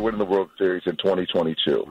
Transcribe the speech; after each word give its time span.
We 0.00 0.06
are 0.06 0.12
winning 0.12 0.26
the 0.26 0.32
World 0.32 0.50
Series 0.56 0.82
in 0.86 0.96
2022. 0.96 1.84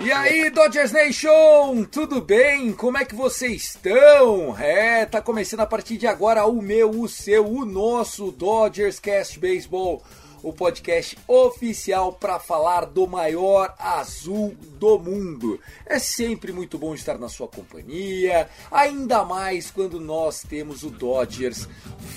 E 0.00 0.10
aí, 0.10 0.50
Dodgers 0.50 0.90
Nation, 0.90 1.84
tudo 1.84 2.20
bem? 2.20 2.72
Como 2.72 2.98
é 2.98 3.04
que 3.04 3.14
vocês 3.14 3.76
estão? 3.76 4.58
É, 4.58 5.06
tá 5.06 5.22
começando 5.22 5.60
a 5.60 5.66
partir 5.66 5.96
de 5.96 6.08
agora 6.08 6.44
o 6.46 6.60
meu, 6.60 6.90
o 6.90 7.08
seu, 7.08 7.46
o 7.46 7.64
nosso 7.64 8.32
Dodgers 8.32 8.98
Cast 8.98 9.38
Baseball, 9.38 10.02
o 10.44 10.52
podcast 10.52 11.16
oficial 11.26 12.12
para 12.12 12.38
falar 12.38 12.84
do 12.84 13.06
maior 13.06 13.74
azul 13.78 14.54
do 14.78 14.98
mundo. 14.98 15.58
É 15.86 15.98
sempre 15.98 16.52
muito 16.52 16.76
bom 16.76 16.94
estar 16.94 17.18
na 17.18 17.30
sua 17.30 17.48
companhia, 17.48 18.48
ainda 18.70 19.24
mais 19.24 19.70
quando 19.70 19.98
nós 19.98 20.42
temos 20.42 20.82
o 20.82 20.90
Dodgers 20.90 21.66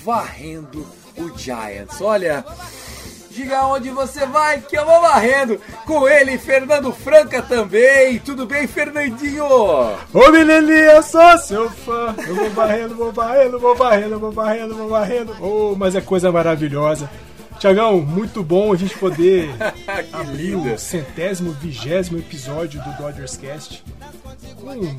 varrendo 0.04 0.86
o 1.16 1.36
Giants. 1.36 2.02
Olha, 2.02 2.44
Diga 3.30 3.66
onde 3.66 3.90
você 3.90 4.26
vai 4.26 4.60
que 4.60 4.76
eu 4.76 4.84
vou 4.84 5.00
varrendo. 5.00 5.60
Com 5.86 6.08
ele, 6.08 6.36
Fernando 6.38 6.92
Franca 6.92 7.40
também. 7.40 8.18
Tudo 8.18 8.46
bem, 8.46 8.66
Fernandinho? 8.66 9.44
Ô 9.44 10.30
menininho, 10.32 10.72
eu 10.72 11.02
sou 11.04 11.38
seu 11.38 11.70
fã. 11.70 12.16
Eu 12.26 12.34
vou 12.34 12.50
varrendo, 12.50 12.96
vou 12.96 13.12
varrendo, 13.12 13.60
vou 13.60 13.76
varrendo, 13.76 14.18
vou 14.18 14.32
varrendo, 14.32 14.74
vou 14.74 14.88
varrendo. 14.88 15.36
Oh, 15.40 15.76
mas 15.76 15.94
é 15.94 16.00
coisa 16.00 16.32
maravilhosa. 16.32 17.08
Tiagão, 17.58 18.00
muito 18.00 18.44
bom 18.44 18.72
a 18.72 18.76
gente 18.76 18.96
poder 18.96 19.50
abrir 20.12 20.54
o 20.54 20.78
centésimo, 20.78 21.50
vigésimo 21.52 22.18
episódio 22.18 22.80
do 22.82 22.92
Dodgers 22.96 23.36
Cast 23.36 23.82
com 24.60 24.96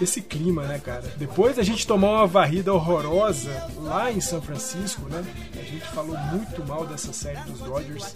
esse 0.00 0.20
clima, 0.20 0.64
né, 0.64 0.78
cara? 0.78 1.10
Depois 1.16 1.58
a 1.58 1.62
gente 1.62 1.86
tomar 1.86 2.10
uma 2.10 2.26
varrida 2.26 2.72
horrorosa 2.72 3.50
lá 3.78 4.12
em 4.12 4.20
São 4.20 4.42
Francisco, 4.42 5.08
né? 5.08 5.24
A 5.54 5.64
gente 5.64 5.86
falou 5.86 6.16
muito 6.18 6.62
mal 6.66 6.86
dessa 6.86 7.14
série 7.14 7.40
dos 7.40 7.60
Dodgers. 7.60 8.14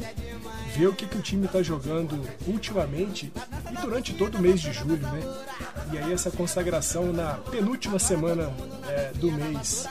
Ver 0.77 0.89
o 0.89 0.93
que, 0.93 1.07
que 1.07 1.17
o 1.17 1.23
time 1.23 1.49
tá 1.49 1.63
jogando 1.63 2.21
ultimamente 2.47 3.33
e 3.71 3.81
durante 3.81 4.13
todo 4.13 4.37
o 4.37 4.41
mês 4.41 4.61
de 4.61 4.73
julho, 4.73 4.99
né? 5.09 5.23
E 5.93 5.99
aí 5.99 6.13
essa 6.13 6.31
consagração 6.31 7.13
na 7.13 7.35
penúltima 7.51 7.99
semana 7.99 8.53
é, 8.87 9.13
do 9.15 9.33
mês, 9.33 9.89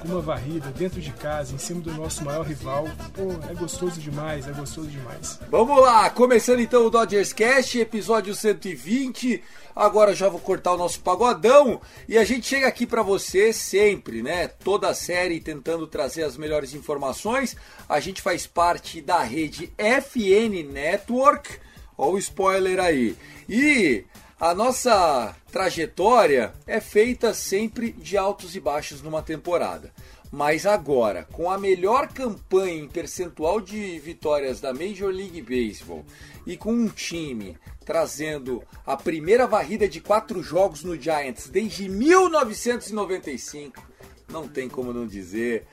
com 0.00 0.08
uma 0.08 0.20
varrida 0.20 0.70
dentro 0.70 1.00
de 1.00 1.10
casa, 1.12 1.54
em 1.54 1.58
cima 1.58 1.80
do 1.80 1.92
nosso 1.92 2.24
maior 2.24 2.44
rival. 2.44 2.88
Pô, 3.12 3.32
é 3.50 3.54
gostoso 3.54 4.00
demais, 4.00 4.46
é 4.46 4.52
gostoso 4.52 4.88
demais. 4.88 5.38
Vamos 5.50 5.80
lá, 5.80 6.08
começando 6.10 6.60
então 6.60 6.86
o 6.86 6.90
Dodgers 6.90 7.32
Cast, 7.32 7.78
episódio 7.78 8.34
120. 8.34 9.42
Agora 9.74 10.14
já 10.14 10.28
vou 10.28 10.38
cortar 10.38 10.72
o 10.74 10.76
nosso 10.76 11.00
pagodão 11.00 11.80
e 12.08 12.16
a 12.16 12.24
gente 12.24 12.46
chega 12.46 12.68
aqui 12.68 12.86
para 12.86 13.02
você 13.02 13.52
sempre, 13.52 14.22
né? 14.22 14.46
Toda 14.46 14.88
a 14.88 14.94
série 14.94 15.40
tentando 15.40 15.86
trazer 15.86 16.22
as 16.22 16.36
melhores 16.36 16.74
informações. 16.74 17.56
A 17.88 17.98
gente 17.98 18.22
faz 18.22 18.46
parte 18.46 19.00
da 19.00 19.20
rede 19.22 19.72
FN 19.76 20.62
Network. 20.70 21.58
Olha 21.98 22.14
o 22.14 22.18
spoiler 22.18 22.78
aí. 22.78 23.16
E 23.48 24.04
a 24.44 24.54
nossa 24.54 25.34
trajetória 25.50 26.52
é 26.66 26.78
feita 26.78 27.32
sempre 27.32 27.92
de 27.92 28.18
altos 28.18 28.54
e 28.54 28.60
baixos 28.60 29.00
numa 29.00 29.22
temporada. 29.22 29.90
Mas 30.30 30.66
agora, 30.66 31.26
com 31.32 31.50
a 31.50 31.56
melhor 31.56 32.08
campanha 32.08 32.74
em 32.74 32.86
percentual 32.86 33.58
de 33.58 33.98
vitórias 34.00 34.60
da 34.60 34.74
Major 34.74 35.10
League 35.10 35.40
Baseball 35.40 36.04
e 36.46 36.58
com 36.58 36.74
um 36.74 36.88
time 36.88 37.56
trazendo 37.86 38.62
a 38.84 38.98
primeira 38.98 39.46
varrida 39.46 39.88
de 39.88 40.02
quatro 40.02 40.42
jogos 40.42 40.84
no 40.84 40.94
Giants 40.94 41.48
desde 41.48 41.88
1995, 41.88 43.82
não 44.28 44.46
tem 44.46 44.68
como 44.68 44.92
não 44.92 45.06
dizer. 45.06 45.66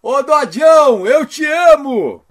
Ô 0.00 0.22
Dodjão, 0.22 1.06
eu 1.06 1.26
te 1.26 1.44
amo! 1.44 2.24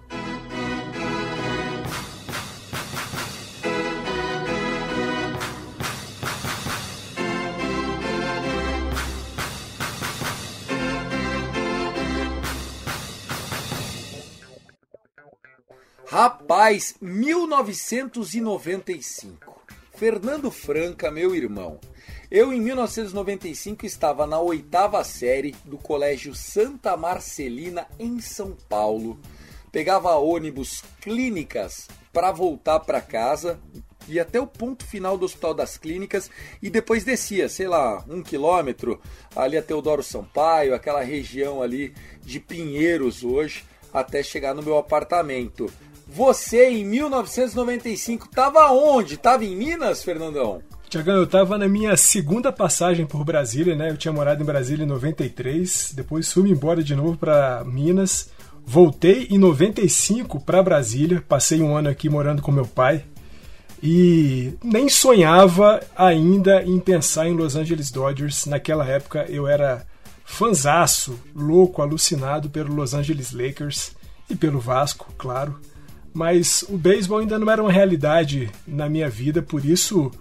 Rapaz, 16.14 16.94
1995. 17.02 19.60
Fernando 19.96 20.52
Franca, 20.52 21.10
meu 21.10 21.34
irmão. 21.34 21.80
Eu, 22.30 22.54
em 22.54 22.62
1995, 22.62 23.84
estava 23.84 24.28
na 24.28 24.40
oitava 24.40 25.04
série 25.04 25.56
do 25.66 25.76
Colégio 25.76 26.36
Santa 26.36 26.96
Marcelina, 26.96 27.88
em 27.98 28.20
São 28.20 28.56
Paulo. 28.70 29.20
Pegava 29.72 30.16
ônibus 30.18 30.84
clínicas 31.02 31.88
para 32.14 32.32
voltar 32.32 32.82
para 32.82 33.02
casa, 33.02 33.60
ia 34.08 34.22
até 34.22 34.40
o 34.40 34.46
ponto 34.46 34.86
final 34.86 35.18
do 35.18 35.26
Hospital 35.26 35.56
das 35.56 35.80
Clínicas 35.80 36.30
e 36.62 36.70
depois 36.70 37.04
descia, 37.04 37.50
sei 37.50 37.68
lá, 37.68 38.06
um 38.08 38.22
quilômetro, 38.22 39.02
ali 39.36 39.58
a 39.58 39.64
Teodoro 39.64 40.04
Sampaio, 40.04 40.76
aquela 40.76 41.02
região 41.02 41.60
ali 41.60 41.92
de 42.22 42.40
Pinheiros 42.40 43.24
hoje, 43.24 43.66
até 43.92 44.22
chegar 44.22 44.54
no 44.54 44.62
meu 44.62 44.78
apartamento. 44.78 45.74
Você, 46.16 46.70
em 46.70 46.86
1995, 46.86 48.28
estava 48.28 48.72
onde? 48.72 49.16
Estava 49.16 49.44
em 49.44 49.56
Minas, 49.56 50.04
Fernandão? 50.04 50.62
Tiagão, 50.88 51.16
eu 51.16 51.26
tava 51.26 51.58
na 51.58 51.68
minha 51.68 51.98
segunda 51.98 52.52
passagem 52.52 53.04
por 53.04 53.24
Brasília, 53.24 53.76
né? 53.76 53.90
Eu 53.90 53.98
tinha 53.98 54.14
morado 54.14 54.44
em 54.44 54.46
Brasília 54.46 54.84
em 54.84 54.88
93, 54.88 55.92
depois 55.96 56.32
fui 56.32 56.52
embora 56.52 56.84
de 56.84 56.96
novo 56.96 57.18
para 57.18 57.64
Minas, 57.66 58.30
voltei 58.64 59.26
em 59.32 59.40
95 59.40 60.40
para 60.40 60.62
Brasília, 60.62 61.24
passei 61.28 61.64
um 61.64 61.76
ano 61.76 61.90
aqui 61.90 62.08
morando 62.10 62.44
com 62.44 62.52
meu 62.52 62.68
pai 62.68 63.06
e 63.82 64.54
nem 64.64 64.88
sonhava 64.90 65.80
ainda 65.98 66.62
em 66.62 66.80
pensar 66.80 67.28
em 67.28 67.36
Los 67.36 67.56
Angeles 67.56 67.90
Dodgers. 67.90 68.46
Naquela 68.46 68.86
época 68.86 69.26
eu 69.30 69.48
era 69.48 69.84
fanzaço, 70.24 71.20
louco, 71.36 71.82
alucinado 71.82 72.52
pelo 72.52 72.72
Los 72.72 72.94
Angeles 72.94 73.32
Lakers 73.32 73.94
e 74.30 74.36
pelo 74.36 74.60
Vasco, 74.60 75.12
claro. 75.18 75.60
Mas 76.14 76.64
o 76.70 76.78
beisebol 76.78 77.20
ainda 77.20 77.40
não 77.40 77.50
era 77.50 77.62
uma 77.62 77.72
realidade 77.72 78.52
na 78.68 78.88
minha 78.88 79.10
vida, 79.10 79.42
por 79.42 79.66
isso 79.66 80.12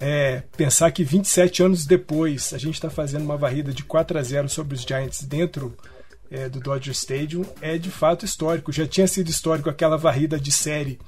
é, 0.00 0.42
pensar 0.56 0.90
que 0.92 1.02
27 1.02 1.62
anos 1.62 1.86
depois 1.86 2.52
a 2.52 2.58
gente 2.58 2.74
está 2.74 2.90
fazendo 2.90 3.24
uma 3.24 3.36
varrida 3.36 3.72
de 3.72 3.82
4 3.82 4.18
a 4.18 4.22
0 4.22 4.48
sobre 4.48 4.74
os 4.74 4.82
Giants 4.82 5.22
dentro 5.22 5.74
é, 6.30 6.48
do 6.48 6.60
Dodger 6.60 6.92
Stadium 6.92 7.44
é 7.60 7.78
de 7.78 7.90
fato 7.90 8.24
histórico. 8.24 8.72
Já 8.72 8.86
tinha 8.86 9.06
sido 9.06 9.30
histórico 9.30 9.70
aquela 9.70 9.96
varrida 9.96 10.38
de 10.38 10.52
série 10.52 10.98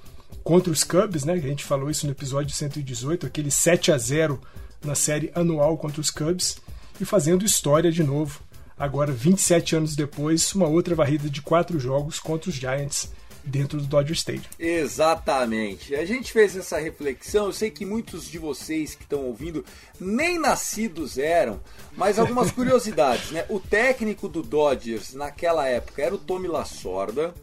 contra 0.43 0.72
os 0.72 0.82
Cubs, 0.82 1.25
né? 1.25 1.34
A 1.34 1.38
gente 1.38 1.64
falou 1.64 1.90
isso 1.90 2.06
no 2.06 2.12
episódio 2.12 2.54
118, 2.54 3.26
aquele 3.26 3.50
7 3.50 3.93
a 3.93 3.98
0 3.98 4.40
na 4.82 4.94
série 4.94 5.31
anual 5.34 5.76
contra 5.76 6.00
os 6.00 6.10
Cubs 6.10 6.58
e 7.00 7.04
fazendo 7.04 7.44
história 7.44 7.93
de 7.93 8.02
novo. 8.02 8.40
Agora, 8.78 9.12
27 9.12 9.76
anos 9.76 9.94
depois, 9.94 10.54
uma 10.54 10.66
outra 10.66 10.94
varrida 10.94 11.28
de 11.28 11.43
quatro 11.43 11.78
jogos 11.78 12.19
contra 12.19 12.48
os 12.48 12.56
Giants 12.56 13.12
dentro 13.44 13.78
do 13.78 13.87
Dodger 13.87 14.14
Stadium. 14.14 14.44
Exatamente. 14.58 15.94
A 15.94 16.04
gente 16.04 16.32
fez 16.32 16.56
essa 16.56 16.78
reflexão. 16.78 17.46
Eu 17.46 17.52
sei 17.52 17.70
que 17.70 17.84
muitos 17.84 18.28
de 18.28 18.38
vocês 18.38 18.94
que 18.94 19.02
estão 19.02 19.25
ouvindo 19.25 19.64
nem 19.98 20.38
nascidos 20.38 21.19
eram, 21.19 21.60
mas 21.96 22.19
algumas 22.19 22.50
curiosidades, 22.52 23.31
né? 23.31 23.44
O 23.48 23.58
técnico 23.60 24.28
do 24.28 24.42
Dodgers 24.42 25.14
naquela 25.14 25.66
época 25.66 26.02
era 26.02 26.14
o 26.14 26.19
Tommy 26.19 26.48
Lasorda. 26.48 27.34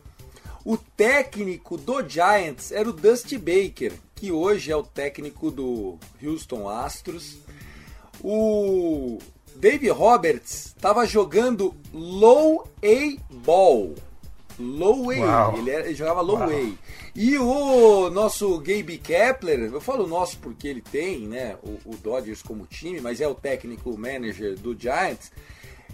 O 0.66 0.78
técnico 0.78 1.78
do 1.78 2.08
Giants 2.08 2.72
era 2.72 2.90
o 2.90 2.94
Dusty 2.94 3.38
Baker, 3.38 3.94
que 4.14 4.32
hoje 4.32 4.72
é 4.72 4.76
o 4.76 4.84
técnico 4.84 5.50
do 5.50 5.98
Houston 6.22 6.68
Astros. 6.68 7.38
O 8.22 9.20
Dave 9.56 9.90
Roberts 9.90 10.68
estava 10.68 11.06
jogando 11.06 11.74
low 11.94 12.68
A 12.84 13.22
ball. 13.34 13.96
Low 14.60 15.06
Uau. 15.08 15.58
ele, 15.58 15.70
era- 15.70 15.86
ele 15.86 15.96
jogava 15.96 16.22
low 16.22 16.38
Uau. 16.40 16.50
A. 16.50 16.72
E 17.16 17.38
o 17.38 18.10
nosso 18.10 18.58
Gabe 18.60 18.98
Kepler, 18.98 19.72
eu 19.72 19.82
falo 19.82 20.08
nosso 20.08 20.38
porque 20.40 20.68
ele 20.68 20.82
tem 20.82 21.28
né, 21.28 21.56
o, 21.64 21.92
o 21.92 21.98
Dodgers 21.98 22.42
como 22.42 22.66
time, 22.66 23.00
mas 23.02 23.22
é 23.22 23.28
o 23.28 23.36
técnico 23.36 23.98
manager 23.98 24.56
do 24.56 24.76
Giants, 24.80 25.32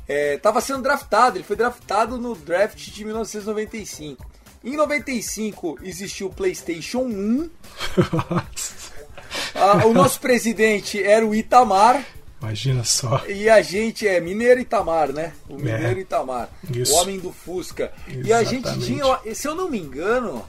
estava 0.07 0.59
sendo 0.61 0.81
draftado, 0.81 1.37
ele 1.37 1.43
foi 1.45 1.55
draftado 1.55 2.17
no 2.17 2.35
draft 2.35 2.77
de 2.77 3.05
1995. 3.05 4.25
Em 4.63 4.75
95 4.77 5.77
existiu 5.81 6.27
o 6.27 6.33
PlayStation 6.33 7.01
1, 7.03 7.49
ah, 9.55 9.85
o 9.85 9.93
nosso 9.93 10.19
presidente 10.19 11.01
era 11.01 11.25
o 11.25 11.33
Itamar, 11.35 12.05
Imagina 12.43 12.83
só. 12.83 13.23
e 13.27 13.49
a 13.49 13.61
gente 13.61 14.05
é 14.07 14.19
Mineiro 14.19 14.59
Itamar, 14.59 15.13
né? 15.13 15.31
O 15.47 15.55
Mineiro 15.55 15.97
É. 15.99 16.01
Itamar. 16.01 16.49
Isso. 16.73 16.93
O 16.93 16.97
homem 16.97 17.17
do 17.19 17.31
Fusca. 17.31 17.91
E 18.07 18.33
a 18.33 18.43
gente 18.43 18.65
Exatamente. 18.67 18.85
tinha, 18.85 19.35
se 19.35 19.47
eu 19.47 19.55
não 19.55 19.69
me 19.69 19.79
engano, 19.79 20.43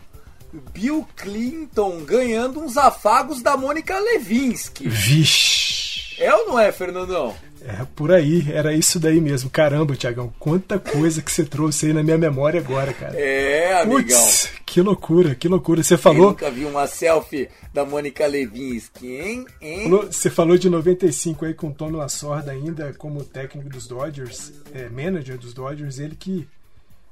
Bill 0.73 1.07
Clinton 1.17 2.01
ganhando 2.05 2.61
uns 2.61 2.77
afagos 2.77 3.41
da 3.43 3.57
Mônica 3.57 3.97
Levinsky. 3.99 4.89
Vixe. 4.89 6.17
É 6.19 6.33
ou 6.35 6.47
não 6.49 6.59
é, 6.59 6.71
Fernandão? 6.73 7.35
É 7.67 7.87
por 7.97 8.13
aí, 8.13 8.53
era 8.53 8.75
isso 8.75 9.01
daí 9.01 9.21
mesmo. 9.23 9.49
Caramba, 9.49 9.97
Tiagão, 9.97 10.33
quanta 10.39 10.79
coisa 10.79 11.23
que 11.23 11.33
você 11.33 11.45
trouxe 11.45 11.87
aí 11.87 11.93
na 11.95 12.03
minha 12.03 12.19
memória 12.19 12.61
agora, 12.61 12.93
cara. 12.93 13.19
É, 13.19 13.81
amigão. 13.81 14.21
Putz, 14.21 14.51
que 14.67 14.83
loucura, 14.83 15.35
que 15.35 15.49
loucura. 15.49 15.83
Você 15.83 15.97
falou, 15.97 16.29
nunca 16.29 16.51
viu 16.51 16.69
uma 16.69 16.87
selfie 16.87 17.49
da 17.73 17.83
Mônica 17.83 18.27
Levinsky, 18.27 19.17
hein? 19.17 19.47
hein? 19.63 19.89
você 19.89 20.29
falou 20.29 20.59
de 20.59 20.69
95 20.69 21.47
aí 21.47 21.55
com 21.55 21.69
o 21.69 21.73
Tommy 21.73 21.97
Lasorda 21.97 22.53
ainda 22.53 22.93
como 22.99 23.25
técnico 23.25 23.71
dos 23.71 23.87
Dodgers, 23.87 24.53
é, 24.75 24.91
manager 24.91 25.39
dos 25.39 25.55
Dodgers, 25.55 25.99
ele 25.99 26.17
que 26.17 26.47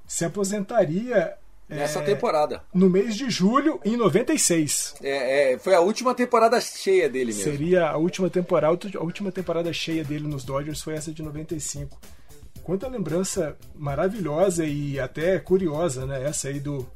se 0.06 0.26
aposentaria 0.26 1.32
Nessa 1.76 2.00
é, 2.00 2.02
temporada. 2.02 2.62
no 2.74 2.88
mês 2.88 3.16
de 3.16 3.30
julho 3.30 3.80
em 3.84 3.96
96. 3.96 4.94
É, 5.02 5.52
é, 5.52 5.58
foi 5.58 5.74
a 5.74 5.80
última 5.80 6.14
temporada 6.14 6.60
cheia 6.60 7.08
dele 7.08 7.32
mesmo. 7.32 7.42
Seria 7.42 7.88
a 7.88 7.96
última 7.96 8.28
temporada, 8.28 8.90
a 8.94 9.02
última 9.02 9.32
temporada 9.32 9.72
cheia 9.72 10.04
dele 10.04 10.26
nos 10.26 10.44
Dodgers 10.44 10.82
foi 10.82 10.94
essa 10.94 11.12
de 11.12 11.22
95. 11.22 11.98
Quanta 12.62 12.86
lembrança 12.86 13.56
maravilhosa 13.74 14.64
e 14.64 15.00
até 15.00 15.38
curiosa, 15.38 16.06
né? 16.06 16.22
Essa 16.24 16.48
aí 16.48 16.60
do 16.60 16.86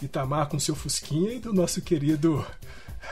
Itamar 0.00 0.48
com 0.48 0.58
seu 0.58 0.74
Fusquinha 0.74 1.32
e 1.32 1.38
do 1.38 1.52
nosso 1.52 1.80
querido 1.80 2.44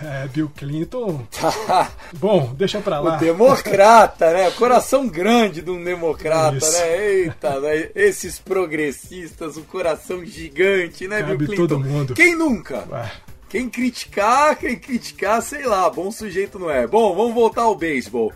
eh, 0.02 0.28
Bill 0.32 0.50
Clinton. 0.56 1.26
Bom, 2.18 2.52
deixa 2.56 2.80
pra 2.80 3.00
lá. 3.00 3.16
O 3.16 3.18
democrata, 3.18 4.32
né? 4.32 4.50
Coração 4.52 5.08
grande 5.08 5.60
de 5.62 5.70
um 5.70 5.82
democrata, 5.82 6.56
Isso. 6.56 6.72
né? 6.72 7.06
Eita, 7.06 7.60
né? 7.60 7.88
esses 7.94 8.38
progressistas, 8.38 9.56
um 9.56 9.62
coração 9.62 10.24
gigante, 10.24 11.06
né, 11.08 11.20
Cabe 11.22 11.36
Bill 11.36 11.48
Clinton? 11.48 11.66
todo 11.66 11.80
mundo. 11.80 12.14
Quem 12.14 12.34
nunca? 12.36 12.84
Ah, 12.92 13.10
Quem 13.48 13.68
criticar, 13.68 14.56
quem 14.56 14.76
criticar, 14.76 15.40
sei 15.42 15.64
lá, 15.64 15.88
bom 15.90 16.10
sujeito 16.10 16.58
não 16.58 16.70
é. 16.70 16.86
Bom, 16.86 17.14
vamos 17.14 17.34
voltar 17.34 17.62
ao 17.62 17.74
beisebol. 17.76 18.32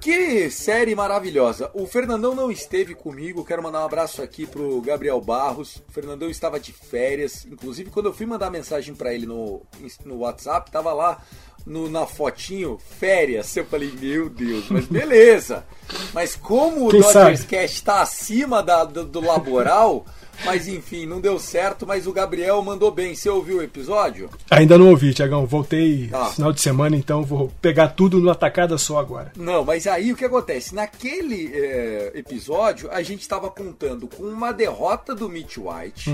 Que 0.00 0.50
série 0.50 0.96
maravilhosa. 0.96 1.70
O 1.74 1.86
Fernandão 1.86 2.34
não 2.34 2.50
esteve 2.50 2.92
comigo, 2.94 3.44
quero 3.44 3.62
mandar 3.62 3.82
um 3.82 3.86
abraço 3.86 4.20
aqui 4.20 4.46
pro 4.46 4.80
Gabriel 4.80 5.20
Barros. 5.20 5.76
O 5.88 5.92
Fernandão 5.92 6.28
estava 6.28 6.58
de 6.58 6.72
férias, 6.72 7.44
inclusive 7.46 7.88
quando 7.90 8.06
eu 8.06 8.12
fui 8.12 8.26
mandar 8.26 8.50
mensagem 8.50 8.94
para 8.96 9.14
ele 9.14 9.26
no, 9.26 9.62
no 10.04 10.18
WhatsApp, 10.18 10.72
tava 10.72 10.92
lá 10.92 11.22
no- 11.64 11.88
na 11.88 12.04
fotinho, 12.04 12.78
férias. 12.98 13.56
Eu 13.56 13.64
falei, 13.64 13.92
meu 13.92 14.28
Deus, 14.28 14.68
mas 14.70 14.86
beleza. 14.90 15.64
Mas 16.12 16.34
como 16.34 16.88
o 16.88 16.90
Quem 16.90 17.00
Dodgers 17.00 17.38
sabe? 17.40 17.48
Cast 17.50 17.76
está 17.76 18.02
acima 18.02 18.60
da- 18.60 18.84
do, 18.84 19.04
do 19.04 19.20
laboral, 19.20 20.04
mas 20.44 20.66
enfim, 20.68 21.06
não 21.06 21.20
deu 21.20 21.38
certo, 21.38 21.86
mas 21.86 22.06
o 22.06 22.12
Gabriel 22.12 22.60
mandou 22.62 22.90
bem. 22.90 23.14
Você 23.14 23.28
ouviu 23.28 23.58
o 23.58 23.62
episódio? 23.62 24.28
ainda 24.50 24.76
não 24.78 24.88
ouvi, 24.90 25.14
Tiagão. 25.14 25.46
Voltei 25.46 26.10
Ah. 26.12 26.26
final 26.26 26.52
de 26.52 26.60
semana, 26.60 26.96
então 26.96 27.22
vou 27.22 27.50
pegar 27.60 27.88
tudo 27.88 28.18
numa 28.20 28.34
tacada 28.34 28.76
só 28.78 28.98
agora. 28.98 29.32
Não, 29.36 29.64
mas 29.64 29.86
aí 29.86 30.12
o 30.12 30.16
que 30.16 30.24
acontece? 30.24 30.74
Naquele 30.74 31.50
é, 31.54 32.12
episódio, 32.14 32.90
a 32.90 33.02
gente 33.02 33.20
estava 33.22 33.50
contando 33.50 34.08
com 34.08 34.24
uma 34.24 34.52
derrota 34.52 35.14
do 35.14 35.28
Mitch 35.28 35.56
White, 35.58 36.10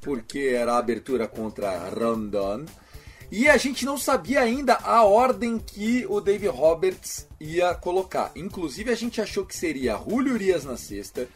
porque 0.00 0.54
era 0.54 0.72
a 0.74 0.78
abertura 0.78 1.26
contra 1.26 1.88
Rondon, 1.90 2.64
e 3.30 3.46
a 3.48 3.56
gente 3.58 3.84
não 3.84 3.98
sabia 3.98 4.40
ainda 4.40 4.74
a 4.82 5.04
ordem 5.04 5.58
que 5.58 6.06
o 6.08 6.18
Dave 6.20 6.46
Roberts 6.46 7.26
ia 7.38 7.74
colocar. 7.74 8.30
Inclusive, 8.34 8.90
a 8.90 8.94
gente 8.94 9.20
achou 9.20 9.44
que 9.44 9.54
seria 9.54 9.98
Julio 9.98 10.32
Urias 10.34 10.64
na 10.64 10.76
sexta, 10.78 11.28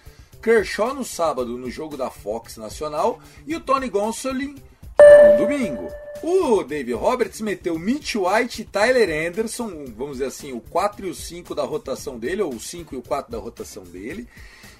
Kershaw 0.42 0.92
no 0.92 1.04
sábado 1.04 1.56
no 1.56 1.70
jogo 1.70 1.96
da 1.96 2.10
Fox 2.10 2.56
Nacional 2.56 3.20
e 3.46 3.54
o 3.54 3.60
Tony 3.60 3.88
Gonsolin 3.88 4.56
no 4.58 5.36
domingo. 5.38 5.88
O 6.22 6.64
Dave 6.64 6.92
Roberts 6.92 7.40
meteu 7.40 7.78
Mitch 7.78 8.16
White 8.16 8.62
e 8.62 8.64
Tyler 8.64 9.28
Anderson, 9.28 9.86
vamos 9.96 10.14
dizer 10.14 10.26
assim, 10.26 10.52
o 10.52 10.60
4 10.60 11.06
e 11.06 11.10
o 11.10 11.14
5 11.14 11.54
da 11.54 11.64
rotação 11.64 12.18
dele, 12.18 12.42
ou 12.42 12.54
o 12.54 12.60
5 12.60 12.94
e 12.94 12.98
o 12.98 13.02
4 13.02 13.30
da 13.32 13.38
rotação 13.38 13.82
dele, 13.84 14.28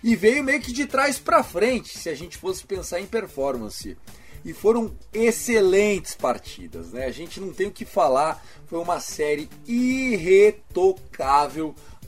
e 0.05 0.14
veio 0.14 0.44
meio 0.44 0.61
que 0.61 0.73
de 0.73 0.87
trás 0.87 1.19
para 1.19 1.43
frente, 1.43 1.99
se 1.99 2.08
a 2.08 2.15
gente 2.15 2.37
fosse 2.37 2.65
pensar 2.65 3.00
em 3.00 3.06
performance. 3.06 3.97
E 4.44 4.53
foram 4.53 4.93
excelentes 5.12 6.15
partidas, 6.17 6.93
né? 6.93 7.06
A 7.06 7.12
gente 7.12 7.41
não 7.41 7.53
tem 7.53 7.69
o 7.69 7.73
que 7.73 7.85
falar, 7.85 8.44
foi 8.67 8.81
uma 8.81 8.99
série 9.00 9.49
irretocável 9.67 10.53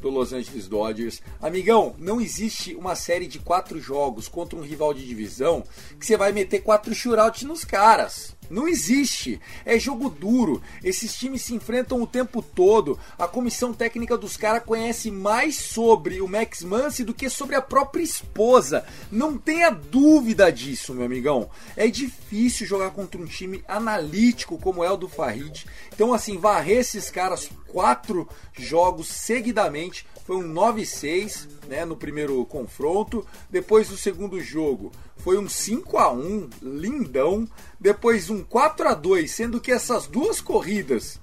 do 0.05 0.11
Los 0.11 0.35
Angeles 0.35 0.69
Dodgers. 0.69 1.23
Amigão, 1.41 1.95
não 1.99 2.21
existe 2.21 2.75
uma 2.75 2.95
série 2.95 3.27
de 3.27 3.39
quatro 3.39 3.81
jogos 3.81 4.29
contra 4.29 4.59
um 4.59 4.63
rival 4.63 4.93
de 4.93 5.07
divisão 5.07 5.65
que 5.99 6.05
você 6.05 6.17
vai 6.17 6.31
meter 6.31 6.61
quatro 6.61 6.95
shootouts 6.95 7.43
nos 7.45 7.65
caras. 7.65 8.37
Não 8.51 8.69
existe. 8.69 9.41
É 9.65 9.79
jogo 9.79 10.09
duro. 10.09 10.63
Esses 10.83 11.15
times 11.15 11.43
se 11.43 11.55
enfrentam 11.55 12.01
o 12.03 12.07
tempo 12.07 12.43
todo. 12.43 12.99
A 13.19 13.27
comissão 13.27 13.73
técnica 13.73 14.17
dos 14.17 14.37
caras 14.37 14.63
conhece 14.65 15.11
mais 15.11 15.57
sobre 15.57 16.21
o 16.21 16.29
Max 16.29 16.63
Muncy 16.63 17.05
do 17.05 17.15
que 17.15 17.29
sobre 17.29 17.57
a 17.57 17.63
própria 17.63 18.03
esposa. 18.03 18.85
Não 19.11 19.37
tenha 19.37 19.71
dúvida 19.71 20.51
disso, 20.51 20.95
meu 20.95 21.07
amigão. 21.07 21.49
É 21.77 21.89
difícil 21.89 22.67
jogar 22.67 22.91
contra 22.91 23.21
um 23.21 23.27
time 23.27 23.65
analítico 23.67 24.59
como 24.59 24.85
é 24.85 24.91
o 24.91 24.97
do 24.97 25.09
Farid. 25.09 25.67
Então, 25.93 26.13
assim, 26.13 26.39
varrer 26.39 26.79
esses 26.79 27.11
caras 27.11 27.51
quatro 27.69 28.29
jogos 28.57 29.09
seguidamente 29.09 30.07
foi 30.25 30.37
um 30.37 30.53
9-6 30.53 31.47
né, 31.69 31.85
no 31.85 31.97
primeiro 31.97 32.45
confronto. 32.47 33.25
Depois 33.51 33.89
do 33.89 33.97
segundo 33.97 34.41
jogo 34.41 34.91
foi 35.19 35.39
um 35.39 35.49
5 35.49 35.97
a 35.99 36.13
1 36.13 36.49
lindão. 36.63 37.47
Depois 37.79 38.31
um 38.31 38.43
4 38.43 38.89
a 38.89 38.95
2 38.95 39.31
sendo 39.31 39.61
que 39.61 39.71
essas 39.71 40.07
duas 40.07 40.41
corridas 40.41 41.21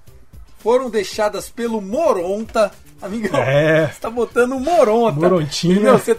foram 0.58 0.88
deixadas 0.88 1.50
pelo 1.50 1.80
Moronta. 1.80 2.70
Amigão, 3.00 3.40
É. 3.40 3.88
você 3.88 4.00
tá 4.00 4.08
botando 4.10 4.52
o 4.52 4.60
Moronta. 4.60 5.18
Morontinha. 5.18 5.74
Entendeu? 5.74 5.98
Você- 5.98 6.16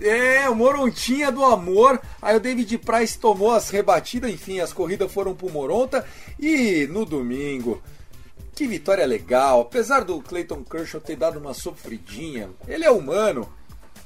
É, 0.00 0.48
o 0.50 0.54
Morontinha 0.56 1.30
do 1.30 1.44
amor. 1.44 2.00
Aí 2.20 2.36
o 2.36 2.40
David 2.40 2.78
Price 2.78 3.16
tomou 3.18 3.52
as 3.52 3.70
rebatidas, 3.70 4.30
enfim, 4.30 4.58
as 4.58 4.72
corridas 4.72 5.10
foram 5.12 5.34
pro 5.34 5.48
Moronta. 5.50 6.04
E 6.38 6.86
no 6.90 7.04
domingo, 7.04 7.80
que 8.54 8.66
vitória 8.66 9.04
legal. 9.04 9.62
Apesar 9.62 10.04
do 10.04 10.20
Clayton 10.22 10.64
Kershaw 10.64 11.00
ter 11.00 11.16
dado 11.16 11.38
uma 11.38 11.52
sofridinha, 11.52 12.50
ele 12.66 12.84
é 12.84 12.90
humano. 12.90 13.52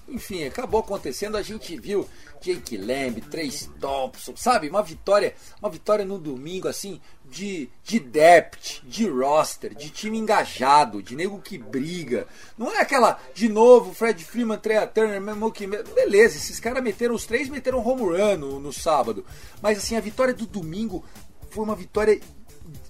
Enfim, 0.08 0.44
acabou 0.44 0.80
acontecendo, 0.80 1.36
a 1.36 1.42
gente 1.42 1.78
viu 1.78 2.08
Jake 2.40 2.78
Lamb, 2.78 3.20
Trace 3.20 3.68
Thompson, 3.78 4.34
sabe? 4.36 4.70
Uma 4.70 4.82
vitória, 4.82 5.34
uma 5.60 5.68
vitória 5.68 6.02
no 6.02 6.18
domingo 6.18 6.66
assim 6.66 6.98
de 7.26 7.68
de 7.84 8.00
depth, 8.00 8.80
de 8.84 9.06
roster, 9.06 9.74
de 9.74 9.90
time 9.90 10.16
engajado, 10.16 11.02
de 11.02 11.14
nego 11.14 11.42
que 11.42 11.58
briga. 11.58 12.26
Não 12.56 12.72
é 12.72 12.80
aquela 12.80 13.20
de 13.34 13.50
novo 13.50 13.92
Fred 13.92 14.24
Freeman, 14.24 14.58
Trey 14.58 14.78
Turner, 14.86 15.20
Mookie, 15.36 15.66
beleza, 15.66 16.38
esses 16.38 16.58
caras 16.58 16.82
meteram 16.82 17.14
os 17.14 17.26
três 17.26 17.50
meteram 17.50 17.86
home 17.86 18.02
run 18.02 18.38
no, 18.38 18.58
no 18.58 18.72
sábado. 18.72 19.26
Mas 19.60 19.76
assim, 19.76 19.94
a 19.94 20.00
vitória 20.00 20.32
do 20.32 20.46
domingo 20.46 21.04
foi 21.50 21.64
uma 21.64 21.76
vitória 21.76 22.18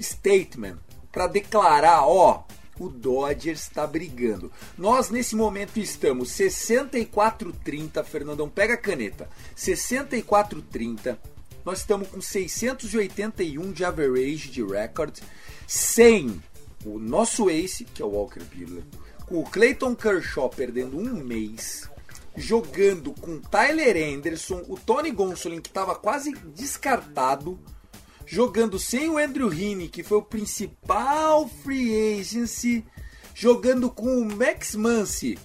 statement 0.01 0.79
para 1.13 1.27
declarar, 1.27 2.07
ó, 2.07 2.45
o 2.79 2.89
Dodgers 2.89 3.63
está 3.63 3.87
brigando. 3.87 4.53
Nós 4.77 5.11
nesse 5.11 5.35
momento 5.35 5.79
estamos 5.79 6.31
64-30, 6.31 8.05
Fernandão, 8.05 8.49
pega 8.49 8.75
a 8.75 8.79
caneta. 8.79 9.29
64-30. 9.57 11.19
nós 11.65 11.81
estamos 11.81 12.09
com 12.09 12.21
681 12.21 13.73
de 13.73 13.85
average 13.85 14.51
de 14.51 14.65
record, 14.65 15.19
sem 15.67 16.41
o 16.85 16.99
nosso 16.99 17.51
ace, 17.51 17.85
que 17.85 18.01
é 18.01 18.05
o 18.05 18.11
Walker 18.11 18.43
Buehler, 18.45 18.85
com 19.27 19.41
o 19.41 19.45
Clayton 19.45 19.95
Kershaw 19.95 20.49
perdendo 20.49 20.97
um 20.97 21.23
mês, 21.23 21.91
jogando 22.37 23.13
com 23.13 23.41
Tyler 23.41 24.15
Anderson, 24.15 24.65
o 24.69 24.79
Tony 24.79 25.11
Gonsolin 25.11 25.61
que 25.61 25.69
estava 25.69 25.95
quase 25.95 26.33
descartado, 26.55 27.59
jogando 28.29 28.79
sem 28.79 29.09
o 29.09 29.17
Andrew 29.17 29.53
Heaney, 29.53 29.89
que 29.89 30.03
foi 30.03 30.19
o 30.19 30.23
principal 30.23 31.49
free 31.49 32.19
agency, 32.21 32.85
jogando 33.35 33.91
com 33.91 34.19
o 34.19 34.25
Max 34.25 34.75
Muncy, 34.75 35.39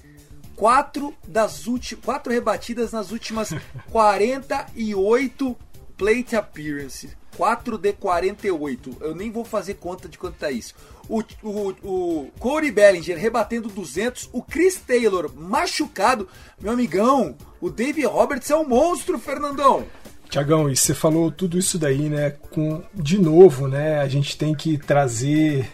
quatro 0.55 1.13
das 1.25 1.63
quatro 2.03 2.31
rebatidas 2.31 2.91
nas 2.91 3.11
últimas 3.11 3.53
48 3.89 5.57
plate 5.97 6.35
appearances. 6.35 7.15
4 7.37 7.79
de 7.79 7.93
48. 7.93 8.97
Eu 9.01 9.15
nem 9.15 9.31
vou 9.31 9.43
fazer 9.43 9.75
conta 9.75 10.07
de 10.07 10.19
quanto 10.19 10.35
tá 10.35 10.51
isso. 10.51 10.75
O, 11.09 11.23
o, 11.41 11.69
o 11.83 12.31
Corey 12.39 12.69
Bellinger 12.69 13.17
rebatendo 13.17 13.69
200. 13.69 14.29
O 14.31 14.43
Chris 14.43 14.75
Taylor 14.75 15.33
machucado. 15.35 16.27
Meu 16.61 16.71
amigão, 16.71 17.35
o 17.59 17.71
Dave 17.71 18.05
Roberts 18.05 18.51
é 18.51 18.55
um 18.55 18.67
monstro, 18.67 19.17
Fernandão. 19.17 19.87
Tiagão, 20.33 20.67
e 20.67 20.75
você 20.75 20.95
falou 20.95 21.29
tudo 21.29 21.59
isso 21.59 21.77
daí, 21.77 22.09
né? 22.09 22.31
Com, 22.49 22.81
de 22.91 23.19
novo, 23.19 23.67
né? 23.67 23.99
A 23.99 24.07
gente 24.07 24.35
tem 24.35 24.55
que 24.55 24.79
trazer. 24.79 25.69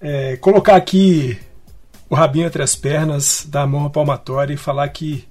É, 0.00 0.36
colocar 0.36 0.76
aqui 0.76 1.36
o 2.08 2.14
rabinho 2.14 2.46
entre 2.46 2.62
as 2.62 2.76
pernas, 2.76 3.44
dar 3.48 3.62
a 3.62 3.66
mão 3.66 3.84
à 3.84 3.90
palmatória 3.90 4.54
e 4.54 4.56
falar 4.56 4.88
que 4.90 5.24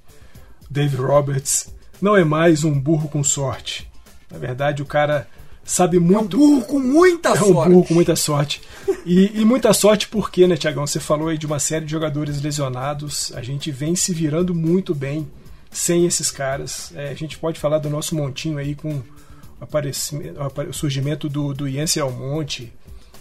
Dave 0.68 0.94
Roberts 0.94 1.74
não 2.02 2.14
é 2.14 2.22
mais 2.22 2.64
um 2.64 2.78
burro 2.78 3.08
com 3.08 3.24
sorte. 3.24 3.90
Na 4.30 4.36
verdade, 4.36 4.82
o 4.82 4.86
cara 4.86 5.26
sabe 5.64 5.98
muito. 5.98 6.36
É 6.36 6.38
um 6.38 6.40
burro 6.40 6.66
com 6.66 6.78
muita 6.78 7.30
é 7.30 7.36
sorte. 7.36 7.50
um 7.50 7.72
burro 7.72 7.84
com 7.86 7.94
muita 7.94 8.14
sorte. 8.14 8.60
E, 9.06 9.40
e 9.40 9.44
muita 9.46 9.72
sorte 9.72 10.06
porque, 10.06 10.46
né, 10.46 10.58
Tiagão? 10.58 10.86
Você 10.86 11.00
falou 11.00 11.28
aí 11.28 11.38
de 11.38 11.46
uma 11.46 11.58
série 11.58 11.86
de 11.86 11.90
jogadores 11.92 12.42
lesionados. 12.42 13.32
A 13.34 13.40
gente 13.40 13.70
vem 13.70 13.96
se 13.96 14.12
virando 14.12 14.54
muito 14.54 14.94
bem 14.94 15.26
sem 15.74 16.06
esses 16.06 16.30
caras. 16.30 16.92
É, 16.94 17.10
a 17.10 17.14
gente 17.14 17.38
pode 17.38 17.58
falar 17.58 17.78
do 17.78 17.90
nosso 17.90 18.14
montinho 18.14 18.56
aí 18.58 18.74
com 18.74 18.94
o, 18.94 20.68
o 20.68 20.72
surgimento 20.72 21.28
do, 21.28 21.52
do 21.52 21.68
Yancey 21.68 22.00
Almonte. 22.00 22.72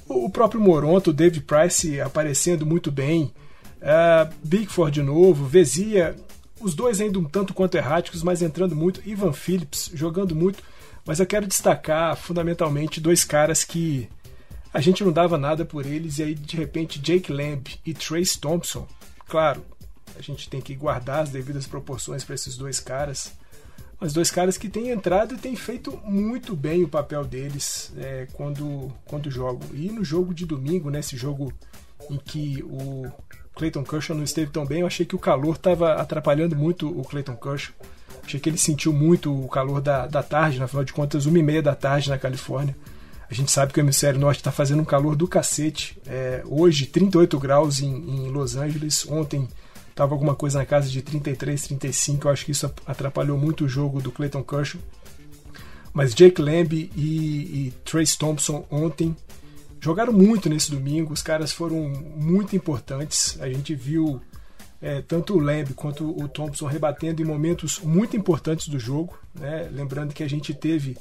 O, 0.07 0.29
próprio 0.29 0.61
Moronto, 0.61 1.09
o 1.09 1.13
Dave 1.13 1.41
Price 1.41 1.99
aparecendo 1.99 2.65
muito 2.65 2.91
bem. 2.91 3.33
Uh, 3.81 4.33
Bigford 4.43 4.93
de 4.93 5.01
novo, 5.01 5.45
Vezia, 5.45 6.15
os 6.59 6.73
dois 6.75 7.01
ainda 7.01 7.19
um 7.19 7.25
tanto 7.25 7.53
quanto 7.53 7.75
erráticos, 7.75 8.21
mas 8.21 8.41
entrando 8.41 8.75
muito. 8.75 9.01
Ivan 9.05 9.33
Phillips 9.33 9.89
jogando 9.93 10.35
muito. 10.35 10.63
Mas 11.05 11.19
eu 11.19 11.25
quero 11.25 11.47
destacar 11.47 12.15
fundamentalmente 12.15 13.01
dois 13.01 13.25
caras 13.25 13.63
que 13.63 14.07
a 14.73 14.79
gente 14.79 15.03
não 15.03 15.11
dava 15.11 15.37
nada 15.37 15.65
por 15.65 15.85
eles 15.85 16.17
e 16.17 16.23
aí 16.23 16.33
de 16.33 16.55
repente 16.55 16.99
Jake 16.99 17.31
Lamb 17.31 17.63
e 17.85 17.93
Trace 17.93 18.39
Thompson. 18.39 18.87
Claro, 19.27 19.65
a 20.17 20.21
gente 20.21 20.49
tem 20.49 20.61
que 20.61 20.75
guardar 20.75 21.23
as 21.23 21.29
devidas 21.29 21.65
proporções 21.65 22.23
para 22.23 22.35
esses 22.35 22.57
dois 22.57 22.79
caras. 22.79 23.33
Mas 23.99 24.11
dois 24.11 24.29
caras 24.29 24.57
que 24.57 24.67
têm 24.67 24.89
entrado 24.89 25.35
e 25.35 25.37
têm 25.37 25.55
feito 25.55 25.97
muito 26.03 26.55
bem 26.55 26.83
o 26.83 26.89
papel 26.89 27.23
deles 27.23 27.91
é, 27.97 28.27
quando, 28.33 28.91
quando 29.05 29.31
jogam. 29.31 29.67
E 29.73 29.89
no 29.89 30.03
jogo 30.03 30.33
de 30.33 30.45
domingo, 30.45 30.89
nesse 30.89 31.15
jogo 31.15 31.53
em 32.09 32.17
que 32.17 32.61
o 32.63 33.09
Clayton 33.55 33.83
Kershaw 33.83 34.15
não 34.15 34.23
esteve 34.23 34.51
tão 34.51 34.65
bem, 34.65 34.81
eu 34.81 34.87
achei 34.87 35.05
que 35.05 35.15
o 35.15 35.19
calor 35.19 35.55
estava 35.55 35.93
atrapalhando 35.93 36.55
muito 36.55 36.87
o 36.87 37.03
Clayton 37.03 37.35
Kershaw. 37.35 37.73
Achei 38.25 38.39
que 38.39 38.49
ele 38.49 38.57
sentiu 38.57 38.91
muito 38.93 39.33
o 39.33 39.47
calor 39.47 39.81
da, 39.81 40.07
da 40.07 40.23
tarde, 40.23 40.59
na 40.59 40.67
final 40.67 40.83
de 40.83 40.93
contas, 40.93 41.25
uma 41.25 41.39
e 41.39 41.43
meia 41.43 41.61
da 41.61 41.75
tarde 41.75 42.09
na 42.09 42.17
Califórnia. 42.17 42.75
A 43.29 43.33
gente 43.33 43.51
sabe 43.51 43.73
que 43.73 43.79
o 43.79 43.81
hemisfério 43.81 44.19
norte 44.19 44.39
está 44.39 44.51
fazendo 44.51 44.81
um 44.81 44.85
calor 44.85 45.15
do 45.15 45.27
cacete. 45.27 45.99
É, 46.05 46.43
hoje, 46.45 46.85
38 46.85 47.39
graus 47.39 47.81
em, 47.81 47.87
em 47.87 48.29
Los 48.29 48.55
Angeles. 48.55 49.05
Ontem 49.09 49.47
estava 49.93 50.13
alguma 50.13 50.35
coisa 50.35 50.59
na 50.59 50.65
casa 50.65 50.89
de 50.89 51.01
33, 51.01 51.67
35. 51.67 52.27
Eu 52.27 52.31
acho 52.31 52.45
que 52.45 52.51
isso 52.51 52.71
atrapalhou 52.85 53.37
muito 53.37 53.65
o 53.65 53.69
jogo 53.69 54.01
do 54.01 54.11
Clayton 54.11 54.43
Kershaw. 54.43 54.81
Mas 55.93 56.15
Jake 56.15 56.41
Lamb 56.41 56.73
e, 56.73 57.67
e 57.67 57.73
Trace 57.85 58.17
Thompson 58.17 58.65
ontem 58.71 59.15
jogaram 59.79 60.11
muito 60.11 60.49
nesse 60.49 60.71
domingo. 60.71 61.13
Os 61.13 61.21
caras 61.21 61.51
foram 61.51 61.87
muito 62.15 62.55
importantes. 62.55 63.39
A 63.39 63.47
gente 63.47 63.75
viu 63.75 64.19
é, 64.81 65.01
tanto 65.01 65.35
o 65.35 65.39
Lamb 65.39 65.75
quanto 65.75 66.09
o 66.19 66.27
Thompson 66.27 66.65
rebatendo 66.65 67.21
em 67.21 67.25
momentos 67.25 67.79
muito 67.79 68.17
importantes 68.17 68.67
do 68.67 68.79
jogo. 68.79 69.15
Né? 69.35 69.69
Lembrando 69.71 70.13
que 70.13 70.23
a 70.23 70.27
gente 70.27 70.55
teve 70.55 70.97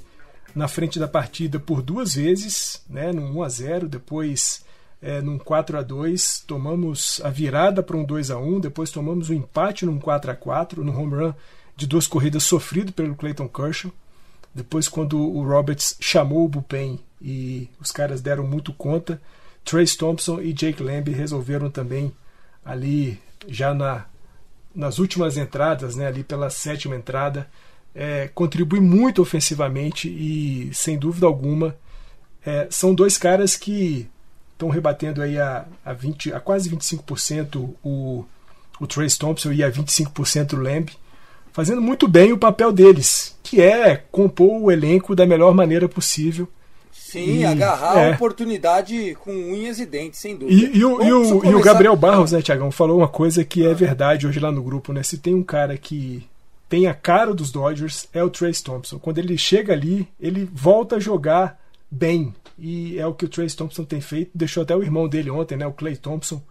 na 0.55 0.69
frente 0.69 0.99
da 0.99 1.09
partida 1.09 1.59
por 1.59 1.81
duas 1.81 2.15
vezes, 2.15 2.83
né? 2.91 3.11
num 3.11 3.39
1 3.39 3.43
a 3.43 3.49
0 3.49 3.89
depois 3.89 4.63
é, 5.03 5.21
num 5.21 5.37
4 5.37 5.79
a 5.79 5.83
2 5.83 6.45
tomamos 6.47 7.21
a 7.25 7.29
virada 7.29 7.83
para 7.83 7.97
um 7.97 8.05
2 8.05 8.31
a 8.31 8.39
1 8.39 8.61
depois 8.61 8.91
tomamos 8.91 9.29
o 9.29 9.33
um 9.33 9.37
empate 9.37 9.85
num 9.85 9.99
4 9.99 10.31
a 10.31 10.35
4 10.35 10.85
no 10.85 10.97
home 10.97 11.15
run 11.15 11.35
de 11.77 11.87
duas 11.87 12.07
corridas 12.07 12.45
sofrido 12.45 12.93
pelo 12.93 13.15
Clayton 13.15 13.49
Kershaw. 13.49 13.91
Depois, 14.55 14.89
quando 14.89 15.19
o 15.19 15.43
Roberts 15.43 15.97
chamou 16.01 16.45
o 16.45 16.49
bullpen 16.49 17.01
e 17.21 17.69
os 17.81 17.91
caras 17.91 18.21
deram 18.21 18.47
muito 18.47 18.73
conta, 18.73 19.21
Trace 19.65 19.97
Thompson 19.97 20.41
e 20.41 20.53
Jake 20.53 20.83
Lamb 20.83 21.11
resolveram 21.11 21.71
também 21.71 22.13
ali 22.65 23.19
já 23.49 23.73
na, 23.73 24.05
nas 24.75 24.99
últimas 24.99 25.37
entradas, 25.37 25.97
né, 25.97 26.07
ali 26.07 26.23
pela 26.23 26.51
sétima 26.51 26.95
entrada, 26.95 27.49
é, 27.95 28.29
contribui 28.35 28.81
muito 28.81 29.23
ofensivamente 29.23 30.09
e, 30.09 30.71
sem 30.75 30.99
dúvida 30.99 31.27
alguma, 31.27 31.77
é, 32.45 32.69
são 32.71 32.95
dois 32.95 33.17
caras 33.17 33.57
que 33.57 34.09
estão 34.53 34.69
rebatendo 34.69 35.23
aí 35.23 35.39
a, 35.39 35.65
a, 35.85 35.93
20, 35.93 36.33
a 36.33 36.41
quase 36.41 36.71
25% 36.71 37.75
o, 37.83 38.25
o 38.81 38.87
Trace 38.87 39.19
Thompson 39.19 39.53
e 39.53 39.63
a 39.63 39.71
25% 39.71 40.55
o 40.55 40.57
Lamb, 40.57 40.91
fazendo 41.53 41.83
muito 41.83 42.07
bem 42.09 42.33
o 42.33 42.39
papel 42.39 42.73
deles, 42.73 43.37
que 43.43 43.61
é 43.61 43.97
compor 44.11 44.63
o 44.63 44.71
elenco 44.71 45.15
da 45.15 45.27
melhor 45.27 45.55
maneira 45.55 45.89
possível 45.89 46.49
Sim, 47.13 47.41
e, 47.41 47.45
agarrar 47.45 47.99
é. 47.99 48.11
a 48.11 48.15
oportunidade 48.15 49.15
com 49.21 49.33
unhas 49.33 49.79
e 49.79 49.85
dentes, 49.85 50.19
sem 50.19 50.35
dúvida. 50.35 50.55
E, 50.55 50.79
e, 50.79 50.85
o, 50.85 51.03
e, 51.03 51.13
o, 51.13 51.45
e 51.45 51.55
o 51.55 51.61
Gabriel 51.61 51.95
Barros, 51.95 52.33
né, 52.33 52.41
Tiagão, 52.41 52.71
falou 52.71 52.99
uma 52.99 53.09
coisa 53.09 53.45
que 53.45 53.67
é 53.67 53.75
verdade 53.75 54.27
hoje 54.27 54.41
lá 54.41 54.51
no 54.51 54.63
grupo, 54.63 54.95
né? 54.95 55.03
Se 55.03 55.19
tem 55.19 55.35
um 55.35 55.43
cara 55.43 55.77
que 55.77 56.27
tem 56.71 56.87
a 56.87 56.95
cara 56.95 57.35
dos 57.35 57.53
Dodgers, 57.53 58.09
é 58.15 58.25
o 58.25 58.31
Trace 58.31 58.65
Thompson. 58.65 58.99
Quando 58.99 59.19
ele 59.19 59.37
chega 59.37 59.75
ali, 59.75 60.09
ele 60.19 60.49
volta 60.51 60.97
a 60.97 61.01
jogar 61.01 61.61
bem. 61.93 62.35
E 62.59 62.99
é 62.99 63.07
o 63.07 63.15
que 63.15 63.25
o 63.25 63.29
Trace 63.29 63.57
Thompson 63.57 63.85
tem 63.85 64.01
feito. 64.01 64.31
Deixou 64.35 64.63
até 64.63 64.75
o 64.75 64.83
irmão 64.83 65.09
dele 65.09 65.31
ontem, 65.31 65.57
né, 65.57 65.67
o 65.67 65.73
Clay 65.73 65.97
Thompson, 65.97 66.43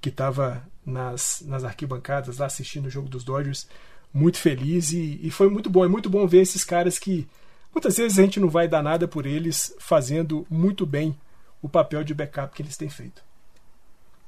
que 0.00 0.10
estava 0.10 0.62
nas, 0.84 1.42
nas 1.46 1.64
arquibancadas 1.64 2.38
lá 2.38 2.46
assistindo 2.46 2.86
o 2.86 2.90
jogo 2.90 3.08
dos 3.08 3.24
Dodgers, 3.24 3.66
muito 4.12 4.38
feliz. 4.38 4.92
E, 4.92 5.18
e 5.22 5.30
foi 5.30 5.48
muito 5.48 5.70
bom. 5.70 5.84
É 5.84 5.88
muito 5.88 6.10
bom 6.10 6.26
ver 6.26 6.42
esses 6.42 6.64
caras 6.64 6.98
que 6.98 7.26
Muitas 7.72 7.96
vezes 7.96 8.18
a 8.18 8.22
gente 8.22 8.40
não 8.40 8.48
vai 8.48 8.66
dar 8.66 8.82
nada 8.82 9.06
por 9.06 9.26
eles 9.26 9.74
fazendo 9.78 10.46
muito 10.50 10.84
bem 10.84 11.16
o 11.62 11.68
papel 11.68 12.02
de 12.02 12.14
backup 12.14 12.54
que 12.54 12.62
eles 12.62 12.76
têm 12.76 12.88
feito. 12.88 13.22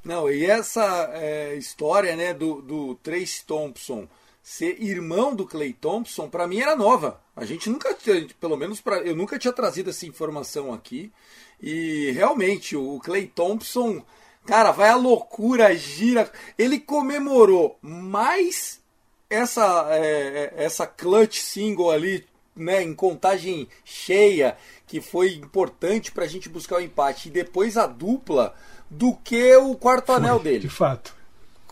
Não, 0.05 0.31
e 0.31 0.45
essa 0.45 1.11
é, 1.13 1.55
história 1.55 2.15
né, 2.17 2.35
do, 2.35 2.61
do 2.63 2.95
Trace 2.97 3.45
Thompson 3.45 4.09
ser 4.43 4.83
irmão 4.83 5.35
do 5.35 5.47
Clay 5.47 5.73
Thompson, 5.73 6.29
para 6.29 6.47
mim 6.47 6.61
era 6.61 6.75
nova. 6.75 7.21
A 7.37 7.45
gente 7.45 7.71
nunca, 7.71 7.97
pelo 8.41 8.57
menos 8.57 8.81
pra, 8.81 8.99
eu 8.99 9.15
nunca 9.15 9.39
tinha 9.39 9.53
trazido 9.53 9.91
essa 9.91 10.05
informação 10.05 10.75
aqui. 10.75 11.13
E 11.63 12.11
realmente, 12.11 12.77
o 12.77 12.99
Clay 12.99 13.27
Thompson, 13.27 14.05
cara, 14.45 14.73
vai 14.73 14.91
a 14.91 14.97
loucura, 14.97 15.75
gira. 15.77 16.31
Ele 16.59 16.81
comemorou 16.81 17.79
mais 17.81 18.81
essa, 19.31 19.87
é, 19.91 20.53
é 20.57 20.65
essa 20.65 20.87
clutch 20.87 21.39
single 21.39 21.91
ali 21.91 22.27
né, 22.55 22.83
em 22.83 22.95
contagem 22.95 23.69
cheia, 23.85 24.57
que 24.87 25.01
foi 25.01 25.35
importante 25.35 26.13
para 26.13 26.25
a 26.25 26.29
gente 26.29 26.49
buscar 26.49 26.77
o 26.77 26.83
empate, 26.83 27.29
e 27.29 27.33
depois 27.33 27.77
a 27.77 27.87
dupla, 27.87 28.55
do 28.91 29.15
que 29.15 29.57
o 29.57 29.75
quarto 29.75 30.09
foi, 30.09 30.17
anel 30.17 30.39
dele. 30.39 30.59
De 30.59 30.69
fato. 30.69 31.17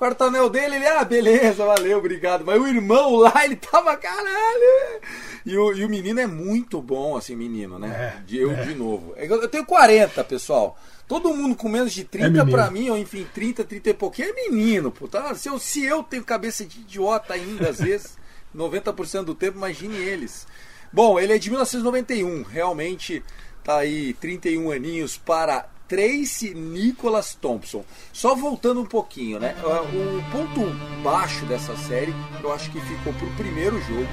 O 0.01 0.03
quarto 0.03 0.25
anel 0.25 0.49
dele, 0.49 0.77
ele, 0.77 0.87
ah, 0.87 1.05
beleza, 1.05 1.63
valeu, 1.63 1.99
obrigado. 1.99 2.43
Mas 2.43 2.59
o 2.59 2.67
irmão 2.67 3.17
lá, 3.17 3.45
ele 3.45 3.57
tava, 3.57 3.95
caralho. 3.99 5.03
E 5.45 5.55
o, 5.55 5.75
e 5.75 5.85
o 5.85 5.91
menino 5.91 6.19
é 6.19 6.27
muito 6.27 6.81
bom, 6.81 7.19
assim, 7.19 7.37
menino, 7.37 7.79
né? 7.79 8.15
É, 8.27 8.35
eu 8.35 8.51
é. 8.51 8.63
de 8.65 8.75
novo. 8.75 9.13
É 9.15 9.27
eu 9.27 9.47
tenho 9.47 9.67
40, 9.67 10.25
pessoal. 10.25 10.79
Todo 11.07 11.35
mundo 11.35 11.55
com 11.55 11.69
menos 11.69 11.93
de 11.93 12.05
30 12.05 12.41
é 12.41 12.45
para 12.47 12.71
mim, 12.71 12.89
ou 12.89 12.97
enfim, 12.97 13.27
30, 13.35 13.63
30 13.63 13.91
e 13.91 13.93
pouquinho, 13.93 14.31
é 14.31 14.49
menino, 14.49 14.91
pô. 14.91 15.07
Tá? 15.07 15.35
Se, 15.35 15.51
eu, 15.51 15.59
se 15.59 15.85
eu 15.85 16.03
tenho 16.03 16.25
cabeça 16.25 16.65
de 16.65 16.81
idiota 16.81 17.35
ainda, 17.35 17.69
às 17.69 17.79
vezes, 17.79 18.17
90% 18.57 19.25
do 19.25 19.35
tempo, 19.35 19.59
imagine 19.59 19.97
eles. 19.97 20.47
Bom, 20.91 21.21
ele 21.21 21.35
é 21.35 21.39
de 21.39 21.51
1991, 21.51 22.43
realmente 22.45 23.23
tá 23.63 23.77
aí 23.77 24.15
31 24.15 24.71
aninhos 24.71 25.19
para 25.19 25.69
Tracy 25.91 26.55
Nicholas 26.55 27.35
Thompson. 27.35 27.85
Só 28.13 28.37
voltando 28.37 28.81
um 28.81 28.87
pouquinho, 28.87 29.41
né? 29.41 29.57
O 29.61 30.31
ponto 30.31 30.61
baixo 31.03 31.45
dessa 31.47 31.77
série, 31.77 32.15
eu 32.41 32.53
acho 32.53 32.71
que 32.71 32.81
ficou 32.81 33.13
pro 33.15 33.29
primeiro 33.33 33.81
jogo. 33.83 34.09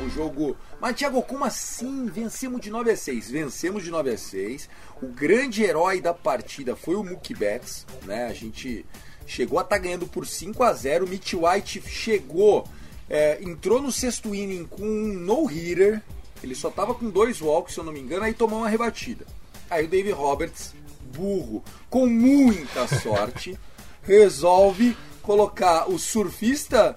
um 0.00 0.08
jogo. 0.08 0.56
Mas, 0.80 0.94
Thiago, 0.94 1.20
como 1.22 1.44
assim? 1.44 2.06
Vencemos 2.06 2.60
de 2.60 2.70
9 2.70 2.92
a 2.92 2.96
6. 2.96 3.32
Vencemos 3.32 3.82
de 3.82 3.90
9 3.90 4.10
a 4.10 4.16
6. 4.16 4.68
O 5.02 5.08
grande 5.08 5.64
herói 5.64 6.00
da 6.00 6.14
partida 6.14 6.76
foi 6.76 6.94
o 6.94 7.02
Mookie 7.02 7.34
Betts, 7.34 7.84
né? 8.04 8.26
A 8.26 8.32
gente 8.32 8.86
chegou 9.26 9.58
a 9.58 9.62
estar 9.62 9.74
tá 9.74 9.82
ganhando 9.82 10.06
por 10.06 10.24
5 10.24 10.62
a 10.62 10.72
0 10.72 11.04
O 11.04 11.08
Mitch 11.08 11.34
White 11.34 11.82
chegou, 11.84 12.64
é, 13.10 13.42
entrou 13.42 13.82
no 13.82 13.90
sexto 13.90 14.32
inning 14.32 14.66
com 14.66 14.84
um 14.84 15.14
no-hitter. 15.14 16.00
Ele 16.44 16.54
só 16.54 16.70
tava 16.70 16.94
com 16.94 17.10
dois 17.10 17.40
walks, 17.40 17.74
se 17.74 17.80
eu 17.80 17.84
não 17.84 17.92
me 17.92 17.98
engano, 17.98 18.22
aí 18.22 18.34
tomou 18.34 18.60
uma 18.60 18.68
rebatida. 18.68 19.26
Aí 19.68 19.84
o 19.84 19.88
Dave 19.88 20.12
Roberts, 20.12 20.72
burro, 21.18 21.64
com 21.90 22.06
muita 22.06 22.86
sorte, 22.86 23.58
resolve 24.02 24.96
colocar 25.20 25.90
o 25.90 25.98
surfista 25.98 26.94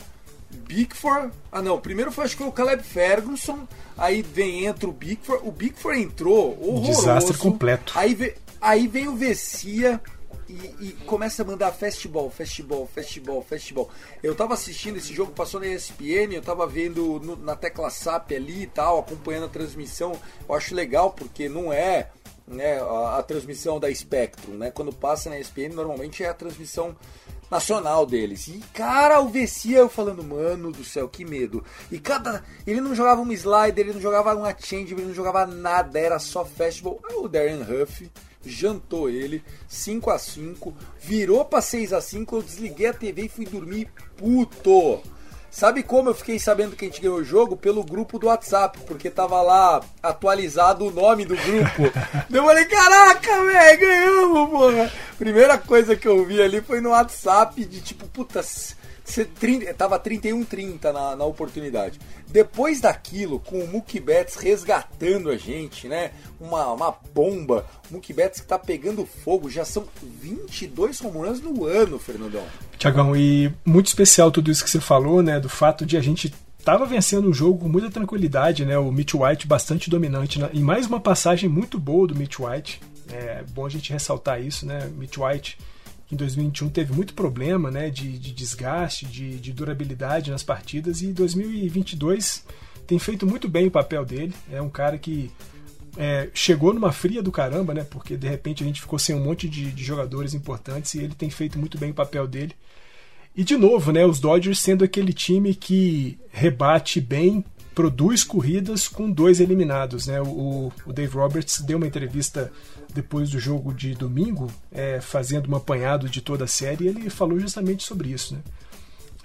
Bickford. 0.49 1.33
Ah 1.51 1.61
não, 1.61 1.79
primeiro 1.79 2.11
foi 2.11 2.25
acho 2.25 2.35
que 2.35 2.43
foi 2.43 2.49
o 2.49 2.53
Caleb 2.53 2.83
Ferguson. 2.83 3.67
Aí 3.97 4.21
vem 4.21 4.65
entra 4.65 4.87
o 4.87 4.93
Bickford. 4.93 5.47
O 5.47 5.51
Bickford 5.51 6.01
entrou 6.01 6.57
horroroso. 6.61 7.01
Desastre 7.01 7.37
completo. 7.37 7.93
Aí 7.95 8.13
vem, 8.13 8.33
aí 8.61 8.87
vem 8.87 9.07
o 9.07 9.15
Vessia 9.15 9.99
e, 10.47 10.87
e, 10.87 10.91
começa 11.05 11.43
a 11.43 11.45
mandar 11.45 11.71
festival, 11.71 12.29
festival, 12.29 12.87
festival, 12.93 13.41
festival. 13.41 13.89
Eu 14.21 14.35
tava 14.35 14.53
assistindo 14.53 14.97
esse 14.97 15.13
jogo, 15.13 15.31
passou 15.31 15.59
na 15.59 15.67
ESPN, 15.67 16.33
eu 16.33 16.41
tava 16.41 16.67
vendo 16.67 17.19
no, 17.19 17.37
na 17.37 17.55
tecla 17.55 17.89
SAP 17.89 18.33
ali 18.33 18.63
e 18.63 18.67
tal, 18.67 18.99
acompanhando 18.99 19.45
a 19.45 19.49
transmissão. 19.49 20.13
Eu 20.47 20.55
acho 20.55 20.75
legal 20.75 21.11
porque 21.11 21.47
não 21.47 21.71
é 21.71 22.09
né, 22.47 22.79
a, 22.79 23.17
a 23.19 23.23
transmissão 23.23 23.79
da 23.79 23.93
Spectrum, 23.93 24.53
né? 24.53 24.71
Quando 24.71 24.93
passa 24.93 25.29
na 25.29 25.39
ESPN, 25.39 25.73
normalmente 25.73 26.23
é 26.23 26.29
a 26.29 26.33
transmissão 26.33 26.95
nacional 27.49 28.05
deles. 28.05 28.47
E 28.47 28.59
cara, 28.73 29.19
o 29.19 29.27
Vessia 29.27 29.79
eu 29.79 29.89
falando, 29.89 30.23
mano 30.23 30.71
do 30.71 30.83
céu, 30.83 31.09
que 31.09 31.25
medo. 31.25 31.63
E 31.91 31.99
cada. 31.99 32.43
Ele 32.65 32.79
não 32.79 32.95
jogava 32.95 33.21
um 33.21 33.31
slider, 33.31 33.85
ele 33.85 33.93
não 33.93 34.01
jogava 34.01 34.33
uma 34.33 34.55
change, 34.57 34.93
ele 34.93 35.05
não 35.05 35.13
jogava 35.13 35.45
nada, 35.45 35.99
era 35.99 36.17
só 36.17 36.45
festival. 36.45 36.99
O 37.15 37.27
Darren 37.27 37.61
Huff 37.61 38.09
jantou 38.43 39.09
ele, 39.09 39.43
5 39.67 40.09
a 40.09 40.17
5 40.17 40.73
virou 40.99 41.45
para 41.45 41.61
6 41.61 41.93
a 41.93 42.01
5 42.01 42.37
eu 42.37 42.41
desliguei 42.41 42.87
a 42.87 42.93
TV 42.93 43.25
e 43.25 43.29
fui 43.29 43.45
dormir 43.45 43.87
puto. 44.17 45.01
Sabe 45.51 45.83
como 45.83 46.09
eu 46.09 46.15
fiquei 46.15 46.39
sabendo 46.39 46.77
que 46.77 46.85
a 46.85 46.87
gente 46.87 47.01
ganhou 47.01 47.17
o 47.17 47.23
jogo? 47.25 47.57
Pelo 47.57 47.83
grupo 47.83 48.17
do 48.17 48.27
WhatsApp, 48.27 48.79
porque 48.87 49.09
tava 49.09 49.41
lá 49.41 49.81
atualizado 50.01 50.87
o 50.87 50.91
nome 50.91 51.25
do 51.25 51.35
grupo. 51.35 51.91
eu 52.31 52.45
falei, 52.45 52.65
caraca, 52.65 53.43
velho, 53.43 53.79
ganhamos, 53.81 54.49
porra. 54.49 54.91
Primeira 55.17 55.57
coisa 55.57 55.93
que 55.97 56.07
eu 56.07 56.25
vi 56.25 56.41
ali 56.41 56.61
foi 56.61 56.79
no 56.79 56.91
WhatsApp 56.91 57.65
de 57.65 57.81
tipo, 57.81 58.07
puta, 58.07 58.41
30, 58.41 58.80
tava 59.77 59.99
31-30 59.99 60.91
na, 60.91 61.15
na 61.15 61.25
oportunidade. 61.25 61.99
Depois 62.27 62.79
daquilo, 62.79 63.39
com 63.39 63.59
o 63.59 63.67
Mookie 63.67 63.99
Betts 63.99 64.35
resgatando 64.35 65.29
a 65.29 65.37
gente, 65.37 65.87
né? 65.87 66.11
Uma, 66.39 66.71
uma 66.71 66.95
bomba. 67.13 67.65
O 67.89 67.93
Mookie 67.93 68.13
Betts 68.13 68.41
que 68.41 68.47
tá 68.47 68.57
pegando 68.57 69.05
fogo. 69.05 69.49
Já 69.49 69.65
são 69.65 69.85
22 70.01 71.01
home 71.01 71.17
runs 71.17 71.41
no 71.41 71.65
ano, 71.65 71.99
Fernandão. 71.99 72.43
Tiagão, 72.77 73.15
e 73.15 73.51
muito 73.65 73.87
especial 73.87 74.31
tudo 74.31 74.49
isso 74.49 74.63
que 74.63 74.69
você 74.69 74.79
falou, 74.79 75.21
né? 75.21 75.39
Do 75.39 75.49
fato 75.49 75.85
de 75.85 75.97
a 75.97 76.01
gente 76.01 76.33
tava 76.63 76.85
vencendo 76.85 77.29
o 77.29 77.33
jogo 77.33 77.59
com 77.59 77.69
muita 77.69 77.89
tranquilidade, 77.89 78.65
né? 78.65 78.77
O 78.77 78.91
Mitch 78.91 79.13
White 79.13 79.47
bastante 79.47 79.89
dominante. 79.89 80.39
Né? 80.39 80.49
E 80.53 80.59
mais 80.59 80.87
uma 80.87 80.99
passagem 80.99 81.49
muito 81.49 81.79
boa 81.79 82.07
do 82.07 82.15
Mitch 82.15 82.39
White. 82.39 82.81
É 83.09 83.43
bom 83.51 83.65
a 83.65 83.69
gente 83.69 83.91
ressaltar 83.91 84.41
isso, 84.41 84.65
né? 84.65 84.89
Mitch 84.97 85.17
White 85.17 85.57
em 86.11 86.15
2021 86.15 86.69
teve 86.69 86.93
muito 86.93 87.13
problema 87.13 87.71
né, 87.71 87.89
de, 87.89 88.17
de 88.17 88.33
desgaste, 88.33 89.05
de, 89.05 89.39
de, 89.39 89.53
durabilidade 89.53 90.29
nas 90.29 90.43
partidas, 90.43 91.01
e 91.01 91.07
2022 91.07 92.45
tem 92.85 92.99
feito 92.99 93.25
muito 93.25 93.47
bem 93.47 93.67
o 93.67 93.71
papel 93.71 94.03
dele. 94.03 94.33
É 94.51 94.61
um 94.61 94.69
cara 94.69 94.97
que 94.97 95.31
é, 95.97 96.29
chegou 96.33 96.73
numa 96.73 96.91
fria 96.91 97.21
do 97.21 97.31
caramba, 97.31 97.73
né, 97.73 97.85
porque 97.89 98.17
de 98.17 98.27
repente 98.27 98.63
a 98.63 98.65
gente 98.67 98.81
ficou 98.81 98.99
sem 98.99 99.15
um 99.15 99.23
monte 99.23 99.47
de, 99.47 99.71
de 99.71 99.83
jogadores 99.83 100.33
importantes 100.33 100.93
e 100.93 100.99
ele 100.99 101.15
tem 101.15 101.29
feito 101.29 101.57
muito 101.57 101.77
bem 101.77 101.91
o 101.91 101.95
papel 101.95 102.27
dele. 102.27 102.53
E 103.35 103.43
de 103.43 103.55
novo, 103.55 103.91
né, 103.91 104.05
os 104.05 104.19
Dodgers 104.19 104.59
sendo 104.59 104.83
aquele 104.83 105.13
time 105.13 105.55
que 105.55 106.19
rebate 106.29 106.99
bem, 106.99 107.45
produz 107.73 108.23
corridas 108.23 108.87
com 108.87 109.09
dois 109.09 109.39
eliminados. 109.39 110.07
Né? 110.07 110.21
O, 110.21 110.71
o 110.85 110.93
Dave 110.93 111.13
Roberts 111.13 111.61
deu 111.61 111.77
uma 111.77 111.87
entrevista 111.87 112.51
depois 112.93 113.29
do 113.29 113.39
jogo 113.39 113.73
de 113.73 113.93
domingo, 113.93 114.51
é, 114.71 114.99
fazendo 114.99 115.49
um 115.49 115.55
apanhado 115.55 116.09
de 116.09 116.21
toda 116.21 116.43
a 116.43 116.47
série, 116.47 116.85
e 116.85 116.87
ele 116.87 117.09
falou 117.09 117.39
justamente 117.39 117.83
sobre 117.83 118.09
isso. 118.09 118.35
Né? 118.35 118.41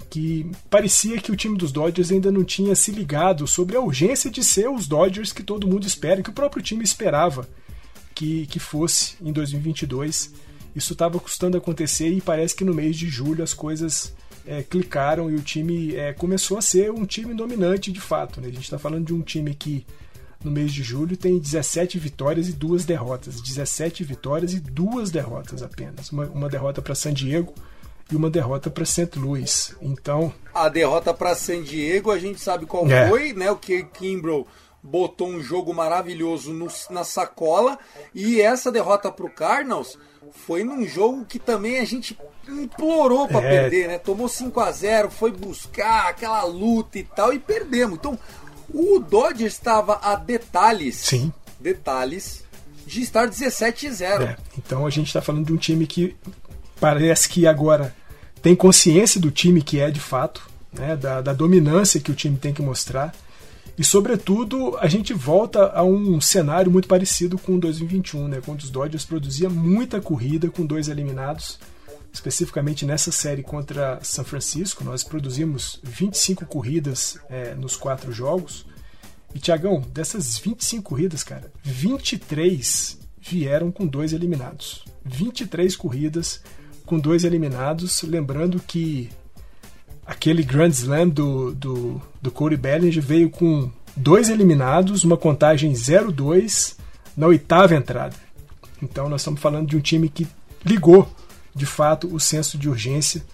Que 0.09 0.48
parecia 0.70 1.20
que 1.20 1.32
o 1.32 1.37
time 1.37 1.59
dos 1.59 1.72
Dodgers 1.72 2.12
ainda 2.12 2.30
não 2.30 2.44
tinha 2.44 2.76
se 2.76 2.92
ligado 2.92 3.46
sobre 3.46 3.76
a 3.76 3.80
urgência 3.80 4.30
de 4.30 4.44
ser 4.44 4.68
os 4.68 4.87
Dodgers 4.87 5.32
que 5.32 5.42
todo 5.42 5.66
mundo 5.66 5.87
espera, 5.87 6.22
que 6.22 6.30
o 6.30 6.35
próprio 6.35 6.62
time 6.62 6.85
esperava 6.85 7.48
que, 8.14 8.46
que 8.46 8.59
fosse 8.59 9.16
em 9.20 9.32
2022. 9.32 10.32
Isso 10.74 10.92
estava 10.92 11.18
custando 11.18 11.56
acontecer 11.56 12.09
e 12.11 12.20
parece 12.20 12.54
que 12.54 12.64
no 12.64 12.74
mês 12.74 12.96
de 12.96 13.09
julho 13.09 13.42
as 13.42 13.52
coisas 13.52 14.14
é, 14.46 14.62
clicaram 14.62 15.30
e 15.30 15.35
o 15.35 15.40
time 15.40 15.94
é, 15.96 16.12
começou 16.12 16.59
a 16.59 16.62
ser 16.62 16.90
um 16.90 17.04
time 17.04 17.35
dominante 17.35 17.90
de 17.90 18.00
fato. 18.00 18.40
Né? 18.40 18.48
A 18.48 18.52
gente 18.52 18.64
está 18.64 18.78
falando 18.78 19.04
de 19.04 19.14
um 19.14 19.22
time 19.22 19.54
que 19.54 19.85
no 20.42 20.50
mês 20.50 20.72
de 20.72 20.82
julho 20.82 21.16
tem 21.16 21.38
17 21.38 21.98
vitórias 21.98 22.48
e 22.48 22.52
duas 22.52 22.85
derrotas. 22.85 23.40
17 23.40 24.04
vitórias 24.04 24.52
e 24.52 24.61
duas 24.61 25.11
derrotas 25.11 25.62
apenas. 25.62 26.11
Uma, 26.11 26.26
uma 26.26 26.48
derrota 26.48 26.80
para 26.80 26.94
San 26.94 27.12
Diego 27.12 27.52
e 28.11 28.14
uma 28.14 28.30
derrota 28.30 28.70
para 28.70 28.85
St. 28.85 29.18
Louis. 29.18 29.74
Então. 29.82 30.32
A 30.54 30.68
derrota 30.68 31.12
para 31.12 31.35
San 31.35 31.62
Diego 31.62 32.11
a 32.11 32.18
gente 32.18 32.40
sabe 32.40 32.66
qual 32.66 32.88
é. 32.88 33.09
foi, 33.09 33.32
né? 33.32 33.50
O 33.50 33.56
que 33.56 33.82
Kimbrough 33.82 34.46
botou 34.87 35.29
um 35.29 35.42
jogo 35.42 35.75
maravilhoso 35.75 36.53
no, 36.53 36.68
na 36.90 37.03
sacola 37.03 37.79
e 38.14 38.40
essa 38.40 38.70
derrota 38.70 39.11
para 39.11 39.27
o 39.27 39.31
Cardinals 39.31 39.99
foi 40.33 40.62
num 40.62 40.87
jogo 40.87 41.25
que 41.25 41.38
também 41.38 41.79
a 41.79 41.85
gente 41.85 42.16
implorou 42.49 43.27
para 43.27 43.44
é. 43.46 43.51
perder, 43.51 43.88
né? 43.88 43.99
Tomou 43.99 44.29
5 44.29 44.61
a 44.61 44.70
0 44.70 45.11
foi 45.11 45.33
buscar 45.33 46.09
aquela 46.09 46.44
luta 46.44 46.99
e 46.99 47.05
tal 47.05 47.33
e 47.33 47.38
perdemos. 47.38 47.99
Então, 47.99 48.18
o 48.72 48.99
Dodgers 48.99 49.55
estava 49.55 49.99
a 50.03 50.14
detalhes. 50.14 50.96
Sim. 50.96 51.33
Detalhes 51.59 52.44
de 52.87 53.03
estar 53.03 53.27
17 53.27 53.88
a 53.88 53.92
0. 53.92 54.25
É, 54.25 54.37
então 54.57 54.87
a 54.87 54.90
gente 54.90 55.09
está 55.09 55.20
falando 55.20 55.46
de 55.46 55.53
um 55.53 55.57
time 55.57 55.87
que 55.87 56.16
parece 56.79 57.29
que 57.29 57.46
agora 57.46 57.94
tem 58.40 58.55
consciência 58.55 59.20
do 59.20 59.31
time 59.31 59.61
que 59.61 59.81
é 59.81 59.90
de 59.90 59.99
fato, 59.99 60.49
né, 60.72 60.94
da, 60.94 61.20
da 61.20 61.33
dominância 61.33 61.99
que 61.99 62.12
o 62.12 62.14
time 62.14 62.37
tem 62.37 62.53
que 62.53 62.62
mostrar. 62.62 63.12
E, 63.78 63.84
sobretudo, 63.84 64.76
a 64.78 64.86
gente 64.86 65.12
volta 65.12 65.70
a 65.72 65.84
um 65.84 66.18
cenário 66.20 66.70
muito 66.70 66.88
parecido 66.88 67.38
com 67.38 67.58
2021, 67.58 68.26
né, 68.26 68.40
quando 68.44 68.60
os 68.60 68.70
Dodgers 68.70 69.04
produziam 69.04 69.50
muita 69.50 70.00
corrida 70.00 70.48
com 70.48 70.64
dois 70.64 70.88
eliminados. 70.88 71.58
Especificamente 72.10 72.86
nessa 72.86 73.12
série 73.12 73.42
contra 73.42 73.98
São 74.02 74.24
Francisco, 74.24 74.82
nós 74.82 75.04
produzimos 75.04 75.78
25 75.82 76.46
corridas 76.46 77.18
é, 77.28 77.54
nos 77.54 77.76
quatro 77.76 78.10
jogos. 78.10 78.64
E, 79.34 79.38
Tiagão, 79.38 79.82
dessas 79.92 80.38
25 80.38 80.82
corridas, 80.82 81.22
cara, 81.22 81.52
23 81.62 82.98
vieram 83.20 83.70
com 83.70 83.86
dois 83.86 84.14
eliminados. 84.14 84.86
23 85.04 85.76
corridas 85.76 86.40
com 86.86 86.98
dois 86.98 87.24
eliminados. 87.24 88.02
Lembrando 88.02 88.58
que 88.60 89.10
aquele 90.06 90.42
Grand 90.42 90.68
Slam 90.68 91.08
do, 91.08 91.52
do, 91.54 92.00
do 92.22 92.30
Corey 92.30 92.56
Bellinger 92.56 93.02
veio 93.02 93.28
com 93.28 93.70
dois 93.96 94.28
eliminados, 94.28 95.04
uma 95.04 95.16
contagem 95.16 95.72
0-2 95.72 96.76
na 97.16 97.26
oitava 97.26 97.74
entrada. 97.74 98.14
Então 98.82 99.08
nós 99.08 99.22
estamos 99.22 99.40
falando 99.40 99.68
de 99.68 99.76
um 99.76 99.80
time 99.80 100.08
que 100.08 100.28
ligou 100.64 101.10
de 101.54 101.66
fato 101.66 102.14
o 102.14 102.20
senso 102.20 102.58
de 102.58 102.68
urgência 102.68 103.24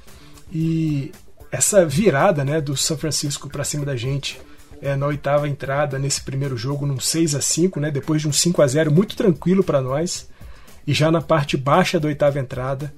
e 0.50 1.12
essa 1.50 1.84
virada 1.84 2.44
né, 2.44 2.60
do 2.60 2.76
São 2.76 2.96
Francisco 2.96 3.48
para 3.48 3.64
cima 3.64 3.84
da 3.84 3.96
gente 3.96 4.40
é, 4.80 4.96
na 4.96 5.06
oitava 5.06 5.48
entrada 5.48 5.98
nesse 5.98 6.22
primeiro 6.22 6.56
jogo, 6.56 6.86
num 6.86 6.98
6 6.98 7.34
a 7.34 7.40
5 7.40 7.80
né, 7.80 7.90
depois 7.90 8.22
de 8.22 8.28
um 8.28 8.32
5 8.32 8.62
a 8.62 8.66
0 8.66 8.90
muito 8.90 9.16
tranquilo 9.16 9.62
para 9.62 9.80
nós. 9.80 10.28
E 10.86 10.92
já 10.92 11.10
na 11.10 11.20
parte 11.20 11.56
baixa 11.56 12.00
da 12.00 12.08
oitava 12.08 12.40
entrada, 12.40 12.92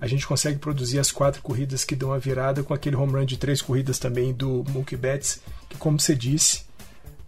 a 0.00 0.06
gente 0.06 0.26
consegue 0.26 0.58
produzir 0.58 0.98
as 0.98 1.12
quatro 1.12 1.42
corridas 1.42 1.84
que 1.84 1.94
dão 1.94 2.12
a 2.12 2.18
virada 2.18 2.62
com 2.62 2.72
aquele 2.72 2.96
home 2.96 3.12
run 3.12 3.24
de 3.24 3.36
três 3.36 3.60
corridas 3.60 3.98
também 3.98 4.32
do 4.32 4.64
Mookie 4.70 4.96
Betts, 4.96 5.42
que 5.68 5.76
como 5.76 6.00
você 6.00 6.14
disse, 6.14 6.62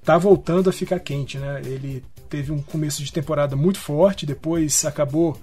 tá 0.03 0.17
voltando 0.17 0.71
a 0.71 0.73
ficar 0.73 0.99
quente, 0.99 1.37
né? 1.37 1.61
Ele 1.65 2.03
teve 2.31 2.51
um 2.51 2.63
começo 2.63 3.05
de 3.05 3.13
temporada 3.13 3.55
muito 3.55 3.79
forte, 3.79 4.25
depois 4.25 4.87
acabou 4.87 5.39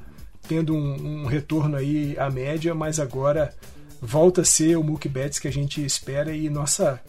tendo 0.47 0.73
um, 0.73 1.21
um 1.21 1.25
retorno 1.27 1.77
aí 1.77 2.17
à 2.17 2.31
média, 2.31 2.73
mas 2.73 2.99
agora 2.99 3.53
volta 4.01 4.41
a 4.41 4.45
ser 4.45 4.75
o 4.75 4.83
Mookie 4.83 5.07
Betts 5.07 5.37
que 5.37 5.47
a 5.47 5.51
gente 5.51 5.85
espera 5.85 6.35
e 6.35 6.49
nossa 6.49 6.99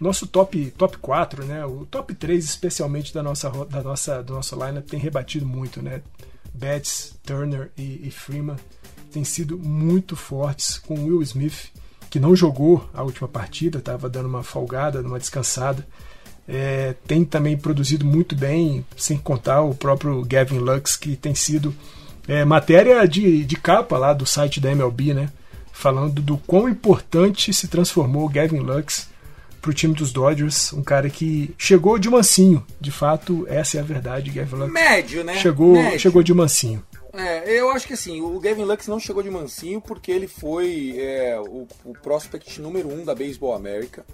nosso 0.00 0.26
top 0.26 0.72
top 0.72 0.98
4, 0.98 1.44
né? 1.44 1.64
O 1.64 1.86
top 1.86 2.14
3 2.14 2.44
especialmente 2.44 3.14
da 3.14 3.22
nossa 3.22 3.48
da 3.66 3.82
nossa 3.82 4.22
do 4.22 4.32
nosso 4.34 4.56
lineup 4.56 4.88
tem 4.88 4.98
rebatido 4.98 5.46
muito, 5.46 5.80
né? 5.80 6.02
Betts, 6.52 7.14
Turner 7.22 7.70
e, 7.76 8.08
e 8.08 8.10
Freeman 8.10 8.56
têm 9.10 9.24
sido 9.24 9.58
muito 9.58 10.14
fortes 10.16 10.78
com 10.78 11.04
Will 11.04 11.22
Smith, 11.22 11.70
que 12.10 12.20
não 12.20 12.34
jogou 12.34 12.88
a 12.94 13.02
última 13.02 13.28
partida, 13.28 13.78
estava 13.78 14.08
dando 14.08 14.28
uma 14.28 14.42
folgada, 14.42 15.00
uma 15.00 15.18
descansada. 15.18 15.86
é, 16.48 16.94
tem 17.06 17.24
também 17.24 17.58
produzido 17.58 18.06
muito 18.06 18.34
bem, 18.34 18.84
sem 18.96 19.18
contar 19.18 19.60
o 19.60 19.74
próprio 19.74 20.24
Gavin 20.24 20.58
Lux, 20.58 20.96
que 20.96 21.14
tem 21.14 21.34
sido 21.34 21.74
é, 22.26 22.44
matéria 22.44 23.06
de, 23.06 23.44
de 23.44 23.56
capa 23.56 23.98
lá 23.98 24.14
do 24.14 24.24
site 24.24 24.58
da 24.58 24.70
MLB, 24.70 25.12
né? 25.12 25.30
Falando 25.72 26.22
do 26.22 26.38
quão 26.38 26.68
importante 26.68 27.52
se 27.52 27.68
transformou 27.68 28.24
o 28.24 28.28
Gavin 28.28 28.60
Lux 28.60 29.08
para 29.60 29.70
o 29.70 29.74
time 29.74 29.94
dos 29.94 30.12
Dodgers, 30.12 30.72
um 30.72 30.82
cara 30.82 31.10
que 31.10 31.54
chegou 31.58 31.98
de 31.98 32.08
mansinho. 32.08 32.64
De 32.80 32.90
fato, 32.90 33.46
essa 33.48 33.76
é 33.76 33.80
a 33.80 33.84
verdade. 33.84 34.30
Gavin 34.30 34.56
Lux 34.56 34.72
Médio, 34.72 35.22
né? 35.22 35.34
chegou, 35.36 35.74
Médio. 35.74 36.00
chegou 36.00 36.22
de 36.22 36.32
mansinho. 36.32 36.82
É, 37.18 37.50
eu 37.50 37.68
acho 37.70 37.84
que 37.84 37.94
assim, 37.94 38.20
o 38.20 38.38
Gavin 38.38 38.62
Lux 38.62 38.86
não 38.86 39.00
chegou 39.00 39.24
de 39.24 39.30
mansinho 39.30 39.80
porque 39.80 40.12
ele 40.12 40.28
foi 40.28 40.94
é, 40.98 41.36
o, 41.40 41.66
o 41.84 41.92
prospect 41.94 42.60
número 42.60 42.88
um 42.88 43.04
da 43.04 43.12
Baseball 43.12 43.54
América. 43.54 44.06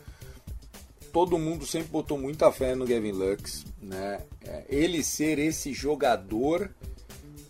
Todo 1.12 1.38
mundo 1.38 1.66
sempre 1.66 1.88
botou 1.88 2.16
muita 2.16 2.50
fé 2.50 2.74
no 2.74 2.86
Gavin 2.86 3.12
Lux, 3.12 3.66
né? 3.80 4.22
É, 4.42 4.64
ele 4.70 5.04
ser 5.04 5.38
esse 5.38 5.74
jogador 5.74 6.70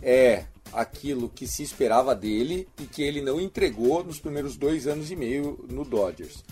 é 0.03 0.43
aquilo 0.73 1.29
que 1.29 1.47
se 1.47 1.62
esperava 1.62 2.17
dele 2.17 2.69
e 2.81 2.87
que 2.87 3.05
ele 3.05 3.23
não 3.23 3.40
entregou 3.40 4.03
nos 4.03 4.19
primeiros 4.19 4.57
dois 4.57 4.88
anos 4.88 5.12
e 5.12 5.14
meio 5.14 5.64
no 5.71 5.85
Dodgers. 5.85 6.43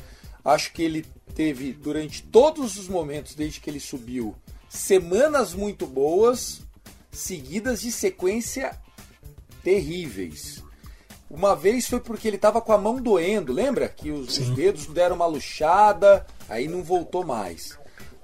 Acho 0.44 0.72
que 0.72 0.80
ele 0.80 1.04
teve 1.34 1.72
durante 1.72 2.22
todos 2.22 2.76
os 2.76 2.86
momentos 2.86 3.34
desde 3.34 3.58
que 3.58 3.68
ele 3.68 3.80
subiu 3.80 4.36
semanas 4.68 5.54
muito 5.54 5.88
boas, 5.88 6.62
seguidas 7.10 7.80
de 7.80 7.90
sequência 7.90 8.80
terríveis. 9.62 10.62
Uma 11.30 11.56
vez 11.56 11.86
foi 11.86 11.98
porque 11.98 12.28
ele 12.28 12.36
estava 12.36 12.60
com 12.60 12.72
a 12.72 12.78
mão 12.78 13.00
doendo, 13.00 13.52
lembra? 13.52 13.88
Que 13.88 14.10
os, 14.10 14.36
os 14.36 14.50
dedos 14.50 14.86
deram 14.86 15.16
uma 15.16 15.24
luxada, 15.24 16.26
aí 16.48 16.68
não 16.68 16.82
voltou 16.82 17.24
mais. 17.24 17.78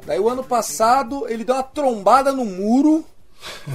Daí 0.05 0.21
o 0.21 0.29
ano 0.29 0.45
passado 0.45 1.27
ele 1.29 1.45
deu 1.45 1.55
uma 1.55 1.63
trombada 1.63 2.33
no 2.33 2.45
muro, 2.45 3.05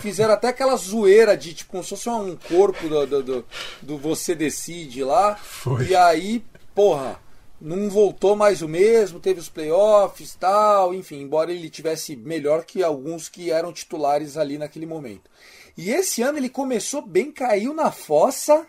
fizeram 0.02 0.34
até 0.34 0.50
aquela 0.50 0.76
zoeira 0.76 1.36
de 1.36 1.54
tipo 1.54 1.72
como 1.72 1.84
se 1.84 1.90
fosse 1.90 2.10
um 2.10 2.38
corpo 2.48 2.88
do, 2.88 3.08
do, 3.08 3.24
do, 3.24 3.46
do 3.82 3.98
Você 3.98 4.36
Decide 4.36 5.04
lá. 5.04 5.36
Foi. 5.36 5.88
E 5.88 5.96
aí, 5.96 6.46
porra, 6.76 7.20
não 7.60 7.90
voltou 7.90 8.36
mais 8.36 8.62
o 8.62 8.68
mesmo, 8.68 9.20
teve 9.20 9.40
os 9.40 9.50
playoffs 9.50 10.36
tal, 10.36 10.94
enfim, 10.94 11.22
embora 11.22 11.52
ele 11.52 11.70
tivesse 11.70 12.16
melhor 12.16 12.66
que 12.66 12.84
alguns 12.84 13.30
que 13.30 13.52
eram 13.52 13.72
titulares 13.72 14.38
ali 14.38 14.58
naquele 14.58 14.86
momento. 14.86 15.30
E 15.76 15.92
esse 15.92 16.22
ano 16.22 16.38
ele 16.38 16.50
começou 16.50 17.02
bem, 17.02 17.32
caiu 17.32 17.74
na 17.74 17.92
fossa 17.92 18.66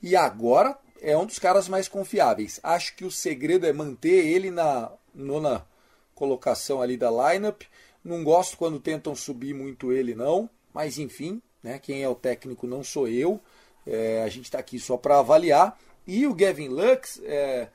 e 0.00 0.14
agora 0.14 0.78
é 1.00 1.16
um 1.16 1.26
dos 1.26 1.38
caras 1.38 1.68
mais 1.68 1.88
confiáveis. 1.88 2.60
Acho 2.62 2.94
que 2.94 3.04
o 3.04 3.10
segredo 3.10 3.66
é 3.66 3.72
manter 3.72 4.26
ele 4.26 4.50
na 4.50 4.90
nona 5.14 5.66
colocação 6.14 6.80
ali 6.80 6.96
da 6.96 7.10
lineup. 7.10 7.62
Não 8.04 8.22
gosto 8.22 8.56
quando 8.56 8.78
tentam 8.80 9.14
subir 9.14 9.54
muito 9.54 9.92
ele 9.92 10.14
não, 10.14 10.48
mas 10.72 10.98
enfim, 10.98 11.42
né? 11.62 11.78
Quem 11.78 12.02
é 12.02 12.08
o 12.08 12.14
técnico 12.14 12.66
não 12.66 12.82
sou 12.84 13.08
eu. 13.08 13.40
É, 13.86 14.22
a 14.22 14.28
gente 14.28 14.44
está 14.44 14.58
aqui 14.58 14.78
só 14.78 14.96
para 14.96 15.18
avaliar. 15.18 15.78
E 16.06 16.26
o 16.26 16.34
Gavin 16.34 16.68
Lux, 16.68 17.20
é, 17.24 17.68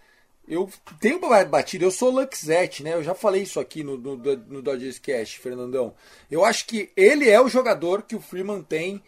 eu 0.47 0.69
tenho 0.99 1.19
batido, 1.49 1.85
eu 1.85 1.91
sou 1.91 2.09
Luxette, 2.09 2.83
né? 2.83 2.93
Eu 2.93 3.03
já 3.03 3.15
falei 3.15 3.43
isso 3.43 3.59
aqui 3.59 3.83
no, 3.83 3.97
no, 3.97 4.17
no 4.17 4.61
Dodgers 4.61 4.99
Cast, 4.99 5.39
Fernandão. 5.39 5.93
Eu 6.29 6.43
acho 6.43 6.65
que 6.65 6.91
ele 6.95 7.29
é 7.29 7.41
o 7.41 7.47
jogador 7.47 8.03
que 8.03 8.15
o 8.15 8.21
Freeman 8.21 8.61
tem 8.61 9.01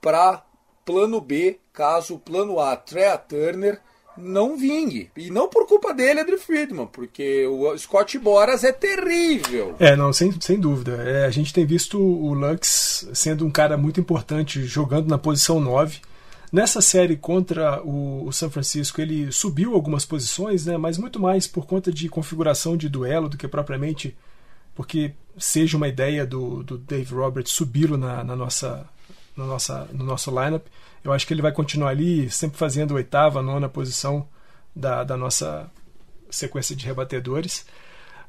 para 0.00 0.44
plano 0.84 1.20
B, 1.20 1.58
caso 1.72 2.14
o 2.14 2.18
plano 2.18 2.58
A, 2.58 2.76
Trea 2.76 3.16
Turner, 3.16 3.80
não 4.16 4.56
vingue. 4.56 5.10
E 5.16 5.30
não 5.30 5.48
por 5.48 5.66
culpa 5.66 5.94
dele, 5.94 6.20
Andrew 6.20 6.38
Friedman, 6.38 6.86
porque 6.86 7.46
o 7.46 7.76
Scott 7.78 8.18
Boras 8.18 8.64
é 8.64 8.72
terrível. 8.72 9.76
É, 9.78 9.94
não, 9.94 10.12
sem, 10.12 10.32
sem 10.40 10.58
dúvida. 10.58 11.02
É, 11.02 11.24
a 11.24 11.30
gente 11.30 11.52
tem 11.52 11.64
visto 11.64 11.98
o 11.98 12.34
Lux 12.34 13.08
sendo 13.14 13.46
um 13.46 13.50
cara 13.50 13.76
muito 13.76 14.00
importante 14.00 14.64
jogando 14.64 15.08
na 15.08 15.18
posição 15.18 15.60
9. 15.60 16.00
Nessa 16.52 16.80
série 16.80 17.16
contra 17.16 17.80
o, 17.82 18.26
o 18.26 18.32
São 18.32 18.50
Francisco, 18.50 19.00
ele 19.00 19.30
subiu 19.30 19.74
algumas 19.74 20.04
posições, 20.04 20.66
né, 20.66 20.76
mas 20.76 20.98
muito 20.98 21.20
mais 21.20 21.46
por 21.46 21.64
conta 21.66 21.92
de 21.92 22.08
configuração 22.08 22.76
de 22.76 22.88
duelo 22.88 23.28
do 23.28 23.36
que 23.36 23.46
propriamente 23.46 24.16
porque 24.74 25.12
seja 25.36 25.76
uma 25.76 25.88
ideia 25.88 26.26
do, 26.26 26.62
do 26.62 26.78
Dave 26.78 27.14
Roberts 27.14 27.52
subi-lo 27.52 27.96
na, 27.96 28.24
na 28.24 28.34
nossa, 28.34 28.86
na 29.36 29.44
nossa, 29.44 29.88
no 29.92 30.04
nosso 30.04 30.30
lineup. 30.30 30.66
Eu 31.04 31.12
acho 31.12 31.26
que 31.26 31.34
ele 31.34 31.42
vai 31.42 31.52
continuar 31.52 31.90
ali, 31.90 32.30
sempre 32.30 32.58
fazendo 32.58 32.94
oitava, 32.94 33.42
nona 33.42 33.68
posição 33.68 34.26
da, 34.74 35.04
da 35.04 35.16
nossa 35.16 35.70
sequência 36.30 36.74
de 36.74 36.86
rebatedores. 36.86 37.66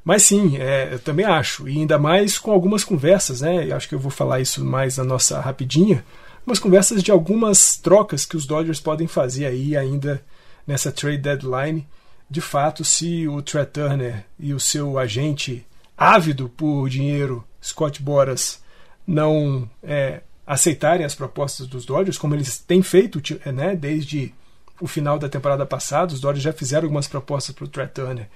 Mas 0.04 0.24
sim, 0.24 0.58
é, 0.58 0.92
eu 0.92 0.98
também 0.98 1.24
acho, 1.24 1.68
e 1.68 1.78
ainda 1.78 1.98
mais 1.98 2.36
com 2.38 2.50
algumas 2.50 2.82
conversas, 2.82 3.40
né? 3.40 3.70
Eu 3.70 3.76
acho 3.76 3.88
que 3.88 3.94
eu 3.94 4.00
vou 4.00 4.10
falar 4.10 4.40
isso 4.40 4.64
mais 4.64 4.96
na 4.96 5.04
nossa 5.04 5.40
rapidinha. 5.40 6.04
Umas 6.46 6.58
conversas 6.58 7.02
de 7.02 7.10
algumas 7.10 7.76
trocas 7.76 8.26
que 8.26 8.36
os 8.36 8.46
Dodgers 8.46 8.80
podem 8.80 9.06
fazer 9.06 9.46
aí 9.46 9.76
ainda 9.76 10.22
nessa 10.66 10.90
trade 10.90 11.18
deadline. 11.18 11.86
De 12.28 12.40
fato, 12.40 12.84
se 12.84 13.28
o 13.28 13.40
Trey 13.42 13.66
Turner 13.66 14.24
e 14.38 14.52
o 14.52 14.58
seu 14.58 14.98
agente 14.98 15.64
ávido 15.96 16.48
por 16.48 16.88
dinheiro, 16.88 17.44
Scott 17.62 18.02
Boras, 18.02 18.60
não 19.06 19.68
é, 19.82 20.22
aceitarem 20.46 21.06
as 21.06 21.14
propostas 21.14 21.66
dos 21.66 21.84
Dodgers, 21.84 22.18
como 22.18 22.34
eles 22.34 22.58
têm 22.58 22.82
feito 22.82 23.22
né, 23.52 23.76
desde 23.76 24.34
o 24.80 24.88
final 24.88 25.18
da 25.18 25.28
temporada 25.28 25.64
passada, 25.64 26.12
os 26.12 26.20
Dodgers 26.20 26.42
já 26.42 26.52
fizeram 26.52 26.86
algumas 26.86 27.06
propostas 27.06 27.54
para 27.54 27.64
o 27.64 27.68
Trey 27.68 27.86
Turner 27.86 28.28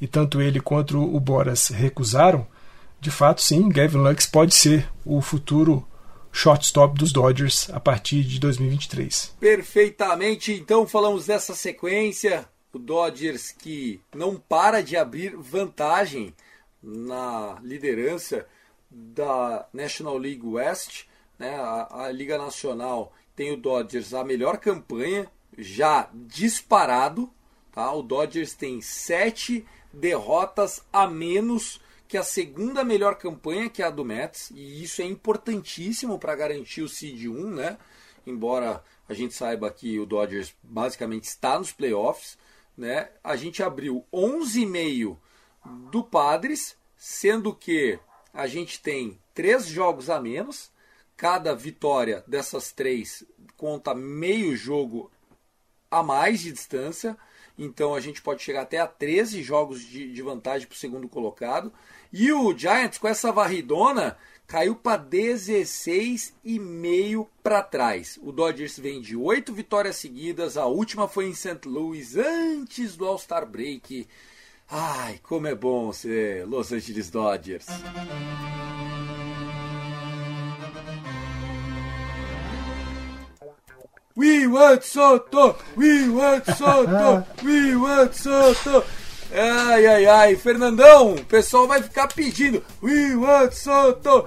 e 0.00 0.06
tanto 0.08 0.42
ele 0.42 0.60
quanto 0.60 0.98
o 0.98 1.20
Boras 1.20 1.68
recusaram. 1.68 2.44
De 3.00 3.10
fato, 3.10 3.40
sim, 3.40 3.68
Gavin 3.68 3.98
Lux 3.98 4.26
pode 4.26 4.54
ser 4.54 4.88
o 5.04 5.20
futuro 5.20 5.86
shortstop 6.32 6.98
dos 6.98 7.12
Dodgers 7.12 7.68
a 7.70 7.78
partir 7.78 8.24
de 8.24 8.40
2023. 8.40 9.36
Perfeitamente, 9.38 10.52
então 10.54 10.86
falamos 10.86 11.26
dessa 11.26 11.54
sequência. 11.54 12.48
O 12.72 12.78
Dodgers 12.78 13.52
que 13.52 14.00
não 14.14 14.36
para 14.36 14.82
de 14.82 14.96
abrir 14.96 15.36
vantagem 15.36 16.34
na 16.82 17.58
liderança 17.62 18.46
da 18.90 19.66
National 19.72 20.16
League 20.16 20.44
West. 20.44 21.04
Né? 21.38 21.54
A, 21.54 22.04
a 22.04 22.12
Liga 22.12 22.38
Nacional 22.38 23.12
tem 23.36 23.52
o 23.52 23.56
Dodgers 23.56 24.14
a 24.14 24.24
melhor 24.24 24.56
campanha, 24.56 25.30
já 25.56 26.08
disparado. 26.14 27.30
Tá? 27.70 27.92
O 27.92 28.02
Dodgers 28.02 28.54
tem 28.54 28.80
sete 28.80 29.66
derrotas 29.92 30.82
a 30.90 31.06
menos 31.06 31.78
que 32.12 32.18
a 32.18 32.22
segunda 32.22 32.84
melhor 32.84 33.16
campanha, 33.16 33.70
que 33.70 33.82
é 33.82 33.86
a 33.86 33.90
do 33.90 34.04
Mets, 34.04 34.50
e 34.50 34.82
isso 34.82 35.00
é 35.00 35.06
importantíssimo 35.06 36.18
para 36.18 36.36
garantir 36.36 36.82
o 36.82 36.88
seed 36.88 37.26
1, 37.26 37.54
né? 37.54 37.78
Embora 38.26 38.84
a 39.08 39.14
gente 39.14 39.32
saiba 39.32 39.70
que 39.70 39.98
o 39.98 40.04
Dodgers 40.04 40.54
basicamente 40.62 41.24
está 41.24 41.58
nos 41.58 41.72
playoffs, 41.72 42.36
né? 42.76 43.08
A 43.24 43.34
gente 43.34 43.62
abriu 43.62 44.04
11,5 44.12 45.16
do 45.90 46.04
Padres, 46.04 46.76
sendo 46.98 47.54
que 47.54 47.98
a 48.34 48.46
gente 48.46 48.82
tem 48.82 49.18
três 49.32 49.64
jogos 49.64 50.10
a 50.10 50.20
menos. 50.20 50.70
Cada 51.16 51.54
vitória 51.54 52.22
dessas 52.26 52.72
três 52.72 53.24
conta 53.56 53.94
meio 53.94 54.54
jogo 54.54 55.10
a 55.90 56.02
mais 56.02 56.42
de 56.42 56.52
distância. 56.52 57.16
Então 57.58 57.94
a 57.94 58.00
gente 58.00 58.22
pode 58.22 58.42
chegar 58.42 58.62
até 58.62 58.78
a 58.78 58.86
13 58.86 59.42
jogos 59.42 59.80
de, 59.80 60.12
de 60.12 60.22
vantagem 60.22 60.66
para 60.66 60.74
o 60.74 60.78
segundo 60.78 61.08
colocado. 61.08 61.72
E 62.12 62.32
o 62.32 62.56
Giants, 62.56 62.98
com 62.98 63.08
essa 63.08 63.32
varridona, 63.32 64.16
caiu 64.46 64.74
para 64.74 65.02
16,5 65.02 67.26
para 67.42 67.62
trás. 67.62 68.18
O 68.22 68.32
Dodgers 68.32 68.78
vem 68.78 69.00
de 69.00 69.16
8 69.16 69.54
vitórias 69.54 69.96
seguidas, 69.96 70.56
a 70.56 70.66
última 70.66 71.08
foi 71.08 71.26
em 71.26 71.34
St. 71.34 71.66
Louis 71.66 72.16
antes 72.16 72.96
do 72.96 73.06
All-Star 73.06 73.46
Break. 73.46 74.06
Ai, 74.68 75.20
como 75.22 75.46
é 75.46 75.54
bom 75.54 75.92
ser 75.92 76.46
Los 76.46 76.72
Angeles 76.72 77.10
Dodgers. 77.10 77.66
We 84.16 84.46
want 84.46 84.82
Soto! 84.84 85.56
We 85.76 86.08
want 86.08 86.44
Soto! 86.56 87.24
We 87.42 87.74
want 87.76 88.14
Soto! 88.14 88.84
Ai, 89.34 89.86
ai, 89.86 90.06
ai, 90.06 90.36
Fernandão, 90.36 91.14
o 91.14 91.24
pessoal 91.24 91.66
vai 91.66 91.82
ficar 91.82 92.08
pedindo 92.08 92.62
We 92.82 93.14
want 93.16 93.52
Soto! 93.52 94.26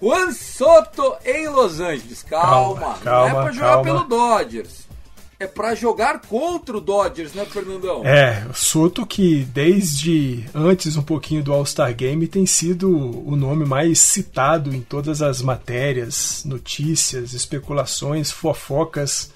Juan 0.00 0.30
Soto 0.30 1.16
em 1.24 1.48
Los 1.48 1.80
Angeles. 1.80 2.22
Calma, 2.22 2.80
Calma, 2.80 2.98
não 3.04 3.26
é 3.26 3.28
calma, 3.30 3.42
pra 3.42 3.52
jogar 3.52 3.66
calma. 3.68 3.82
pelo 3.82 4.04
Dodgers. 4.04 4.87
É 5.40 5.46
pra 5.46 5.72
jogar 5.72 6.20
contra 6.22 6.76
o 6.76 6.80
Dodgers, 6.80 7.32
né, 7.32 7.44
Fernandão? 7.44 8.04
É, 8.04 8.44
Soto 8.52 9.06
que 9.06 9.44
desde 9.44 10.44
antes 10.52 10.96
um 10.96 11.02
pouquinho 11.02 11.44
do 11.44 11.52
All-Star 11.52 11.94
Game 11.94 12.26
tem 12.26 12.44
sido 12.44 12.90
o 12.90 13.36
nome 13.36 13.64
mais 13.64 14.00
citado 14.00 14.74
em 14.74 14.80
todas 14.80 15.22
as 15.22 15.40
matérias, 15.40 16.42
notícias, 16.44 17.34
especulações, 17.34 18.32
fofocas 18.32 19.32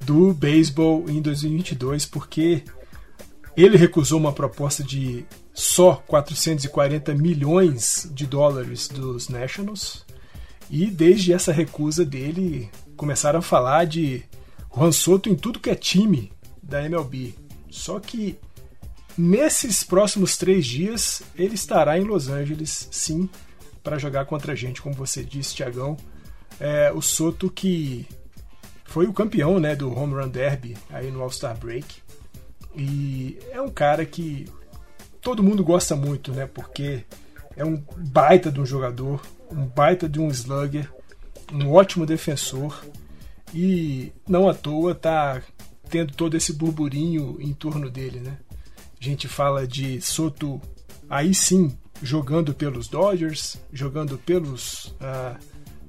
do 0.00 0.34
beisebol 0.34 1.08
em 1.08 1.22
2022, 1.22 2.04
porque 2.04 2.64
ele 3.56 3.76
recusou 3.76 4.18
uma 4.18 4.32
proposta 4.32 4.82
de 4.82 5.24
só 5.54 6.02
440 6.08 7.14
milhões 7.14 8.10
de 8.12 8.26
dólares 8.26 8.88
dos 8.88 9.28
Nationals. 9.28 10.04
E 10.68 10.86
desde 10.86 11.32
essa 11.32 11.52
recusa 11.52 12.04
dele, 12.04 12.68
começaram 12.96 13.38
a 13.38 13.42
falar 13.42 13.84
de 13.84 14.24
Juan 14.78 14.92
Soto 14.92 15.28
em 15.28 15.34
tudo 15.34 15.58
que 15.58 15.70
é 15.70 15.74
time 15.74 16.32
da 16.62 16.84
MLB. 16.84 17.34
Só 17.68 17.98
que 17.98 18.38
nesses 19.16 19.82
próximos 19.82 20.36
três 20.36 20.64
dias 20.64 21.22
ele 21.34 21.54
estará 21.54 21.98
em 21.98 22.04
Los 22.04 22.28
Angeles, 22.28 22.88
sim, 22.92 23.28
para 23.82 23.98
jogar 23.98 24.24
contra 24.26 24.52
a 24.52 24.54
gente, 24.54 24.80
como 24.80 24.94
você 24.94 25.24
disse, 25.24 25.56
Tiagão. 25.56 25.96
É, 26.60 26.92
o 26.92 27.02
Soto 27.02 27.50
que 27.50 28.06
foi 28.84 29.06
o 29.06 29.12
campeão 29.12 29.58
né, 29.58 29.74
do 29.74 29.92
Home 29.92 30.14
Run 30.14 30.28
Derby 30.28 30.76
aí 30.90 31.10
no 31.10 31.22
All-Star 31.22 31.58
Break. 31.58 31.86
E 32.76 33.36
é 33.50 33.60
um 33.60 33.70
cara 33.70 34.06
que 34.06 34.46
todo 35.20 35.42
mundo 35.42 35.64
gosta 35.64 35.96
muito, 35.96 36.32
né? 36.32 36.46
Porque 36.46 37.04
é 37.56 37.64
um 37.64 37.82
baita 37.96 38.52
de 38.52 38.60
um 38.60 38.66
jogador, 38.66 39.20
um 39.50 39.66
baita 39.66 40.08
de 40.08 40.20
um 40.20 40.28
slugger, 40.28 40.88
um 41.52 41.72
ótimo 41.72 42.06
defensor 42.06 42.80
e 43.54 44.12
não 44.28 44.48
à 44.48 44.54
toa 44.54 44.94
tá 44.94 45.42
tendo 45.88 46.12
todo 46.12 46.36
esse 46.36 46.52
burburinho 46.52 47.38
em 47.40 47.52
torno 47.52 47.90
dele, 47.90 48.20
né? 48.20 48.38
A 49.00 49.04
gente 49.04 49.28
fala 49.28 49.66
de 49.66 50.00
Soto 50.00 50.60
aí 51.08 51.34
sim 51.34 51.76
jogando 52.02 52.52
pelos 52.52 52.88
Dodgers, 52.88 53.56
jogando 53.72 54.18
pelos 54.18 54.94
uh, 55.00 55.38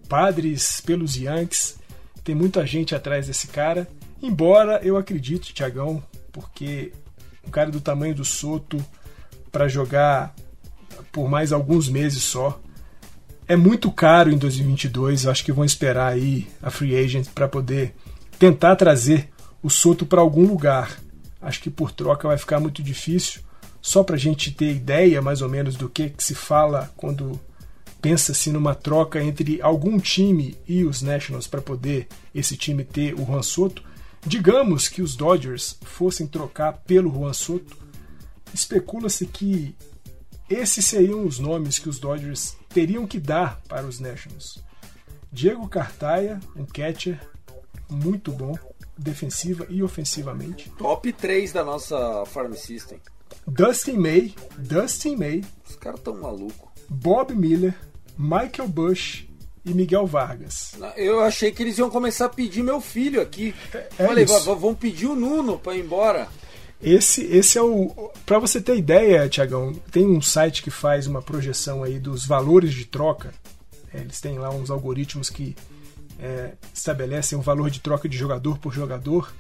Padres, 0.08 0.82
pelos 0.82 1.16
Yankees. 1.16 1.78
Tem 2.24 2.34
muita 2.34 2.66
gente 2.66 2.96
atrás 2.96 3.28
desse 3.28 3.48
cara. 3.48 3.88
Embora 4.22 4.80
eu 4.84 4.98
acredite, 4.98 5.54
Tiagão, 5.54 6.04
porque 6.32 6.92
um 7.46 7.50
cara 7.50 7.72
do 7.72 7.82
tamanho 7.82 8.16
do 8.16 8.26
Soto 8.26 8.84
para 9.52 9.68
jogar 9.68 10.36
por 11.12 11.28
mais 11.30 11.52
alguns 11.52 11.90
meses 11.90 12.24
só 12.24 12.60
é 13.50 13.56
muito 13.56 13.92
caro 13.92 14.32
em 14.32 14.38
2022. 14.38 15.26
Eu 15.26 15.32
acho 15.32 15.44
que 15.44 15.52
vão 15.52 15.66
esperar 15.66 16.14
aí 16.14 16.48
a 16.62 16.70
free 16.70 16.96
agent 16.96 17.30
para 17.34 17.48
poder 17.48 17.96
tentar 18.38 18.76
trazer 18.76 19.28
o 19.64 19.72
Soto 19.72 20.06
para 20.06 20.22
algum 20.22 20.46
lugar. 20.46 21.00
Acho 21.42 21.60
que 21.60 21.70
por 21.72 21.92
troca 21.92 22.28
vai 22.28 22.38
ficar 22.38 22.60
muito 22.60 22.84
difícil. 22.84 23.42
Só 23.82 24.04
para 24.04 24.16
a 24.16 24.20
gente 24.20 24.52
ter 24.52 24.72
ideia 24.72 25.20
mais 25.20 25.42
ou 25.42 25.50
menos 25.50 25.76
do 25.76 25.90
que, 25.90 26.12
que 26.12 26.24
se 26.24 26.36
fala 26.36 26.94
quando 26.96 27.40
pensa-se 28.00 28.52
numa 28.52 28.76
troca 28.76 29.22
entre 29.22 29.60
algum 29.64 30.00
time 30.00 30.56
e 30.68 30.84
os 30.84 31.02
Nationals 31.02 31.48
para 31.48 31.62
poder 31.62 32.08
esse 32.36 32.56
time 32.56 32.84
ter 32.84 33.16
o 33.16 33.26
Juan 33.26 33.42
Soto. 33.42 33.82
Digamos 34.24 34.88
que 34.88 35.02
os 35.02 35.16
Dodgers 35.16 35.76
fossem 35.82 36.28
trocar 36.28 36.74
pelo 36.86 37.12
Juan 37.12 37.34
Soto, 37.34 37.76
especula-se 38.54 39.26
que 39.26 39.76
esses 40.50 40.86
seriam 40.86 41.26
os 41.26 41.40
nomes 41.40 41.80
que 41.80 41.90
os 41.90 42.00
Dodgers 42.00 42.56
teriam 42.70 43.06
que 43.08 43.20
dar 43.20 43.62
para 43.68 43.86
os 43.86 44.00
Nationals. 44.00 44.64
Diego 45.32 45.68
Cartaia, 45.68 46.40
um 46.56 46.66
catcher 46.66 47.20
muito 47.90 48.32
bom, 48.32 48.58
defensiva 48.98 49.66
e 49.70 49.82
ofensivamente. 49.84 50.70
Top 50.78 51.12
3 51.12 51.52
da 51.54 51.64
nossa 51.64 52.26
Farm 52.26 52.54
System. 52.54 53.00
Dustin 53.48 53.94
May, 53.98 54.34
Dustin 54.58 55.16
May. 55.16 55.44
Os 55.68 55.76
caras 55.76 56.00
tão 56.02 56.16
malucos. 56.20 56.70
Bob 56.90 57.34
Miller, 57.36 57.76
Michael 58.18 58.68
Bush 58.68 59.28
e 59.64 59.74
Miguel 59.74 60.06
Vargas. 60.08 60.74
Eu 60.96 61.22
achei 61.22 61.52
que 61.52 61.62
eles 61.62 61.78
iam 61.78 61.90
começar 61.90 62.26
a 62.26 62.30
pedir 62.30 62.64
meu 62.64 62.82
filho 62.82 63.22
aqui. 63.22 63.54
É 63.74 64.06
Falei, 64.08 64.24
isso. 64.24 64.56
vão 64.56 64.74
pedir 64.74 65.06
o 65.08 65.16
Nuno 65.16 65.60
para 65.60 65.76
ir 65.76 65.84
embora. 65.84 66.28
Esse, 66.82 67.24
esse 67.26 67.58
é 67.58 67.62
o. 67.62 68.12
Para 68.26 68.40
você 68.40 68.62
ter 68.62 68.78
ideia, 68.78 69.28
Tiagão, 69.28 69.74
tem 69.92 70.08
um 70.08 70.22
site 70.22 70.64
que 70.64 70.72
faz 70.72 71.08
uma 71.08 71.22
projeção 71.22 71.84
aí 71.84 72.00
dos 72.00 72.26
valores 72.26 72.74
de 72.74 72.86
troca. 72.86 73.34
É, 73.94 74.00
eles 74.00 74.22
têm 74.22 74.40
lá 74.40 74.50
uns 74.50 74.70
algoritmos 74.70 75.30
que 75.30 75.56
é, 76.20 76.54
estabelecem 76.74 77.38
o 77.38 77.42
valor 77.42 77.70
de 77.70 77.82
troca 77.82 78.08
de 78.08 78.18
jogador 78.18 78.58
por 78.60 78.74
jogador. 78.74 79.34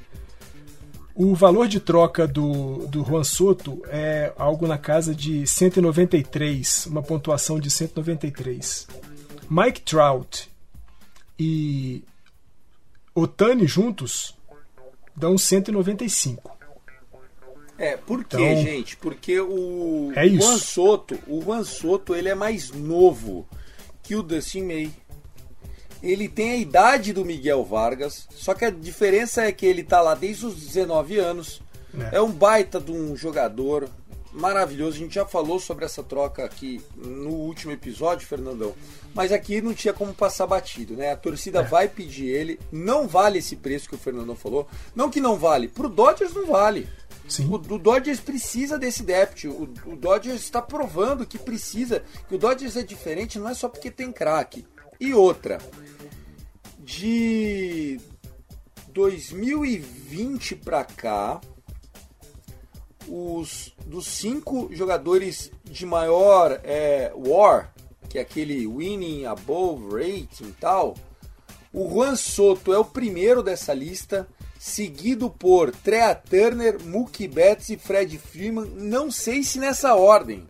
O 1.16 1.34
valor 1.36 1.68
de 1.68 1.80
troca 1.80 2.28
do, 2.28 2.88
do 2.88 3.04
Juan 3.04 3.24
Soto 3.24 3.82
é 3.88 4.34
algo 4.38 4.68
na 4.68 4.78
casa 4.78 5.14
de 5.14 5.46
193, 5.46 6.88
uma 6.88 7.04
pontuação 7.04 7.60
de 7.60 7.70
193. 7.70 8.88
Mike 9.50 9.82
Trout 9.82 10.50
e 11.38 12.04
Otani 13.14 13.66
juntos 13.68 14.36
dão 15.16 15.38
195. 15.38 16.59
É, 17.80 17.96
por 17.96 18.26
quê, 18.26 18.36
Então, 18.36 18.62
gente? 18.62 18.98
Porque 18.98 19.40
o 19.40 20.12
é. 20.14 20.28
Juan 20.28 20.58
Soto, 20.58 21.18
o 21.26 21.42
Juan 21.42 21.64
Soto, 21.64 22.14
ele 22.14 22.28
é 22.28 22.36
mais 22.36 22.72
novo 22.72 23.48
que 24.04 24.16
o 24.16 24.22
Dustin 24.22 24.64
May. 24.64 24.92
Ele 26.04 26.28
tem 26.28 26.52
a 26.52 26.58
idade 26.58 27.14
do 27.14 27.26
Miguel 27.26 27.64
Vargas, 27.64 28.28
só 28.32 28.54
que 28.54 28.66
a 28.66 28.70
diferença 28.70 29.44
é 29.44 29.52
que 29.52 29.66
ele 29.66 29.84
tá 29.84 30.02
lá 30.02 30.14
desde 30.14 30.46
os 30.46 30.56
19 30.56 31.18
anos. 31.18 31.62
É. 32.12 32.18
É, 32.18 32.22
um 32.22 32.32
baita 32.32 32.80
de 32.80 32.92
um 32.92 33.16
jogador 33.16 33.90
maravilhoso. 34.32 34.98
A 34.98 35.00
gente 35.00 35.16
já 35.16 35.26
falou 35.26 35.60
sobre 35.60 35.86
essa 35.86 36.04
troca 36.04 36.44
aqui 36.44 36.82
no 36.96 37.30
último 37.30 37.72
episódio, 37.72 38.28
Fernandão. 38.28 38.76
Mas 39.14 39.32
aqui 39.32 39.62
não 39.62 39.74
tinha 39.74 39.94
como 39.94 40.14
passar 40.14 40.46
batido, 40.46 40.96
né? 40.96 41.12
A 41.12 41.18
torcida 41.18 41.64
vai 41.64 41.88
pedir 41.88 42.28
ele. 42.28 42.60
Não 42.72 43.08
vale 43.08 43.40
esse 43.40 43.56
preço 43.56 43.90
que 43.90 43.96
o 43.96 44.00
Fernandão 44.00 44.36
falou. 44.36 44.68
Não 44.96 45.10
que 45.10 45.20
não 45.20 45.36
vale. 45.36 45.68
Pro 45.68 45.90
Dodgers 45.90 46.34
não 46.34 46.46
vale. 46.46 46.88
Sim. 47.30 47.48
O, 47.48 47.56
o 47.56 47.78
Dodgers 47.78 48.20
precisa 48.20 48.78
desse 48.78 49.04
depth. 49.04 49.46
O, 49.46 49.70
o 49.86 49.96
Dodgers 49.96 50.42
está 50.42 50.62
provando 50.62 51.26
que 51.26 51.38
precisa. 51.38 52.04
Que 52.28 52.36
o 52.36 52.38
Dodgers 52.38 52.76
é 52.76 52.84
diferente, 52.84 53.40
não 53.40 53.48
é 53.48 53.54
só 53.54 53.70
porque 53.70 53.92
tem 53.92 54.12
craque. 54.12 54.66
E 55.00 55.14
outra, 55.14 55.60
de 56.80 58.02
2020 58.92 60.56
para 60.56 60.84
cá, 60.84 61.40
os 63.08 63.74
dos 63.86 64.06
cinco 64.06 64.70
jogadores 64.72 65.52
de 65.64 65.86
maior 65.86 66.60
é, 66.64 67.12
WAR, 67.16 67.74
que 68.10 68.18
é 68.18 68.22
aquele 68.22 68.68
winning 68.68 69.26
above 69.26 69.86
rating 69.94 70.50
e 70.50 70.56
tal, 70.60 70.96
o 71.72 71.88
Juan 71.90 72.16
Soto 72.16 72.74
é 72.74 72.78
o 72.78 72.86
primeiro 72.86 73.42
dessa 73.42 73.74
lista, 73.74 74.28
seguido 74.60 75.30
por 75.30 75.72
Trea 75.72 76.14
Turner, 76.14 76.84
Mookie 76.84 77.30
Betts 77.30 77.70
e 77.70 77.78
Fred 77.78 78.20
Freeman. 78.20 78.70
Não 78.76 79.10
sei 79.10 79.42
se 79.42 79.58
nessa 79.58 79.96
ordem. 79.96 80.46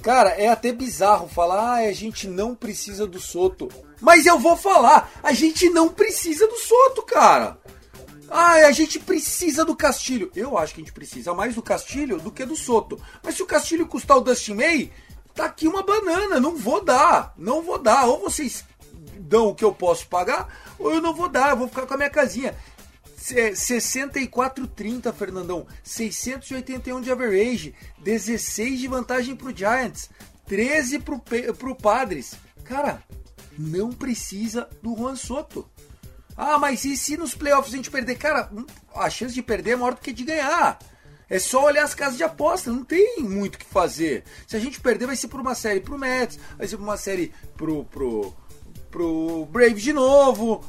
Cara, 0.00 0.30
é 0.30 0.48
até 0.48 0.72
bizarro 0.72 1.28
falar, 1.28 1.78
ah, 1.78 1.88
a 1.88 1.92
gente 1.92 2.28
não 2.28 2.54
precisa 2.54 3.06
do 3.06 3.20
Soto. 3.20 3.68
Mas 4.00 4.24
eu 4.24 4.38
vou 4.38 4.56
falar, 4.56 5.10
a 5.22 5.32
gente 5.32 5.68
não 5.68 5.88
precisa 5.88 6.46
do 6.46 6.56
Soto, 6.56 7.02
cara. 7.02 7.58
Ah, 8.30 8.52
a 8.66 8.72
gente 8.72 8.98
precisa 8.98 9.64
do 9.64 9.76
Castilho. 9.76 10.30
Eu 10.34 10.56
acho 10.56 10.74
que 10.74 10.80
a 10.80 10.84
gente 10.84 10.94
precisa 10.94 11.34
mais 11.34 11.54
do 11.54 11.62
Castilho 11.62 12.18
do 12.18 12.30
que 12.30 12.46
do 12.46 12.56
Soto. 12.56 13.00
Mas 13.22 13.34
se 13.34 13.42
o 13.42 13.46
Castilho 13.46 13.86
custar 13.86 14.16
o 14.16 14.20
Dustin 14.20 14.54
May, 14.54 14.92
tá 15.34 15.44
aqui 15.44 15.68
uma 15.68 15.82
banana, 15.82 16.40
não 16.40 16.56
vou 16.56 16.82
dar. 16.82 17.34
Não 17.36 17.62
vou 17.62 17.78
dar. 17.78 18.06
Ou 18.06 18.20
vocês 18.20 18.64
dão 19.32 19.48
o 19.48 19.54
que 19.54 19.64
eu 19.64 19.72
posso 19.72 20.06
pagar, 20.08 20.48
ou 20.78 20.92
eu 20.92 21.00
não 21.00 21.14
vou 21.14 21.28
dar, 21.28 21.50
eu 21.50 21.56
vou 21.56 21.68
ficar 21.68 21.86
com 21.86 21.94
a 21.94 21.96
minha 21.96 22.10
casinha. 22.10 22.54
É, 23.30 23.50
64,30, 23.50 25.12
Fernandão. 25.12 25.66
681 25.84 27.00
de 27.00 27.10
average. 27.12 27.74
16 27.98 28.80
de 28.80 28.88
vantagem 28.88 29.36
pro 29.36 29.56
Giants. 29.56 30.10
13 30.46 30.98
pro, 30.98 31.20
pro 31.20 31.76
Padres. 31.76 32.34
Cara, 32.64 33.02
não 33.56 33.90
precisa 33.92 34.68
do 34.82 34.96
Juan 34.96 35.16
Soto. 35.16 35.68
Ah, 36.36 36.58
mas 36.58 36.84
e 36.84 36.96
se 36.96 37.16
nos 37.16 37.34
playoffs 37.34 37.72
a 37.72 37.76
gente 37.76 37.90
perder? 37.90 38.16
Cara, 38.16 38.50
hum, 38.52 38.66
a 38.94 39.08
chance 39.10 39.34
de 39.34 39.42
perder 39.42 39.72
é 39.72 39.76
maior 39.76 39.94
do 39.94 40.00
que 40.00 40.12
de 40.12 40.24
ganhar. 40.24 40.78
É 41.28 41.38
só 41.38 41.64
olhar 41.64 41.84
as 41.84 41.94
casas 41.94 42.16
de 42.16 42.24
aposta, 42.24 42.70
não 42.70 42.84
tem 42.84 43.20
muito 43.20 43.54
o 43.54 43.58
que 43.58 43.64
fazer. 43.64 44.24
Se 44.46 44.56
a 44.56 44.60
gente 44.60 44.80
perder, 44.80 45.06
vai 45.06 45.16
ser 45.16 45.28
por 45.28 45.40
uma 45.40 45.54
série 45.54 45.80
pro 45.80 45.98
Mets, 45.98 46.38
vai 46.58 46.66
ser 46.66 46.76
por 46.76 46.82
uma 46.82 46.96
série 46.96 47.32
pro, 47.56 47.84
pro, 47.84 48.34
pro 48.90 49.46
Braves 49.46 49.82
de 49.82 49.92
novo. 49.92 50.64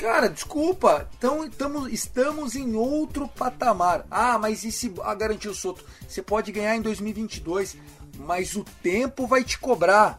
Cara, 0.00 0.30
desculpa, 0.30 1.06
então 1.18 1.44
estamos, 1.44 1.92
estamos 1.92 2.56
em 2.56 2.74
outro 2.74 3.28
patamar. 3.28 4.06
Ah, 4.10 4.38
mas 4.38 4.64
e 4.64 4.72
se 4.72 4.90
a 5.02 5.14
garantir 5.14 5.50
o 5.50 5.54
Soto? 5.54 5.84
Você 6.08 6.22
pode 6.22 6.50
ganhar 6.50 6.74
em 6.74 6.80
2022, 6.80 7.76
mas 8.16 8.56
o 8.56 8.64
tempo 8.82 9.26
vai 9.26 9.44
te 9.44 9.58
cobrar. 9.58 10.18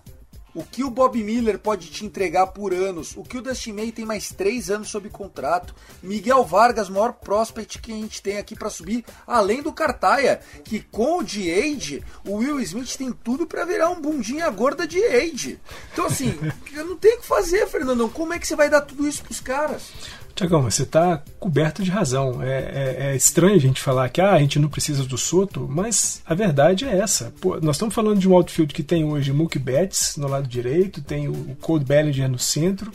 O 0.54 0.64
que 0.64 0.84
o 0.84 0.90
Bob 0.90 1.22
Miller 1.24 1.58
pode 1.58 1.88
te 1.90 2.06
entregar 2.06 2.48
por 2.48 2.74
anos? 2.74 3.16
O 3.16 3.24
que 3.24 3.38
o 3.38 3.42
Dustin 3.42 3.72
May 3.72 3.92
tem 3.92 4.06
mais 4.06 4.32
três 4.32 4.70
anos 4.70 4.90
sob 4.90 5.10
contrato? 5.10 5.74
Miguel 6.04 6.44
Vargas, 6.44 6.90
maior 6.90 7.14
prospect 7.14 7.80
que 7.80 7.92
a 7.92 7.96
gente 7.96 8.22
tem 8.22 8.38
aqui 8.38 8.56
para 8.56 8.70
subir, 8.70 9.06
além 9.26 9.62
do 9.62 9.72
Cartaia, 9.72 10.42
que 10.64 10.82
com 10.82 11.20
o 11.20 11.24
de-age, 11.24 12.04
o 12.26 12.36
Will 12.36 12.60
Smith 12.60 12.98
tem 12.98 13.12
tudo 13.14 13.48
para 13.48 13.64
virar 13.64 13.90
um 13.90 14.02
bundinha 14.02 14.50
gorda 14.50 14.86
de 14.86 15.02
age. 15.06 15.60
Então 15.94 16.06
assim, 16.06 16.38
eu 16.76 16.86
não 16.86 16.98
tenho 16.98 17.18
o 17.18 17.22
que 17.22 17.28
fazer, 17.28 17.68
Fernandão. 17.68 18.10
Como 18.10 18.34
é 18.34 18.40
que 18.40 18.48
você 18.48 18.56
vai 18.56 18.70
dar 18.70 18.82
tudo 18.82 19.08
isso 19.08 19.24
pros 19.24 19.40
caras? 19.40 19.92
Tiagão, 20.36 20.62
você 20.62 20.84
está 20.84 21.22
coberto 21.40 21.84
de 21.84 21.92
razão. 21.92 22.42
É, 22.42 22.48
é, 22.50 22.98
é, 23.00 23.16
estranho 23.16 23.56
a 23.56 23.60
gente 23.60 23.82
falar 23.82 24.10
que 24.10 24.22
ah, 24.22 24.34
a 24.34 24.40
gente 24.40 24.60
não 24.60 24.70
precisa 24.70 25.04
do 25.04 25.18
Soto, 25.18 25.68
mas 25.70 26.22
a 26.26 26.34
verdade 26.34 26.86
é 26.86 26.98
essa. 26.98 27.34
Pô, 27.40 27.60
nós 27.62 27.76
estamos 27.76 27.94
falando 27.94 28.20
de 28.20 28.28
um 28.28 28.34
outfield 28.34 28.74
que 28.74 28.84
tem 28.84 29.04
hoje 29.04 29.32
Mookie 29.32 29.60
Betts 29.60 30.18
no 30.18 30.28
lado 30.28 30.48
direito, 30.48 31.02
tem 31.02 31.28
o 31.28 31.56
Cold 31.62 31.86
Bellinger 31.86 32.30
no 32.30 32.40
centro, 32.40 32.92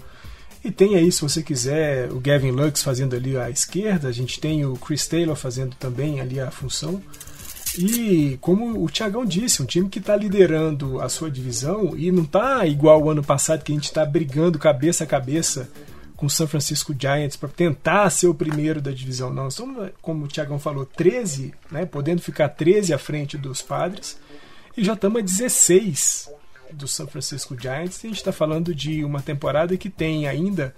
e 0.64 0.70
tem 0.70 0.96
aí, 0.96 1.12
se 1.12 1.22
você 1.22 1.42
quiser, 1.42 2.11
o 2.11 2.18
Gavin 2.18 2.51
Lux 2.51 2.83
fazendo 2.83 3.14
ali 3.14 3.37
à 3.37 3.49
esquerda, 3.49 4.09
a 4.09 4.12
gente 4.12 4.40
tem 4.40 4.64
o 4.64 4.75
Chris 4.75 5.07
Taylor 5.07 5.37
fazendo 5.37 5.77
também 5.77 6.20
ali 6.20 6.40
a 6.40 6.51
função. 6.51 7.01
E 7.79 8.38
como 8.40 8.83
o 8.83 8.88
Tiagão 8.88 9.25
disse, 9.25 9.62
um 9.62 9.66
time 9.66 9.88
que 9.88 9.99
está 9.99 10.16
liderando 10.16 11.01
a 11.01 11.09
sua 11.09 11.31
divisão 11.31 11.94
e 11.96 12.11
não 12.11 12.22
está 12.22 12.66
igual 12.66 13.03
o 13.03 13.11
ano 13.11 13.22
passado 13.22 13.62
que 13.62 13.70
a 13.70 13.75
gente 13.75 13.85
está 13.85 14.05
brigando 14.05 14.59
cabeça 14.59 15.05
a 15.05 15.07
cabeça 15.07 15.68
com 16.16 16.26
o 16.26 16.31
San 16.31 16.46
Francisco 16.46 16.94
Giants 16.98 17.37
para 17.37 17.48
tentar 17.48 18.09
ser 18.11 18.26
o 18.26 18.35
primeiro 18.35 18.81
da 18.81 18.90
divisão. 18.90 19.33
Não, 19.33 19.48
estamos, 19.48 19.90
como 20.00 20.24
o 20.24 20.29
Tiagão 20.29 20.59
falou, 20.59 20.87
13, 20.87 21.52
né, 21.70 21.85
podendo 21.85 22.22
ficar 22.22 22.48
13 22.48 22.94
à 22.94 22.98
frente 22.98 23.37
dos 23.37 23.61
Padres, 23.61 24.18
e 24.76 24.83
já 24.83 24.94
estamos 24.94 25.20
a 25.20 25.24
16 25.24 26.31
do 26.72 26.88
San 26.88 27.07
Francisco 27.07 27.57
Giants. 27.59 28.00
A 28.02 28.09
gente 28.09 28.16
está 28.16 28.33
falando 28.33 28.74
de 28.74 29.05
uma 29.05 29.20
temporada 29.20 29.76
que 29.76 29.90
tem 29.90 30.26
ainda 30.26 30.74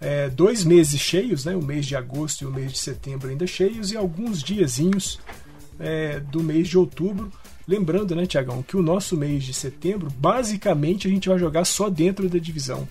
é, 0.00 0.28
dois 0.30 0.64
meses 0.64 1.00
cheios, 1.00 1.44
né, 1.44 1.54
o 1.54 1.62
mês 1.62 1.86
de 1.86 1.94
agosto 1.94 2.42
e 2.42 2.46
o 2.46 2.50
mês 2.50 2.72
de 2.72 2.78
setembro 2.78 3.28
ainda 3.28 3.46
cheios, 3.46 3.92
e 3.92 3.96
alguns 3.96 4.42
diazinhos 4.42 5.18
é, 5.78 6.20
do 6.20 6.42
mês 6.42 6.68
de 6.68 6.78
outubro. 6.78 7.30
Lembrando, 7.66 8.16
né, 8.16 8.24
Tiagão, 8.24 8.62
que 8.62 8.76
o 8.76 8.82
nosso 8.82 9.16
mês 9.16 9.44
de 9.44 9.52
setembro, 9.52 10.10
basicamente, 10.10 11.06
a 11.06 11.10
gente 11.10 11.28
vai 11.28 11.38
jogar 11.38 11.66
só 11.66 11.90
dentro 11.90 12.28
da 12.28 12.38
divisão. 12.38 12.88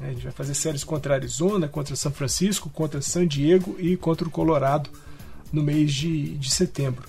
A 0.00 0.06
gente 0.06 0.22
vai 0.22 0.32
fazer 0.32 0.54
séries 0.54 0.82
contra 0.82 1.14
Arizona, 1.14 1.68
contra 1.68 1.94
São 1.94 2.10
Francisco, 2.10 2.70
contra 2.70 3.02
San 3.02 3.26
Diego 3.26 3.76
e 3.78 3.96
contra 3.96 4.26
o 4.26 4.30
Colorado 4.30 4.88
no 5.52 5.62
mês 5.62 5.92
de, 5.92 6.38
de 6.38 6.50
setembro. 6.50 7.04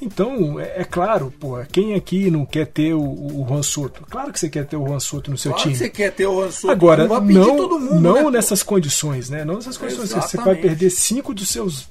Então, 0.00 0.60
é, 0.60 0.80
é, 0.82 0.84
claro, 0.84 1.32
pô, 1.40 1.56
quem 1.72 1.94
aqui 1.94 2.30
não 2.30 2.44
quer 2.44 2.66
ter 2.66 2.92
o, 2.92 3.00
o 3.00 3.46
Juan 3.48 3.62
Soto? 3.62 4.02
Claro 4.10 4.30
que 4.30 4.38
você 4.38 4.48
quer 4.48 4.66
ter 4.66 4.76
o 4.76 4.86
Juan 4.86 5.00
Soto 5.00 5.30
no 5.30 5.38
seu 5.38 5.52
claro 5.52 5.62
time. 5.62 5.74
Que 5.74 5.78
você 5.78 5.88
quer 5.88 6.12
ter 6.12 6.26
o 6.26 6.34
Juan 6.34 6.50
Soto. 6.50 6.70
Agora, 6.70 7.08
não, 7.08 7.20
mundo, 7.20 7.78
não 7.78 8.24
né, 8.24 8.32
nessas 8.32 8.62
condições, 8.62 9.30
né? 9.30 9.44
Não 9.44 9.54
nessas 9.54 9.78
condições. 9.78 10.10
Exatamente. 10.10 10.30
Você 10.30 10.36
vai 10.36 10.56
perder 10.56 10.90
cinco 10.90 11.32
dos 11.32 11.48
seus 11.48 11.88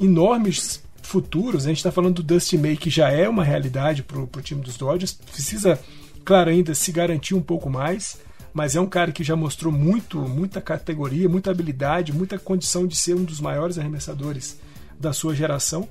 enormes 0.00 0.80
futuros. 1.02 1.64
A 1.64 1.68
gente 1.68 1.78
está 1.78 1.90
falando 1.90 2.16
do 2.16 2.22
Dusty 2.22 2.56
May, 2.56 2.76
que 2.76 2.90
já 2.90 3.10
é 3.10 3.28
uma 3.28 3.42
realidade 3.42 4.04
para 4.04 4.20
o 4.20 4.28
time 4.40 4.60
dos 4.62 4.76
Dodgers. 4.76 5.14
Precisa, 5.32 5.80
claro, 6.24 6.50
ainda 6.50 6.74
se 6.74 6.92
garantir 6.92 7.34
um 7.34 7.42
pouco 7.42 7.68
mais 7.68 8.18
mas 8.52 8.76
é 8.76 8.80
um 8.80 8.86
cara 8.86 9.12
que 9.12 9.22
já 9.22 9.36
mostrou 9.36 9.72
muito, 9.72 10.18
muita 10.18 10.60
categoria, 10.60 11.28
muita 11.28 11.50
habilidade, 11.50 12.12
muita 12.12 12.38
condição 12.38 12.86
de 12.86 12.96
ser 12.96 13.14
um 13.14 13.24
dos 13.24 13.40
maiores 13.40 13.78
arremessadores 13.78 14.58
da 14.98 15.12
sua 15.12 15.34
geração. 15.34 15.88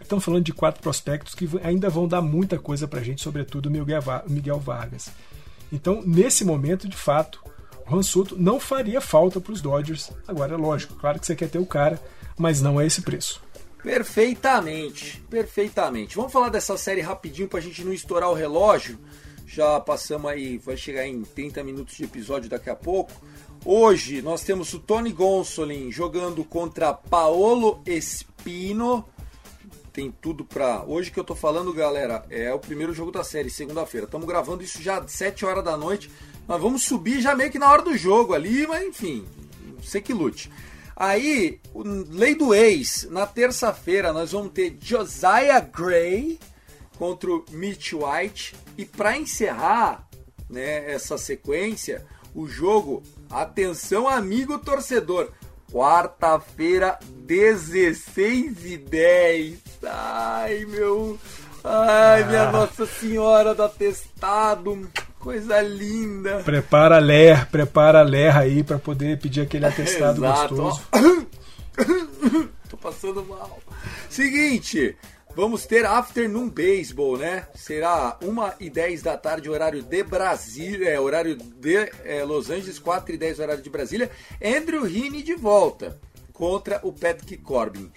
Estamos 0.00 0.24
falando 0.24 0.44
de 0.44 0.52
quatro 0.52 0.82
prospectos 0.82 1.34
que 1.34 1.48
ainda 1.62 1.90
vão 1.90 2.08
dar 2.08 2.22
muita 2.22 2.58
coisa 2.58 2.88
para 2.88 3.00
a 3.00 3.02
gente, 3.02 3.22
sobretudo 3.22 3.70
Miguel 3.70 4.58
Vargas. 4.58 5.10
Então, 5.72 6.02
nesse 6.04 6.44
momento, 6.44 6.88
de 6.88 6.96
fato, 6.96 7.40
o 7.86 7.94
Han 7.94 8.02
Soto 8.02 8.36
não 8.36 8.58
faria 8.58 9.00
falta 9.00 9.40
para 9.40 9.52
os 9.52 9.60
Dodgers. 9.60 10.10
Agora, 10.26 10.54
é 10.54 10.56
lógico, 10.56 10.94
claro 10.94 11.20
que 11.20 11.26
você 11.26 11.36
quer 11.36 11.48
ter 11.48 11.58
o 11.58 11.66
cara, 11.66 12.00
mas 12.36 12.60
não 12.60 12.80
é 12.80 12.86
esse 12.86 13.02
preço. 13.02 13.42
Perfeitamente, 13.82 15.22
perfeitamente. 15.30 16.16
Vamos 16.16 16.32
falar 16.32 16.48
dessa 16.48 16.76
série 16.76 17.00
rapidinho 17.00 17.48
para 17.48 17.60
a 17.60 17.62
gente 17.62 17.84
não 17.84 17.92
estourar 17.92 18.30
o 18.30 18.34
relógio. 18.34 18.98
Já 19.52 19.80
passamos 19.80 20.30
aí, 20.30 20.58
vai 20.58 20.76
chegar 20.76 21.04
em 21.04 21.22
30 21.22 21.64
minutos 21.64 21.96
de 21.96 22.04
episódio 22.04 22.48
daqui 22.48 22.70
a 22.70 22.76
pouco. 22.76 23.10
Hoje 23.64 24.22
nós 24.22 24.44
temos 24.44 24.72
o 24.74 24.78
Tony 24.78 25.10
Gonsolin 25.10 25.90
jogando 25.90 26.44
contra 26.44 26.94
Paolo 26.94 27.82
Espino. 27.84 29.04
Tem 29.92 30.08
tudo 30.08 30.44
pra. 30.44 30.84
Hoje 30.86 31.10
que 31.10 31.18
eu 31.18 31.24
tô 31.24 31.34
falando, 31.34 31.72
galera, 31.72 32.24
é 32.30 32.54
o 32.54 32.60
primeiro 32.60 32.94
jogo 32.94 33.10
da 33.10 33.24
série, 33.24 33.50
segunda-feira. 33.50 34.04
Estamos 34.04 34.24
gravando 34.24 34.62
isso 34.62 34.80
já 34.80 34.98
às 34.98 35.10
7 35.10 35.44
horas 35.44 35.64
da 35.64 35.76
noite. 35.76 36.08
Nós 36.46 36.62
vamos 36.62 36.84
subir 36.84 37.20
já 37.20 37.34
meio 37.34 37.50
que 37.50 37.58
na 37.58 37.72
hora 37.72 37.82
do 37.82 37.96
jogo 37.96 38.34
ali, 38.34 38.68
mas 38.68 38.86
enfim, 38.86 39.26
sei 39.82 40.00
que 40.00 40.12
lute. 40.12 40.48
Aí, 40.94 41.58
lei 42.08 42.36
do 42.36 42.54
ex, 42.54 43.08
na 43.10 43.26
terça-feira 43.26 44.12
nós 44.12 44.30
vamos 44.30 44.52
ter 44.52 44.78
Josiah 44.80 45.58
Gray 45.58 46.38
contra 47.00 47.30
o 47.32 47.42
Mitch 47.50 47.94
White. 47.94 48.54
E 48.76 48.84
para 48.84 49.16
encerrar 49.16 50.06
né, 50.50 50.92
essa 50.92 51.16
sequência, 51.16 52.04
o 52.34 52.46
jogo, 52.46 53.02
atenção 53.30 54.06
amigo 54.06 54.58
torcedor, 54.58 55.30
quarta-feira, 55.72 56.98
16 57.24 58.66
e 58.66 58.76
10. 58.76 59.58
Ai, 59.82 60.66
meu. 60.66 61.18
Ai, 61.64 62.24
minha 62.24 62.48
ah. 62.48 62.52
Nossa 62.52 62.84
Senhora 62.84 63.54
do 63.54 63.62
Atestado. 63.62 64.86
Coisa 65.18 65.60
linda. 65.62 66.42
Prepara 66.44 66.96
a 66.96 66.98
Ler, 66.98 67.46
prepara 67.46 68.00
a 68.00 68.02
Ler 68.02 68.36
aí 68.36 68.62
para 68.62 68.78
poder 68.78 69.18
pedir 69.18 69.40
aquele 69.40 69.64
atestado 69.66 70.20
gostoso. 70.20 70.82
Tô 72.68 72.76
passando 72.76 73.24
mal. 73.24 73.58
Seguinte, 74.08 74.96
Vamos 75.34 75.64
ter 75.64 75.86
Afternoon 75.86 76.48
Baseball, 76.48 77.16
né? 77.16 77.46
Será 77.54 78.18
1 78.20 78.64
e 78.64 78.68
10 78.68 79.02
da 79.02 79.16
tarde, 79.16 79.48
horário 79.48 79.80
de 79.80 80.02
Brasília, 80.02 80.90
é, 80.90 80.98
horário 80.98 81.36
de 81.36 81.76
é, 82.04 82.24
Los 82.24 82.50
Angeles, 82.50 82.80
4 82.80 83.14
e 83.14 83.16
10 83.16 83.38
horário 83.38 83.62
de 83.62 83.70
Brasília. 83.70 84.10
Andrew 84.42 84.84
Heaney 84.86 85.22
de 85.22 85.36
volta 85.36 86.00
contra 86.32 86.80
o 86.82 86.92
Patrick 86.92 87.38
Corbin. 87.38 87.92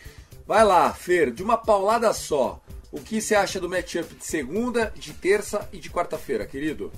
Vai 0.45 0.63
lá, 0.63 0.93
Fer, 0.93 1.31
de 1.31 1.41
uma 1.41 1.57
paulada 1.57 2.13
só. 2.13 2.61
O 2.91 2.99
que 2.99 3.19
você 3.19 3.33
acha 3.33 3.59
do 3.59 3.67
matchup 3.67 4.13
de 4.13 4.25
segunda, 4.25 4.93
de 4.95 5.13
terça 5.13 5.67
e 5.73 5.79
de 5.79 5.89
quarta-feira, 5.89 6.45
querido? 6.45 6.91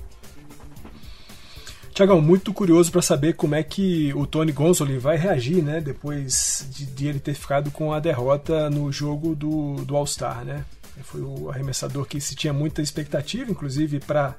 Tiagão, 1.96 2.20
muito 2.20 2.52
curioso 2.52 2.92
para 2.92 3.00
saber 3.00 3.32
como 3.36 3.54
é 3.54 3.62
que 3.62 4.12
o 4.12 4.26
Tony 4.26 4.52
Gonzoli 4.52 4.98
vai 4.98 5.16
reagir, 5.16 5.62
né? 5.62 5.80
Depois 5.80 6.68
de, 6.70 6.84
de, 6.84 7.06
ele 7.08 7.18
ter 7.18 7.32
ficado 7.32 7.70
com 7.70 7.90
a 7.90 7.98
derrota 7.98 8.68
no 8.68 8.92
jogo 8.92 9.34
do, 9.34 9.76
do 9.76 9.96
All-Star, 9.96 10.44
né? 10.44 10.62
Foi 11.04 11.22
o 11.22 11.48
arremessador 11.48 12.04
que 12.04 12.20
se 12.20 12.34
tinha 12.34 12.52
muita 12.52 12.82
expectativa, 12.82 13.50
inclusive 13.50 13.98
para 13.98 14.34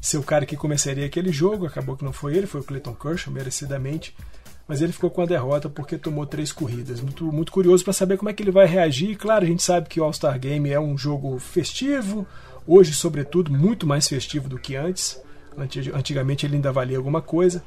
ser 0.00 0.18
o 0.18 0.22
cara 0.22 0.46
que 0.46 0.56
começaria 0.56 1.04
aquele 1.04 1.32
jogo. 1.32 1.66
Acabou 1.66 1.96
que 1.96 2.04
não 2.04 2.12
foi 2.12 2.36
ele, 2.36 2.46
foi 2.46 2.60
o 2.60 2.64
Clayton 2.64 2.94
Kershaw, 2.94 3.32
merecidamente. 3.32 4.14
Mas 4.68 4.80
ele 4.80 4.92
ficou 4.92 5.10
com 5.10 5.22
a 5.22 5.26
derrota 5.26 5.68
porque 5.68 5.98
tomou 5.98 6.24
três 6.26 6.52
corridas. 6.52 7.00
Muito, 7.00 7.24
muito 7.32 7.50
curioso 7.50 7.82
para 7.82 7.92
saber 7.92 8.18
como 8.18 8.28
é 8.28 8.32
que 8.32 8.40
ele 8.40 8.52
vai 8.52 8.66
reagir. 8.66 9.16
Claro, 9.16 9.44
a 9.44 9.48
gente 9.48 9.64
sabe 9.64 9.88
que 9.88 10.00
o 10.00 10.04
All-Star 10.04 10.38
Game 10.38 10.70
é 10.70 10.78
um 10.78 10.96
jogo 10.96 11.40
festivo, 11.40 12.24
hoje, 12.64 12.92
sobretudo, 12.92 13.52
muito 13.52 13.84
mais 13.84 14.06
festivo 14.06 14.48
do 14.48 14.60
que 14.60 14.76
antes. 14.76 15.20
Antigamente 15.94 16.46
ele 16.46 16.56
ainda 16.56 16.72
valia 16.72 16.96
alguma 16.96 17.20
coisa. 17.20 17.62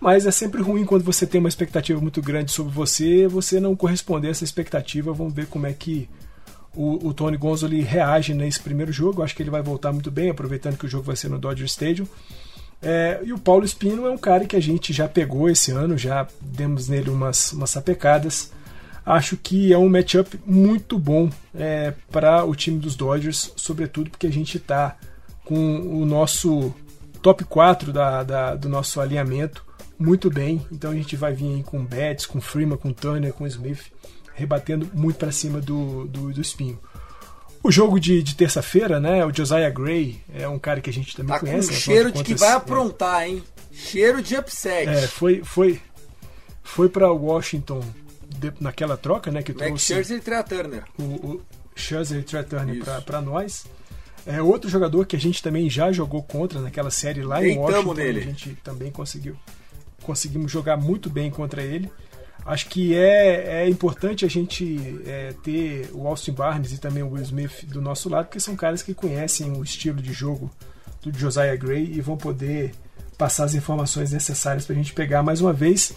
Mas 0.00 0.26
é 0.26 0.30
sempre 0.30 0.60
ruim 0.60 0.84
quando 0.84 1.04
você 1.04 1.26
tem 1.26 1.38
uma 1.38 1.48
expectativa 1.48 2.00
muito 2.00 2.20
grande 2.20 2.50
sobre 2.50 2.72
você, 2.72 3.28
você 3.28 3.60
não 3.60 3.76
corresponder 3.76 4.28
a 4.28 4.30
essa 4.32 4.42
expectativa. 4.42 5.12
Vamos 5.12 5.32
ver 5.32 5.46
como 5.46 5.66
é 5.66 5.72
que 5.72 6.08
o, 6.74 7.08
o 7.08 7.14
Tony 7.14 7.36
Gonzoli 7.36 7.82
reage 7.82 8.34
nesse 8.34 8.60
primeiro 8.60 8.92
jogo. 8.92 9.22
Acho 9.22 9.36
que 9.36 9.42
ele 9.42 9.50
vai 9.50 9.62
voltar 9.62 9.92
muito 9.92 10.10
bem, 10.10 10.30
aproveitando 10.30 10.76
que 10.76 10.86
o 10.86 10.88
jogo 10.88 11.04
vai 11.04 11.16
ser 11.16 11.28
no 11.28 11.38
Dodger 11.38 11.66
Stadium. 11.66 12.06
É, 12.82 13.20
e 13.22 13.32
o 13.32 13.38
Paulo 13.38 13.64
Espino 13.64 14.06
é 14.06 14.10
um 14.10 14.18
cara 14.18 14.44
que 14.44 14.56
a 14.56 14.60
gente 14.60 14.92
já 14.92 15.08
pegou 15.08 15.48
esse 15.48 15.70
ano, 15.70 15.96
já 15.96 16.26
demos 16.40 16.88
nele 16.88 17.10
umas, 17.10 17.52
umas 17.52 17.70
sapecadas. 17.70 18.50
Acho 19.06 19.36
que 19.36 19.72
é 19.72 19.78
um 19.78 19.88
matchup 19.88 20.38
muito 20.44 20.98
bom 20.98 21.30
é, 21.54 21.92
para 22.10 22.44
o 22.44 22.54
time 22.54 22.78
dos 22.78 22.96
Dodgers, 22.96 23.52
sobretudo 23.56 24.10
porque 24.10 24.26
a 24.26 24.32
gente 24.32 24.56
está 24.56 24.96
com 25.44 25.80
o 25.80 26.04
nosso 26.04 26.74
top 27.22 27.44
4 27.44 27.92
da, 27.92 28.22
da, 28.22 28.54
do 28.54 28.68
nosso 28.68 29.00
alinhamento 29.00 29.64
muito 29.98 30.28
bem. 30.28 30.66
Então 30.70 30.90
a 30.90 30.94
gente 30.94 31.16
vai 31.16 31.32
vir 31.32 31.54
aí 31.54 31.62
com 31.62 31.84
Betts, 31.84 32.26
com 32.26 32.40
Freeman, 32.40 32.76
com 32.76 32.92
Turner, 32.92 33.32
com 33.32 33.46
Smith, 33.46 33.92
rebatendo 34.34 34.90
muito 34.92 35.16
para 35.16 35.32
cima 35.32 35.60
do, 35.60 36.06
do, 36.06 36.32
do 36.32 36.40
espinho. 36.40 36.78
O 37.62 37.70
jogo 37.70 38.00
de, 38.00 38.22
de 38.22 38.34
terça-feira, 38.34 38.98
né? 38.98 39.24
O 39.24 39.32
Josiah 39.32 39.70
Gray 39.70 40.20
é 40.34 40.48
um 40.48 40.58
cara 40.58 40.80
que 40.80 40.90
a 40.90 40.92
gente 40.92 41.16
também 41.16 41.32
tá 41.32 41.38
conhece. 41.38 41.68
Com 41.68 41.74
cheiro 41.74 42.10
de 42.10 42.24
que 42.24 42.34
vai 42.34 42.50
é. 42.50 42.54
aprontar, 42.54 43.28
hein? 43.28 43.42
Cheiro 43.70 44.20
de 44.20 44.36
upset. 44.36 44.88
É, 44.88 45.06
foi, 45.06 45.42
foi, 45.44 45.80
foi 46.62 46.88
para 46.88 47.10
Washington 47.12 47.80
de, 48.28 48.52
naquela 48.60 48.96
troca, 48.96 49.30
né? 49.30 49.42
Que 49.42 49.52
Max 49.52 49.64
trouxe 49.64 49.84
Scherzer 49.84 50.18
e 50.18 50.20
Trey 50.20 50.42
Turner. 50.42 50.84
O, 50.98 51.02
o 51.02 51.42
Scherzer 51.76 52.18
e 52.18 52.22
Trey 52.24 52.42
Turner 52.42 53.02
para 53.04 53.20
nós. 53.20 53.64
É 54.26 54.40
outro 54.40 54.70
jogador 54.70 55.06
que 55.06 55.16
a 55.16 55.18
gente 55.18 55.42
também 55.42 55.68
já 55.68 55.90
jogou 55.90 56.22
contra 56.22 56.60
naquela 56.60 56.90
série 56.90 57.22
lá 57.22 57.44
em 57.44 57.58
Washington. 57.58 57.94
Nele. 57.94 58.20
A 58.20 58.24
gente 58.24 58.54
também 58.62 58.90
conseguiu 58.90 59.36
conseguimos 60.02 60.50
jogar 60.50 60.76
muito 60.76 61.08
bem 61.08 61.30
contra 61.30 61.62
ele. 61.62 61.90
Acho 62.44 62.66
que 62.66 62.94
é, 62.96 63.62
é 63.62 63.68
importante 63.68 64.24
a 64.24 64.28
gente 64.28 65.00
é, 65.06 65.32
ter 65.44 65.88
o 65.92 66.08
Austin 66.08 66.32
Barnes 66.32 66.72
e 66.72 66.78
também 66.78 67.02
o 67.02 67.10
Will 67.12 67.22
Smith 67.22 67.64
do 67.66 67.80
nosso 67.80 68.08
lado, 68.08 68.26
porque 68.26 68.40
são 68.40 68.56
caras 68.56 68.82
que 68.82 68.92
conhecem 68.92 69.52
o 69.52 69.62
estilo 69.62 70.02
de 70.02 70.12
jogo 70.12 70.50
do 71.00 71.16
Josiah 71.16 71.54
Gray 71.54 71.92
e 71.92 72.00
vão 72.00 72.16
poder 72.16 72.72
passar 73.16 73.44
as 73.44 73.54
informações 73.54 74.10
necessárias 74.10 74.64
para 74.64 74.74
a 74.74 74.76
gente 74.76 74.92
pegar 74.92 75.22
mais 75.22 75.40
uma 75.40 75.52
vez 75.52 75.94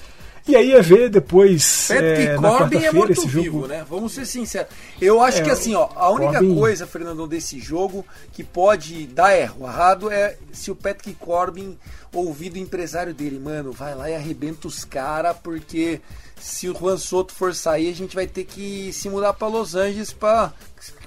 E 0.48 0.56
aí 0.56 0.70
ia 0.70 0.82
ver 0.82 1.10
depois 1.10 1.88
Patrick 1.88 2.22
é, 2.28 2.36
Corbin 2.38 2.78
é 2.84 2.92
morto 2.92 3.16
jogo. 3.16 3.28
vivo, 3.30 3.68
né? 3.68 3.84
Vamos 3.90 4.14
ser 4.14 4.26
sinceros. 4.28 4.68
Eu 5.02 5.20
acho 5.22 5.40
É, 5.40 5.42
que 5.44 5.50
assim, 5.50 5.74
ó, 5.74 5.90
a 5.96 6.12
única 6.12 6.34
Corbin- 6.34 6.56
coisa, 6.56 6.86
Fernandão, 6.86 7.28
desse 7.28 7.60
jogo 7.60 8.06
que 8.32 8.44
pode 8.44 9.08
dar 9.08 9.36
errado 9.36 10.12
é 10.12 10.38
se 10.54 10.70
o 10.70 10.76
Patrick 10.76 11.14
Corbin 11.20 11.76
ouvir 12.14 12.52
do 12.52 12.60
empresário 12.60 13.12
dele, 13.14 13.40
mano, 13.40 13.72
vai 13.72 13.96
lá 13.96 14.08
e 14.10 14.16
arrebenta 14.16 14.68
os 14.68 14.86
caras, 14.86 15.36
porque 15.44 16.00
se 16.40 16.70
o 16.70 16.78
Juan 16.78 16.98
Soto 16.98 17.34
for 17.34 17.54
sair, 17.56 17.90
a 17.90 17.96
gente 17.96 18.14
vai 18.16 18.28
ter 18.28 18.44
que 18.44 18.94
se 18.94 19.10
mudar 19.10 19.34
pra 19.34 19.48
Los 19.48 19.74
Angeles 19.74 20.14
pra. 20.14 20.54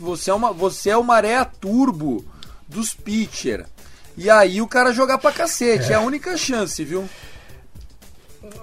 Você 0.01 0.31
é, 0.31 0.35
uma, 0.35 0.53
você 0.53 0.91
é 0.91 0.97
o 0.97 1.05
maré 1.05 1.45
turbo 1.61 2.25
dos 2.67 2.93
pitcher. 2.93 3.67
E 4.17 4.29
aí 4.29 4.61
o 4.61 4.67
cara 4.67 4.93
jogar 4.93 5.19
pra 5.19 5.31
cacete. 5.31 5.93
É, 5.93 5.95
a 5.95 6.01
única 6.01 6.37
chance, 6.37 6.83
viu? 6.85 7.09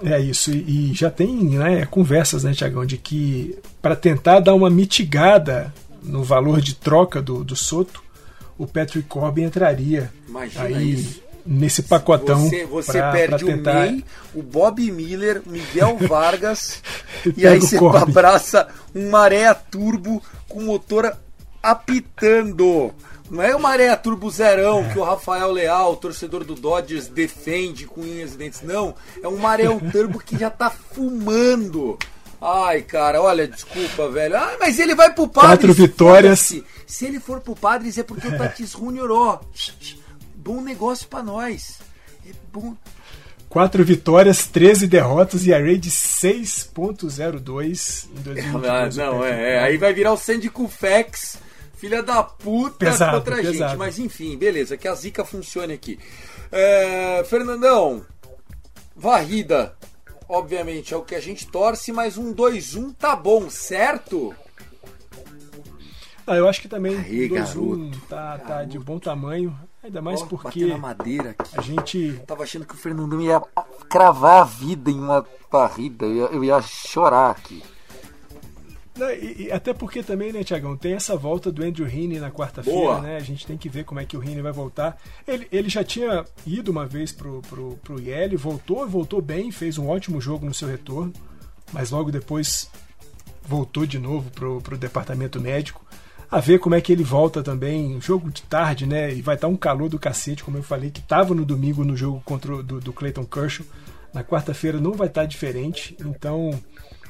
É 0.02 0.18
isso, 0.20 0.50
e, 0.50 0.90
e 0.90 0.94
já 0.94 1.10
tem 1.10 1.32
né, 1.44 1.86
conversas, 1.86 2.44
né, 2.44 2.52
Tiagão, 2.52 2.84
de 2.84 2.96
que 2.98 3.56
para 3.80 3.96
tentar 3.96 4.40
dar 4.40 4.54
uma 4.54 4.68
mitigada 4.70 5.72
no 6.02 6.22
valor 6.22 6.60
de 6.60 6.74
troca 6.74 7.20
do, 7.22 7.42
do 7.42 7.56
Soto, 7.56 8.02
o 8.58 8.66
Patrick 8.66 9.08
Corbin 9.08 9.44
entraria 9.44 10.10
Imagina 10.28 10.64
aí 10.64 10.92
isso. 10.94 11.22
nesse 11.44 11.82
pacotão. 11.82 12.48
Você, 12.48 12.64
você 12.66 12.92
pra- 12.98 13.12
perde 13.12 13.44
pra 13.44 13.54
tentar... 13.54 13.70
o 13.72 13.74
May, 13.74 14.04
o 14.34 14.42
Bob 14.42 14.90
Miller, 14.92 15.42
Miguel 15.46 15.96
Vargas 16.08 16.82
E 17.24 17.42
e 17.42 17.46
aí 17.46 17.60
você 17.60 17.78
Corbin. 17.78 17.98
abraça 18.10 18.68
um 18.94 19.10
maré 19.10 19.52
turbo 19.54 20.22
com 20.48 20.62
motor 20.62 21.16
apitando. 21.62 22.92
Não 23.30 23.42
é 23.42 23.56
o 23.56 23.60
maré 23.60 23.94
turbo 23.96 24.30
zerão 24.30 24.88
que 24.90 24.98
o 24.98 25.04
Rafael 25.04 25.50
Leal, 25.50 25.96
torcedor 25.96 26.44
do 26.44 26.54
Dodgers, 26.54 27.08
defende 27.08 27.86
com 27.86 28.00
unhas 28.00 28.34
e 28.34 28.36
dentes. 28.36 28.62
Não, 28.62 28.94
é 29.22 29.26
um 29.26 29.36
maré 29.36 29.64
turbo 29.90 30.18
que 30.18 30.38
já 30.38 30.50
tá 30.50 30.70
fumando. 30.70 31.98
Ai, 32.40 32.82
cara, 32.82 33.20
olha, 33.20 33.48
desculpa, 33.48 34.08
velho. 34.08 34.36
Ah, 34.36 34.56
mas 34.60 34.78
ele 34.78 34.94
vai 34.94 35.12
pro 35.12 35.26
Padres. 35.26 35.50
Quatro 35.50 35.72
vitórias. 35.72 36.48
foda-se. 36.48 36.64
Se 36.86 37.06
ele 37.06 37.18
for 37.18 37.40
pro 37.40 37.56
Padres 37.56 37.98
é 37.98 38.02
porque 38.02 38.28
o 38.28 38.38
Tatis 38.38 38.72
Junior, 38.72 39.10
ó, 39.10 39.40
bom 40.34 40.60
negócio 40.60 41.08
pra 41.08 41.22
nós. 41.22 41.78
É 42.28 42.32
bom. 42.52 42.76
Quatro 43.48 43.84
vitórias, 43.84 44.46
13 44.46 44.86
derrotas 44.86 45.46
e 45.46 45.54
a 45.54 45.60
de 45.60 45.90
6.02 45.90 48.06
em 48.10 48.22
2022. 48.22 48.66
Ah, 48.66 49.04
não, 49.04 49.24
é, 49.24 49.54
é, 49.54 49.60
aí 49.60 49.76
vai 49.76 49.92
virar 49.92 50.12
o 50.12 50.16
Sandy 50.16 50.50
Koufax, 50.50 51.38
filha 51.76 52.02
da 52.02 52.22
puta 52.22 52.86
Pesado, 52.86 53.18
contra 53.18 53.36
a 53.36 53.42
gente. 53.42 53.52
pesado. 53.52 53.78
Mas 53.78 53.98
enfim, 53.98 54.36
beleza, 54.36 54.76
que 54.76 54.88
a 54.88 54.94
zica 54.94 55.24
funcione 55.24 55.74
aqui. 55.74 55.98
É, 56.50 57.24
Fernandão, 57.24 58.04
varrida, 58.94 59.76
obviamente 60.28 60.94
é 60.94 60.96
o 60.96 61.02
que 61.02 61.14
a 61.14 61.20
gente 61.20 61.46
torce, 61.46 61.92
mas 61.92 62.16
um 62.16 62.34
2-1 62.34 62.94
tá 62.98 63.14
bom, 63.14 63.48
certo? 63.50 64.34
Ah, 66.26 66.34
eu 66.34 66.48
acho 66.48 66.60
que 66.60 66.68
também 66.68 66.96
Aí, 66.96 67.28
2-1 67.28 67.30
garoto, 67.30 68.00
tá, 68.08 68.38
tá 68.38 68.64
de 68.64 68.78
bom 68.78 68.98
tamanho, 68.98 69.56
ainda 69.82 70.02
mais 70.02 70.22
Ó, 70.22 70.26
porque 70.26 70.64
a 71.56 71.60
gente 71.60 72.20
Tava 72.26 72.42
achando 72.42 72.66
que 72.66 72.74
o 72.74 72.78
Fernandão 72.78 73.20
ia 73.20 73.40
cravar 73.88 74.42
a 74.42 74.44
vida 74.44 74.90
em 74.90 74.98
uma 74.98 75.24
varrida, 75.50 76.04
eu 76.04 76.14
ia, 76.14 76.24
eu 76.24 76.44
ia 76.44 76.60
chorar 76.62 77.30
aqui. 77.30 77.62
Não, 78.96 79.10
e, 79.10 79.44
e 79.44 79.52
até 79.52 79.74
porque 79.74 80.02
também, 80.02 80.32
né, 80.32 80.42
Tiagão, 80.42 80.76
tem 80.76 80.94
essa 80.94 81.16
volta 81.16 81.52
do 81.52 81.62
Andrew 81.62 81.86
Heaney 81.86 82.18
na 82.18 82.30
quarta-feira, 82.30 83.00
né? 83.00 83.16
A 83.16 83.20
gente 83.20 83.46
tem 83.46 83.56
que 83.56 83.68
ver 83.68 83.84
como 83.84 84.00
é 84.00 84.04
que 84.04 84.16
o 84.16 84.22
Heaney 84.22 84.40
vai 84.40 84.52
voltar. 84.52 84.96
Ele, 85.26 85.46
ele 85.52 85.68
já 85.68 85.84
tinha 85.84 86.24
ido 86.46 86.70
uma 86.70 86.86
vez 86.86 87.12
pro, 87.12 87.42
pro, 87.42 87.78
pro 87.82 88.00
IL, 88.00 88.38
voltou, 88.38 88.88
voltou 88.88 89.20
bem, 89.20 89.52
fez 89.52 89.76
um 89.76 89.88
ótimo 89.88 90.20
jogo 90.20 90.46
no 90.46 90.54
seu 90.54 90.68
retorno, 90.68 91.12
mas 91.72 91.90
logo 91.90 92.10
depois 92.10 92.70
voltou 93.44 93.84
de 93.86 93.98
novo 93.98 94.30
pro, 94.30 94.60
pro 94.62 94.78
departamento 94.78 95.40
médico. 95.40 95.84
A 96.28 96.40
ver 96.40 96.58
como 96.58 96.74
é 96.74 96.80
que 96.80 96.92
ele 96.92 97.04
volta 97.04 97.42
também, 97.42 98.00
jogo 98.00 98.30
de 98.30 98.42
tarde, 98.42 98.84
né? 98.84 99.14
E 99.14 99.22
vai 99.22 99.36
estar 99.36 99.46
um 99.46 99.56
calor 99.56 99.88
do 99.88 99.98
cacete, 99.98 100.42
como 100.42 100.56
eu 100.56 100.62
falei, 100.62 100.90
que 100.90 101.00
tava 101.00 101.34
no 101.34 101.44
domingo 101.44 101.84
no 101.84 101.96
jogo 101.96 102.20
contra 102.24 102.56
o 102.56 102.62
do, 102.62 102.80
do 102.80 102.92
Clayton 102.92 103.24
Kershaw. 103.24 103.64
Na 104.12 104.24
quarta-feira 104.24 104.80
não 104.80 104.92
vai 104.92 105.06
estar 105.06 105.24
diferente, 105.26 105.96
então 106.00 106.58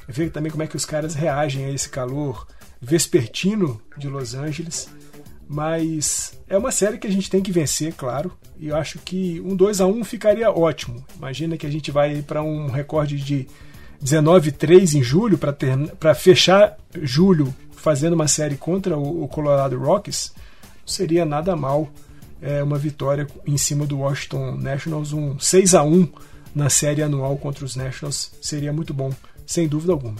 ver 0.07 0.31
também 0.31 0.51
como 0.51 0.63
é 0.63 0.67
que 0.67 0.75
os 0.75 0.85
caras 0.85 1.13
reagem 1.13 1.65
a 1.65 1.71
esse 1.71 1.89
calor 1.89 2.47
vespertino 2.81 3.81
de 3.97 4.07
Los 4.07 4.33
Angeles. 4.33 4.89
Mas 5.47 6.37
é 6.47 6.57
uma 6.57 6.71
série 6.71 6.97
que 6.97 7.07
a 7.07 7.11
gente 7.11 7.29
tem 7.29 7.41
que 7.41 7.51
vencer, 7.51 7.93
claro. 7.93 8.31
E 8.57 8.67
eu 8.67 8.75
acho 8.75 8.99
que 8.99 9.39
um 9.41 9.55
2 9.55 9.81
a 9.81 9.87
1 9.87 10.03
ficaria 10.03 10.51
ótimo. 10.51 11.05
Imagina 11.15 11.57
que 11.57 11.65
a 11.65 11.69
gente 11.69 11.91
vai 11.91 12.21
para 12.21 12.43
um 12.43 12.67
recorde 12.67 13.17
de 13.17 13.47
19-3 14.03 14.95
em 14.95 15.03
julho 15.03 15.37
para 15.37 16.15
fechar 16.15 16.77
julho 17.01 17.53
fazendo 17.71 18.13
uma 18.13 18.27
série 18.27 18.57
contra 18.57 18.97
o, 18.97 19.23
o 19.23 19.27
Colorado 19.27 19.77
Rockies. 19.77 20.33
Não 20.81 20.87
seria 20.87 21.25
nada 21.25 21.55
mal 21.55 21.89
é, 22.41 22.61
uma 22.61 22.77
vitória 22.77 23.27
em 23.45 23.57
cima 23.57 23.85
do 23.85 23.99
Washington 23.99 24.55
Nationals, 24.55 25.13
um 25.13 25.39
6 25.39 25.75
a 25.75 25.83
1 25.83 26.07
na 26.53 26.69
série 26.69 27.01
anual 27.01 27.37
contra 27.37 27.63
os 27.63 27.75
Nationals. 27.75 28.31
Seria 28.41 28.73
muito 28.73 28.93
bom, 28.93 29.11
sem 29.47 29.67
dúvida 29.67 29.93
alguma. 29.93 30.17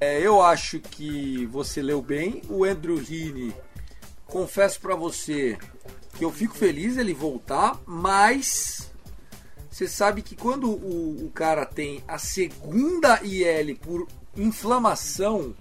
É, 0.00 0.20
eu 0.20 0.42
acho 0.42 0.80
que 0.80 1.46
você 1.46 1.80
leu 1.80 2.02
bem. 2.02 2.42
O 2.48 2.64
Andrew 2.64 2.96
Heaney, 2.96 3.54
confesso 4.24 4.80
pra 4.80 4.96
você 4.96 5.56
que 6.16 6.24
eu 6.24 6.32
fico 6.32 6.56
feliz 6.56 6.96
ele 6.96 7.14
voltar, 7.14 7.78
mas 7.86 8.90
você 9.70 9.86
sabe 9.86 10.22
que 10.22 10.34
quando 10.34 10.70
o, 10.70 11.26
o 11.26 11.30
cara 11.30 11.66
tem 11.66 12.02
a 12.08 12.18
segunda 12.18 13.20
IL 13.22 13.76
por 13.76 14.08
inflamação, 14.34 15.54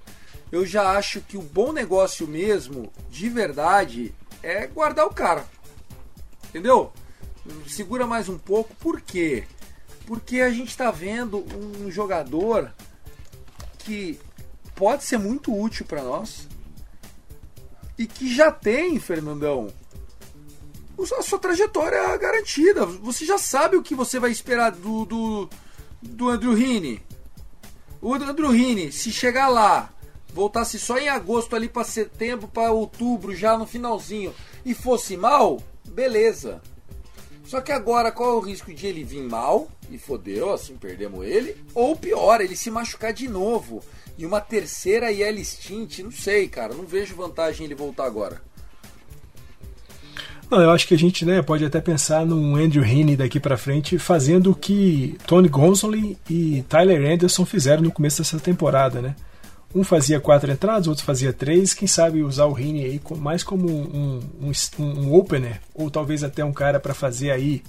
eu 0.51 0.65
já 0.65 0.91
acho 0.97 1.19
que 1.19 1.37
o 1.37 1.41
bom 1.41 1.73
negócio 1.73 2.25
mesmo, 2.25 2.91
de 3.09 3.27
verdade, 3.29 4.15
é 4.41 4.67
guardar 4.67 5.05
o 5.05 5.13
cara. 5.13 5.45
Entendeu? 6.47 6.93
Segura 7.67 8.07
mais 8.07 8.29
um 8.29 8.37
pouco, 8.37 8.73
por 8.75 9.01
quê? 9.01 9.45
Porque 10.05 10.41
a 10.41 10.49
gente 10.49 10.75
tá 10.75 10.91
vendo 10.91 11.45
um 11.55 11.89
jogador 11.89 12.71
que 13.79 14.19
pode 14.75 15.03
ser 15.03 15.17
muito 15.17 15.55
útil 15.55 15.85
para 15.85 16.03
nós 16.03 16.47
e 17.97 18.05
que 18.05 18.33
já 18.33 18.51
tem, 18.51 18.99
Fernandão, 18.99 19.71
a 21.17 21.21
sua 21.21 21.39
trajetória 21.39 22.15
garantida. 22.17 22.85
Você 22.85 23.25
já 23.25 23.37
sabe 23.37 23.77
o 23.77 23.83
que 23.83 23.95
você 23.95 24.19
vai 24.19 24.31
esperar 24.31 24.71
do, 24.71 25.05
do, 25.05 25.49
do 26.01 26.29
Andrew 26.29 26.57
Heaney. 26.57 27.01
O 28.01 28.13
Andrew 28.13 28.53
Heaney, 28.53 28.91
se 28.91 29.11
chegar 29.11 29.47
lá, 29.47 29.89
voltasse 30.33 30.77
só 30.77 30.97
em 30.97 31.09
agosto 31.09 31.55
ali 31.55 31.67
para 31.67 31.83
setembro, 31.83 32.47
para 32.47 32.71
outubro, 32.71 33.35
já 33.35 33.57
no 33.57 33.65
finalzinho, 33.65 34.33
e 34.65 34.73
fosse 34.73 35.17
mal, 35.17 35.61
beleza. 35.87 36.61
Só 37.45 37.61
que 37.61 37.71
agora, 37.71 38.11
qual 38.11 38.31
é 38.31 38.33
o 38.33 38.39
risco 38.39 38.73
de 38.73 38.87
ele 38.87 39.03
vir 39.03 39.21
mal 39.21 39.69
e 39.89 39.97
fodeu, 39.97 40.51
assim 40.51 40.75
perdemos 40.75 41.25
ele? 41.25 41.55
Ou 41.73 41.95
pior, 41.95 42.41
ele 42.41 42.55
se 42.55 42.71
machucar 42.71 43.13
de 43.13 43.27
novo 43.27 43.83
e 44.17 44.25
uma 44.25 44.41
terceira 44.41 45.11
IL 45.11 45.43
stint? 45.45 45.99
Não 45.99 46.11
sei, 46.11 46.47
cara, 46.47 46.73
não 46.73 46.85
vejo 46.85 47.15
vantagem 47.15 47.65
ele 47.65 47.75
voltar 47.75 48.05
agora. 48.05 48.41
Não, 50.49 50.61
eu 50.61 50.71
acho 50.71 50.87
que 50.87 50.93
a 50.93 50.97
gente 50.97 51.25
né, 51.25 51.41
pode 51.41 51.65
até 51.65 51.81
pensar 51.81 52.25
num 52.25 52.55
Andrew 52.55 52.83
Heaney 52.83 53.15
daqui 53.15 53.39
para 53.39 53.57
frente 53.57 53.97
fazendo 53.97 54.51
o 54.51 54.55
que 54.55 55.17
Tony 55.25 55.47
Gonsolin 55.47 56.15
e 56.29 56.63
Tyler 56.69 57.11
Anderson 57.11 57.45
fizeram 57.45 57.81
no 57.83 57.91
começo 57.91 58.21
dessa 58.21 58.39
temporada, 58.39 59.01
né? 59.01 59.15
Um 59.75 59.83
fazia 59.83 60.21
quatro 60.21 60.49
entradas, 60.49 60.87
outro 60.87 61.03
fazia 61.03 61.33
três. 61.33 61.73
Quem 61.73 61.85
sabe 61.85 62.23
usar 62.23 62.45
o 62.45 62.57
Heaney 62.57 62.85
aí 62.85 63.01
mais 63.17 63.43
como 63.43 63.69
um, 63.69 64.21
um, 64.41 64.51
um 64.79 65.13
opener, 65.13 65.59
ou 65.73 65.91
talvez 65.91 66.23
até 66.23 66.45
um 66.45 66.53
cara 66.53 66.79
para 66.79 66.93
fazer 66.93 67.29
aí 67.29 67.61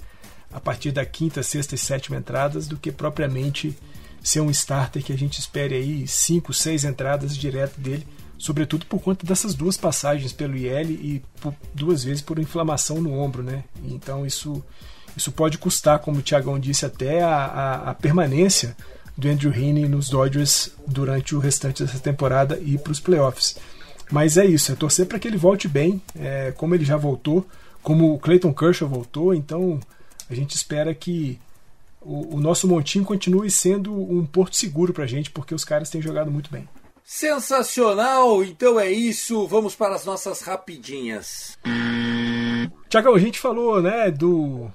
a 0.49 0.59
partir 0.61 0.91
da 0.91 1.05
quinta, 1.05 1.43
sexta 1.43 1.75
e 1.75 1.77
sétima 1.77 2.15
entradas, 2.15 2.65
do 2.65 2.77
que 2.77 2.93
propriamente 2.93 3.77
ser 4.23 4.39
um 4.39 4.49
starter 4.49 5.03
que 5.03 5.11
a 5.11 5.17
gente 5.17 5.37
espere 5.37 5.75
aí 5.75 6.07
cinco, 6.07 6.53
seis 6.53 6.85
entradas 6.85 7.35
direto 7.35 7.77
dele, 7.77 8.07
sobretudo 8.37 8.85
por 8.85 9.01
conta 9.01 9.25
dessas 9.25 9.53
duas 9.53 9.75
passagens 9.75 10.31
pelo 10.31 10.55
IL 10.55 10.89
e 10.89 11.21
por, 11.41 11.53
duas 11.73 12.05
vezes 12.05 12.21
por 12.21 12.39
inflamação 12.39 13.01
no 13.01 13.19
ombro, 13.19 13.43
né? 13.43 13.65
Então 13.83 14.25
isso, 14.25 14.63
isso 15.15 15.29
pode 15.29 15.57
custar, 15.57 15.99
como 15.99 16.19
o 16.19 16.21
Tiagão 16.21 16.57
disse, 16.57 16.85
até 16.85 17.21
a, 17.21 17.35
a, 17.35 17.89
a 17.91 17.93
permanência 17.93 18.77
do 19.17 19.27
Andrew 19.27 19.51
Heaney 19.51 19.87
nos 19.87 20.09
Dodgers 20.09 20.71
durante 20.85 21.35
o 21.35 21.39
restante 21.39 21.83
dessa 21.83 21.99
temporada 21.99 22.59
e 22.63 22.77
para 22.77 22.91
os 22.91 22.99
playoffs. 22.99 23.57
Mas 24.11 24.37
é 24.37 24.45
isso, 24.45 24.71
é 24.71 24.75
torcer 24.75 25.05
para 25.05 25.19
que 25.19 25.27
ele 25.27 25.37
volte 25.37 25.67
bem, 25.67 26.01
é, 26.17 26.53
como 26.55 26.75
ele 26.75 26.85
já 26.85 26.95
voltou, 26.95 27.45
como 27.81 28.13
o 28.13 28.19
Clayton 28.19 28.53
Kershaw 28.53 28.87
voltou, 28.87 29.33
então 29.33 29.79
a 30.29 30.35
gente 30.35 30.55
espera 30.55 30.93
que 30.93 31.39
o, 32.01 32.35
o 32.35 32.39
nosso 32.39 32.67
montinho 32.67 33.03
continue 33.03 33.49
sendo 33.51 33.93
um 33.93 34.25
porto 34.25 34.55
seguro 34.55 34.93
para 34.93 35.03
a 35.03 35.07
gente, 35.07 35.31
porque 35.31 35.53
os 35.53 35.65
caras 35.65 35.89
têm 35.89 36.01
jogado 36.01 36.31
muito 36.31 36.49
bem. 36.51 36.67
Sensacional! 37.03 38.43
Então 38.43 38.79
é 38.79 38.91
isso, 38.91 39.47
vamos 39.47 39.75
para 39.75 39.95
as 39.95 40.05
nossas 40.05 40.41
rapidinhas. 40.41 41.57
Tiagão, 42.89 43.15
a 43.15 43.19
gente 43.19 43.39
falou 43.39 43.81
né, 43.81 44.11
do 44.11 44.69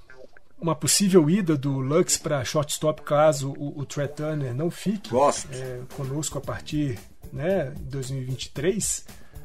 uma 0.62 0.76
possível 0.76 1.28
ida 1.28 1.56
do 1.56 1.80
Lux 1.80 2.16
para 2.16 2.44
shortstop 2.44 3.02
caso 3.02 3.52
o, 3.58 3.80
o 3.80 3.84
Trey 3.84 4.06
Turner 4.06 4.54
não 4.54 4.70
fique 4.70 5.10
é, 5.52 5.80
conosco 5.96 6.38
a 6.38 6.40
partir 6.40 6.98
né, 7.32 7.72
de 7.76 7.82
2023. 7.90 9.04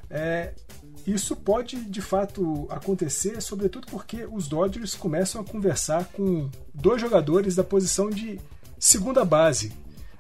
É, 0.10 0.54
isso 1.06 1.36
pode 1.36 1.78
de 1.86 2.02
fato 2.02 2.68
acontecer, 2.70 3.42
sobretudo 3.42 3.88
porque 3.88 4.28
os 4.32 4.48
Dodgers 4.48 4.94
começam 4.94 5.42
a 5.42 5.44
conversar 5.44 6.06
com 6.06 6.50
dois 6.74 7.02
jogadores 7.02 7.56
da 7.56 7.64
posição 7.64 8.10
de 8.10 8.40
segunda 8.78 9.26
base. 9.26 9.74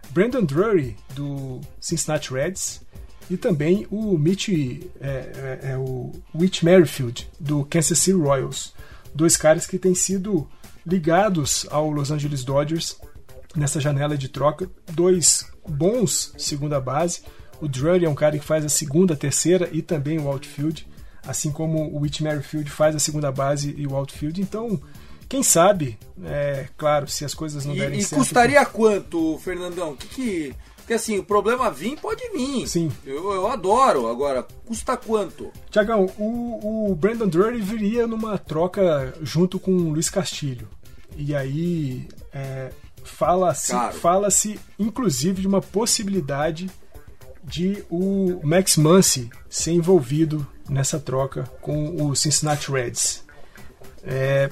Brandon 0.09 0.43
Drury, 0.43 0.97
do 1.13 1.61
Cincinnati 1.79 2.33
Reds, 2.33 2.81
e 3.29 3.37
também 3.37 3.85
o 3.91 4.17
Mitch, 4.17 4.49
é, 4.49 4.79
é, 5.01 5.59
é 5.71 5.77
o 5.77 6.11
Whit 6.33 6.63
Merrifield, 6.63 7.29
do 7.39 7.65
Kansas 7.65 7.99
City 7.99 8.17
Royals. 8.17 8.73
Dois 9.13 9.35
caras 9.35 9.67
que 9.67 9.77
têm 9.77 9.93
sido 9.93 10.47
ligados 10.87 11.67
ao 11.69 11.91
Los 11.91 12.11
Angeles 12.11 12.43
Dodgers 12.43 12.97
nessa 13.55 13.79
janela 13.79 14.17
de 14.17 14.29
troca. 14.29 14.69
Dois 14.91 15.45
bons 15.67 16.33
segunda 16.37 16.79
base. 16.79 17.21
O 17.59 17.67
Drury 17.67 18.05
é 18.05 18.09
um 18.09 18.15
cara 18.15 18.37
que 18.37 18.45
faz 18.45 18.63
a 18.63 18.69
segunda, 18.69 19.13
a 19.13 19.17
terceira 19.17 19.67
e 19.71 19.81
também 19.81 20.19
o 20.19 20.27
outfield, 20.27 20.87
assim 21.25 21.51
como 21.51 21.89
o 21.89 22.01
Whit 22.01 22.23
Merrifield 22.23 22.69
faz 22.69 22.95
a 22.95 22.99
segunda 22.99 23.31
base 23.31 23.73
e 23.75 23.87
o 23.87 23.95
outfield. 23.95 24.39
Então, 24.39 24.79
quem 25.27 25.41
sabe, 25.41 25.97
é 26.23 26.67
claro, 26.77 27.07
se 27.07 27.25
as 27.25 27.33
coisas 27.33 27.65
não 27.65 27.75
derem 27.75 27.99
e, 27.99 28.03
certo. 28.03 28.13
E 28.13 28.17
custaria 28.23 28.65
quanto, 28.65 29.39
Fernandão? 29.39 29.95
Que 29.95 30.07
que 30.07 30.55
porque 30.87 30.93
assim, 30.93 31.19
o 31.19 31.23
problema 31.23 31.69
vir 31.69 31.99
pode 31.99 32.23
vir. 32.29 32.65
Sim. 32.65 32.89
Eu, 33.05 33.33
eu 33.33 33.47
adoro. 33.47 34.07
Agora, 34.07 34.47
custa 34.65 34.95
quanto? 34.95 35.51
Tiagão, 35.69 36.05
o, 36.17 36.91
o 36.91 36.95
Brandon 36.95 37.27
Drury 37.27 37.59
viria 37.59 38.07
numa 38.07 38.37
troca 38.37 39.13
junto 39.21 39.59
com 39.59 39.71
o 39.71 39.89
Luiz 39.89 40.09
Castilho. 40.09 40.65
E 41.17 41.35
aí 41.35 42.07
é, 42.31 42.69
fala-se, 43.03 43.73
fala-se 43.99 44.59
inclusive 44.77 45.41
de 45.41 45.47
uma 45.47 45.61
possibilidade 45.61 46.69
de 47.43 47.83
o 47.89 48.39
Max 48.43 48.77
Muncy 48.77 49.29
ser 49.49 49.71
envolvido 49.71 50.45
nessa 50.69 50.99
troca 50.99 51.43
com 51.61 52.03
o 52.03 52.15
Cincinnati 52.15 52.71
Reds. 52.71 53.23
É, 54.03 54.49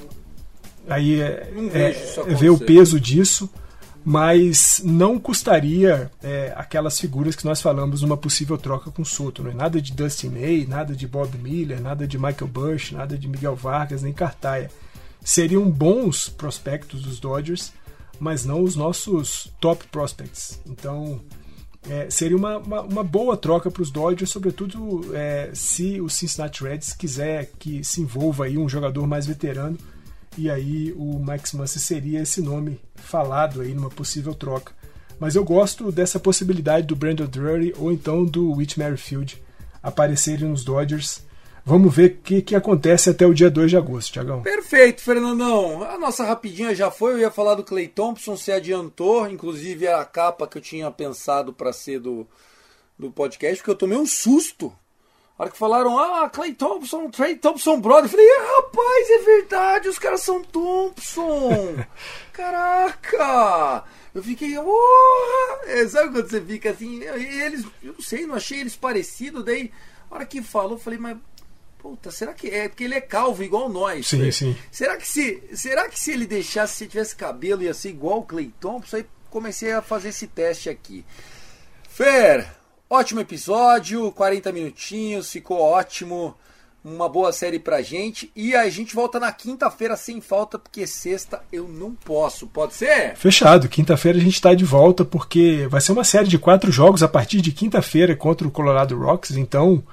aí 0.89 1.22
é, 1.22 1.51
é, 1.74 2.36
ver 2.36 2.49
o 2.49 2.57
peso 2.57 2.99
disso 2.99 3.49
mas 4.07 4.84
não 4.86 5.18
custaria 5.18 6.11
é, 6.22 6.53
aquelas 6.55 6.99
figuras 6.99 7.36
que 7.36 7.43
nós 7.43 7.59
falamos 7.59 8.03
numa 8.03 8.16
possível 8.16 8.55
troca 8.55 8.91
com 8.91 9.03
Soto. 9.03 9.41
Não 9.41 9.49
é 9.49 9.53
nada 9.55 9.82
de 9.82 9.91
Dustin 9.91 10.30
May, 10.30 10.68
nada 10.70 10.95
de 10.95 11.07
Bob 11.07 11.36
Miller, 11.39 11.82
nada 11.82 12.05
de 12.05 12.16
Michael 12.16 12.47
Bush, 12.47 12.91
nada 12.91 13.18
de 13.18 13.28
Miguel 13.28 13.55
Vargas, 13.55 14.03
nem 14.03 14.13
Cartaia. 14.13 14.70
Seriam 15.26 15.69
bons 15.69 16.30
prospectos 16.30 17.01
dos 17.01 17.19
Dodgers, 17.19 17.73
mas 18.19 18.45
não 18.45 18.61
os 18.61 18.76
nossos 18.76 19.51
top 19.59 19.86
prospects. 19.88 20.61
Então 20.67 21.19
é, 21.89 22.09
seria 22.09 22.38
uma, 22.38 22.59
uma, 22.59 22.82
uma, 22.82 23.03
boa 23.03 23.36
troca 23.36 23.71
para 23.71 23.82
os 23.82 23.89
Dodgers, 23.89 24.30
sobretudo 24.30 25.15
é, 25.15 25.49
se 25.53 25.99
o 25.99 26.07
Cincinnati 26.07 26.63
Reds 26.63 26.93
quiser 26.93 27.51
que 27.57 27.84
se 27.84 28.01
envolva 28.01 28.45
aí 28.45 28.55
um 28.55 28.69
jogador 28.69 29.05
mais 29.07 29.26
veterano 29.26 29.78
e 30.38 30.49
aí 30.49 30.93
o 30.95 31.17
Max 31.19 31.53
Muncy 31.53 31.80
seria 31.80 32.21
esse 32.21 32.41
nome 32.41 32.80
falado 32.95 33.61
aí 33.61 33.73
numa 33.73 33.89
possível 33.89 34.36
troca. 34.36 34.73
Mas 35.19 35.36
eu 35.36 35.43
gosto 35.43 35.91
dessa 35.91 36.19
possibilidade 36.19 36.86
do 36.86 36.95
Brandon 36.95 37.26
Drury 37.26 37.73
ou 37.78 37.91
então 37.91 38.23
do 38.23 38.51
Whit 38.51 38.78
Merrifield 38.78 39.41
aparecerem 39.82 40.49
nos 40.49 40.63
Dodgers. 40.63 41.23
Vamos 41.66 41.95
ver 41.95 42.11
o 42.11 42.18
que, 42.18 42.41
que 42.43 42.55
acontece 42.55 43.09
até 43.09 43.26
o 43.26 43.34
dia 43.34 43.49
2 43.49 43.72
de 43.72 43.78
agosto, 43.78 44.13
Tiagão. 44.13 44.43
Perfeito, 44.43 45.01
Fernandão. 45.01 45.84
A 45.84 45.97
nossa 45.97 46.24
rapidinha 46.24 46.76
já 46.76 46.91
foi. 46.91 47.13
Eu 47.13 47.20
ia 47.20 47.32
falar 47.32 47.55
do 47.55 47.63
Clay 47.63 47.88
Thompson, 47.88 48.38
se 48.38 48.51
adiantou. 48.51 49.28
Inclusive 49.28 49.88
era 49.88 49.99
a 49.99 50.05
capa 50.05 50.47
que 50.47 50.59
eu 50.59 50.61
tinha 50.61 50.91
pensado 50.91 51.51
para 51.51 51.74
ser 51.74 51.99
do, 51.99 52.28
do 52.99 53.09
podcast, 53.09 53.57
porque 53.57 53.72
eu 53.72 53.76
tomei 53.76 53.97
um 53.97 54.05
susto 54.05 54.72
a 55.38 55.43
hora 55.43 55.51
que 55.51 55.57
falaram, 55.57 55.99
ah, 55.99 56.30
Clay 56.30 56.53
Thompson, 56.53 57.09
Trey 57.09 57.36
Thompson 57.36 57.82
Brother, 57.82 58.05
eu 58.05 58.09
falei, 58.09 58.26
ah, 58.26 58.55
rapaz, 58.55 59.09
é 59.09 59.18
verdade, 59.18 59.89
os 59.89 59.99
caras 59.99 60.22
são 60.22 60.41
Thompson. 60.41 61.76
Caraca! 62.32 63.84
Eu 64.13 64.24
fiquei, 64.24 64.57
oh! 64.57 65.57
É, 65.66 65.86
sabe 65.89 66.13
quando 66.13 66.30
você 66.30 66.39
fica 66.39 66.70
assim? 66.70 67.03
Eles, 67.03 67.66
eu 67.84 67.91
não 67.91 68.01
sei, 68.01 68.26
não 68.26 68.36
achei 68.36 68.61
eles 68.61 68.78
parecidos. 68.78 69.43
Daí, 69.43 69.74
a 70.09 70.16
hora 70.16 70.26
que 70.26 70.41
falou, 70.41 70.74
eu 70.74 70.80
falei, 70.80 70.97
mas 70.97 71.18
Puta, 71.86 72.09
será 72.09 72.33
que 72.33 72.47
é? 72.47 72.67
Porque 72.67 72.83
ele 72.83 72.95
é 72.95 73.01
calvo 73.01 73.43
igual 73.43 73.69
nós. 73.69 74.07
Sim, 74.07 74.31
sim. 74.31 74.57
Será 74.71 74.97
que 74.97 75.07
se, 75.07 75.43
será 75.53 75.88
que 75.88 75.99
se 75.99 76.13
ele 76.13 76.25
deixasse, 76.25 76.77
se 76.77 76.88
tivesse 76.88 77.15
cabelo, 77.15 77.61
ia 77.61 77.75
ser 77.75 77.89
igual 77.89 78.21
o 78.21 78.23
Clay 78.23 78.51
Thompson? 78.59 78.97
Aí 78.97 79.05
comecei 79.29 79.71
a 79.71 79.83
fazer 79.83 80.09
esse 80.09 80.25
teste 80.25 80.67
aqui. 80.67 81.05
Fer, 81.88 82.47
Ótimo 82.89 83.19
episódio, 83.19 84.11
40 84.11 84.51
minutinhos, 84.51 85.31
ficou 85.31 85.59
ótimo. 85.59 86.36
Uma 86.83 87.07
boa 87.07 87.31
série 87.31 87.59
pra 87.59 87.83
gente. 87.83 88.31
E 88.36 88.55
a 88.55 88.67
gente 88.67 88.95
volta 88.95 89.19
na 89.19 89.31
quinta-feira 89.31 89.95
sem 89.95 90.19
falta, 90.21 90.57
porque 90.57 90.88
sexta 90.88 91.43
eu 91.51 91.67
não 91.67 91.93
posso. 91.93 92.47
Pode 92.47 92.73
ser? 92.73 93.15
Fechado. 93.15 93.69
Quinta-feira 93.69 94.17
a 94.17 94.21
gente 94.21 94.41
tá 94.41 94.55
de 94.55 94.65
volta, 94.65 95.05
porque 95.05 95.67
vai 95.69 95.81
ser 95.81 95.91
uma 95.91 96.03
série 96.03 96.27
de 96.27 96.39
quatro 96.39 96.71
jogos 96.71 97.03
a 97.03 97.07
partir 97.07 97.41
de 97.41 97.51
quinta-feira 97.51 98.15
contra 98.15 98.47
o 98.47 98.51
Colorado 98.51 98.97
Rocks. 98.97 99.31
Então, 99.31 99.83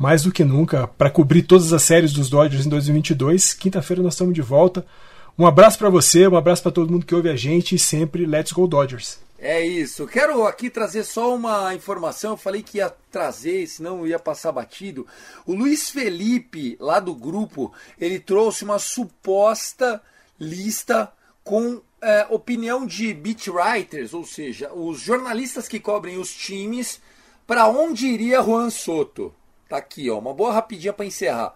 mais 0.00 0.22
do 0.22 0.32
que 0.32 0.46
nunca, 0.46 0.86
para 0.86 1.10
cobrir 1.10 1.42
todas 1.42 1.74
as 1.74 1.82
séries 1.82 2.10
dos 2.10 2.30
Dodgers 2.30 2.64
em 2.64 2.70
2022, 2.70 3.52
quinta-feira 3.52 4.02
nós 4.02 4.14
estamos 4.14 4.32
de 4.32 4.40
volta. 4.40 4.86
Um 5.38 5.46
abraço 5.46 5.76
para 5.76 5.90
você, 5.90 6.26
um 6.26 6.38
abraço 6.38 6.62
para 6.62 6.72
todo 6.72 6.90
mundo 6.90 7.04
que 7.04 7.14
ouve 7.14 7.28
a 7.28 7.36
gente 7.36 7.74
e 7.74 7.78
sempre 7.78 8.24
Let's 8.24 8.50
Go 8.50 8.66
Dodgers. 8.66 9.18
É 9.38 9.60
isso. 9.60 10.06
Quero 10.06 10.46
aqui 10.46 10.70
trazer 10.70 11.04
só 11.04 11.34
uma 11.34 11.74
informação. 11.74 12.30
Eu 12.30 12.36
falei 12.38 12.62
que 12.62 12.78
ia 12.78 12.90
trazer, 13.10 13.66
senão 13.66 14.06
ia 14.06 14.18
passar 14.18 14.52
batido. 14.52 15.06
O 15.44 15.52
Luiz 15.52 15.90
Felipe, 15.90 16.78
lá 16.80 16.98
do 16.98 17.14
grupo, 17.14 17.70
ele 18.00 18.18
trouxe 18.18 18.64
uma 18.64 18.78
suposta 18.78 20.00
lista 20.40 21.12
com 21.44 21.82
é, 22.00 22.26
opinião 22.30 22.86
de 22.86 23.12
beat 23.12 23.48
writers, 23.48 24.14
ou 24.14 24.24
seja, 24.24 24.72
os 24.72 24.98
jornalistas 24.98 25.68
que 25.68 25.78
cobrem 25.78 26.16
os 26.16 26.32
times, 26.32 27.02
para 27.46 27.68
onde 27.68 28.06
iria 28.06 28.42
Juan 28.42 28.70
Soto. 28.70 29.34
Tá 29.70 29.76
aqui, 29.76 30.10
ó, 30.10 30.18
uma 30.18 30.34
boa 30.34 30.52
rapidinha 30.52 30.92
para 30.92 31.06
encerrar. 31.06 31.54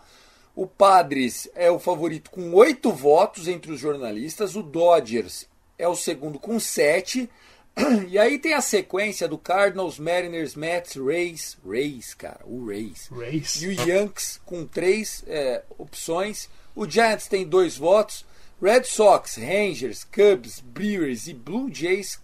O 0.55 0.69
Padres 0.69 1.51
é 1.53 1.69
o 1.69 1.81
favorito 1.81 2.31
com 2.31 2.53
oito 2.55 2.93
votos 2.93 3.49
entre 3.49 3.73
os 3.73 3.81
jornalistas. 3.81 4.55
O 4.55 4.63
Dodgers 4.63 5.49
é 5.77 5.89
o 5.89 5.97
segundo 5.97 6.39
com 6.39 6.61
sete. 6.61 7.29
E 8.09 8.17
aí 8.17 8.39
tem 8.39 8.55
a 8.55 8.61
sequência 8.61 9.27
do 9.27 9.37
Cardinals, 9.37 9.99
Mariners, 9.99 10.55
Mets, 10.55 10.95
Rays, 10.95 11.59
Rays, 11.67 12.15
cara, 12.15 12.39
o 12.45 12.65
Rays. 12.69 13.09
Rays. 13.11 13.61
E 13.61 13.67
o 13.67 13.73
Yankees 13.73 14.41
com 14.47 14.65
três 14.65 15.25
é, 15.27 15.65
opções. 15.77 16.49
O 16.73 16.89
Giants 16.89 17.27
tem 17.27 17.45
dois 17.45 17.77
votos. 17.77 18.25
Red 18.63 18.85
Sox, 18.85 19.35
Rangers, 19.39 20.05
Cubs, 20.05 20.61
Brewers 20.61 21.27
e 21.27 21.35
Blue 21.35 21.69
Jays 21.75 22.21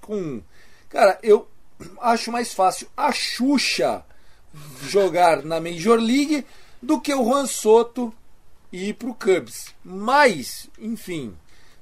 com. 0.00 0.40
Cara, 0.88 1.18
eu 1.22 1.46
acho 2.00 2.32
mais 2.32 2.54
fácil 2.54 2.88
a 2.96 3.12
Xuxa 3.12 4.02
jogar 4.82 5.42
na 5.44 5.60
Major 5.60 5.98
League 5.98 6.44
do 6.82 7.00
que 7.00 7.14
o 7.14 7.24
Juan 7.24 7.46
Soto 7.46 8.12
ir 8.72 8.94
pro 8.94 9.14
Cubs. 9.14 9.74
Mas, 9.84 10.68
enfim, 10.78 11.34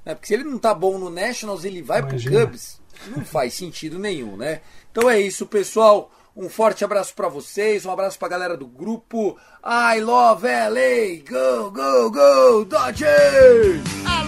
né, 0.04 0.14
porque 0.14 0.28
se 0.28 0.34
ele 0.34 0.44
não 0.44 0.58
tá 0.58 0.74
bom 0.74 0.98
no 0.98 1.10
Nationals, 1.10 1.64
ele 1.64 1.82
vai 1.82 2.00
Imagina. 2.00 2.36
pro 2.36 2.46
Cubs. 2.46 2.80
Não 3.14 3.24
faz 3.24 3.54
sentido 3.54 3.98
nenhum, 3.98 4.36
né? 4.36 4.60
Então 4.90 5.08
é 5.08 5.20
isso, 5.20 5.46
pessoal. 5.46 6.10
Um 6.36 6.48
forte 6.48 6.84
abraço 6.84 7.14
para 7.14 7.28
vocês, 7.28 7.84
um 7.84 7.90
abraço 7.90 8.18
pra 8.18 8.28
galera 8.28 8.56
do 8.56 8.66
grupo. 8.66 9.36
I 9.64 10.00
love 10.00 10.46
LA! 10.46 11.22
Go, 11.28 11.70
go, 11.70 12.10
go, 12.10 12.64
Dodgers! 12.64 14.27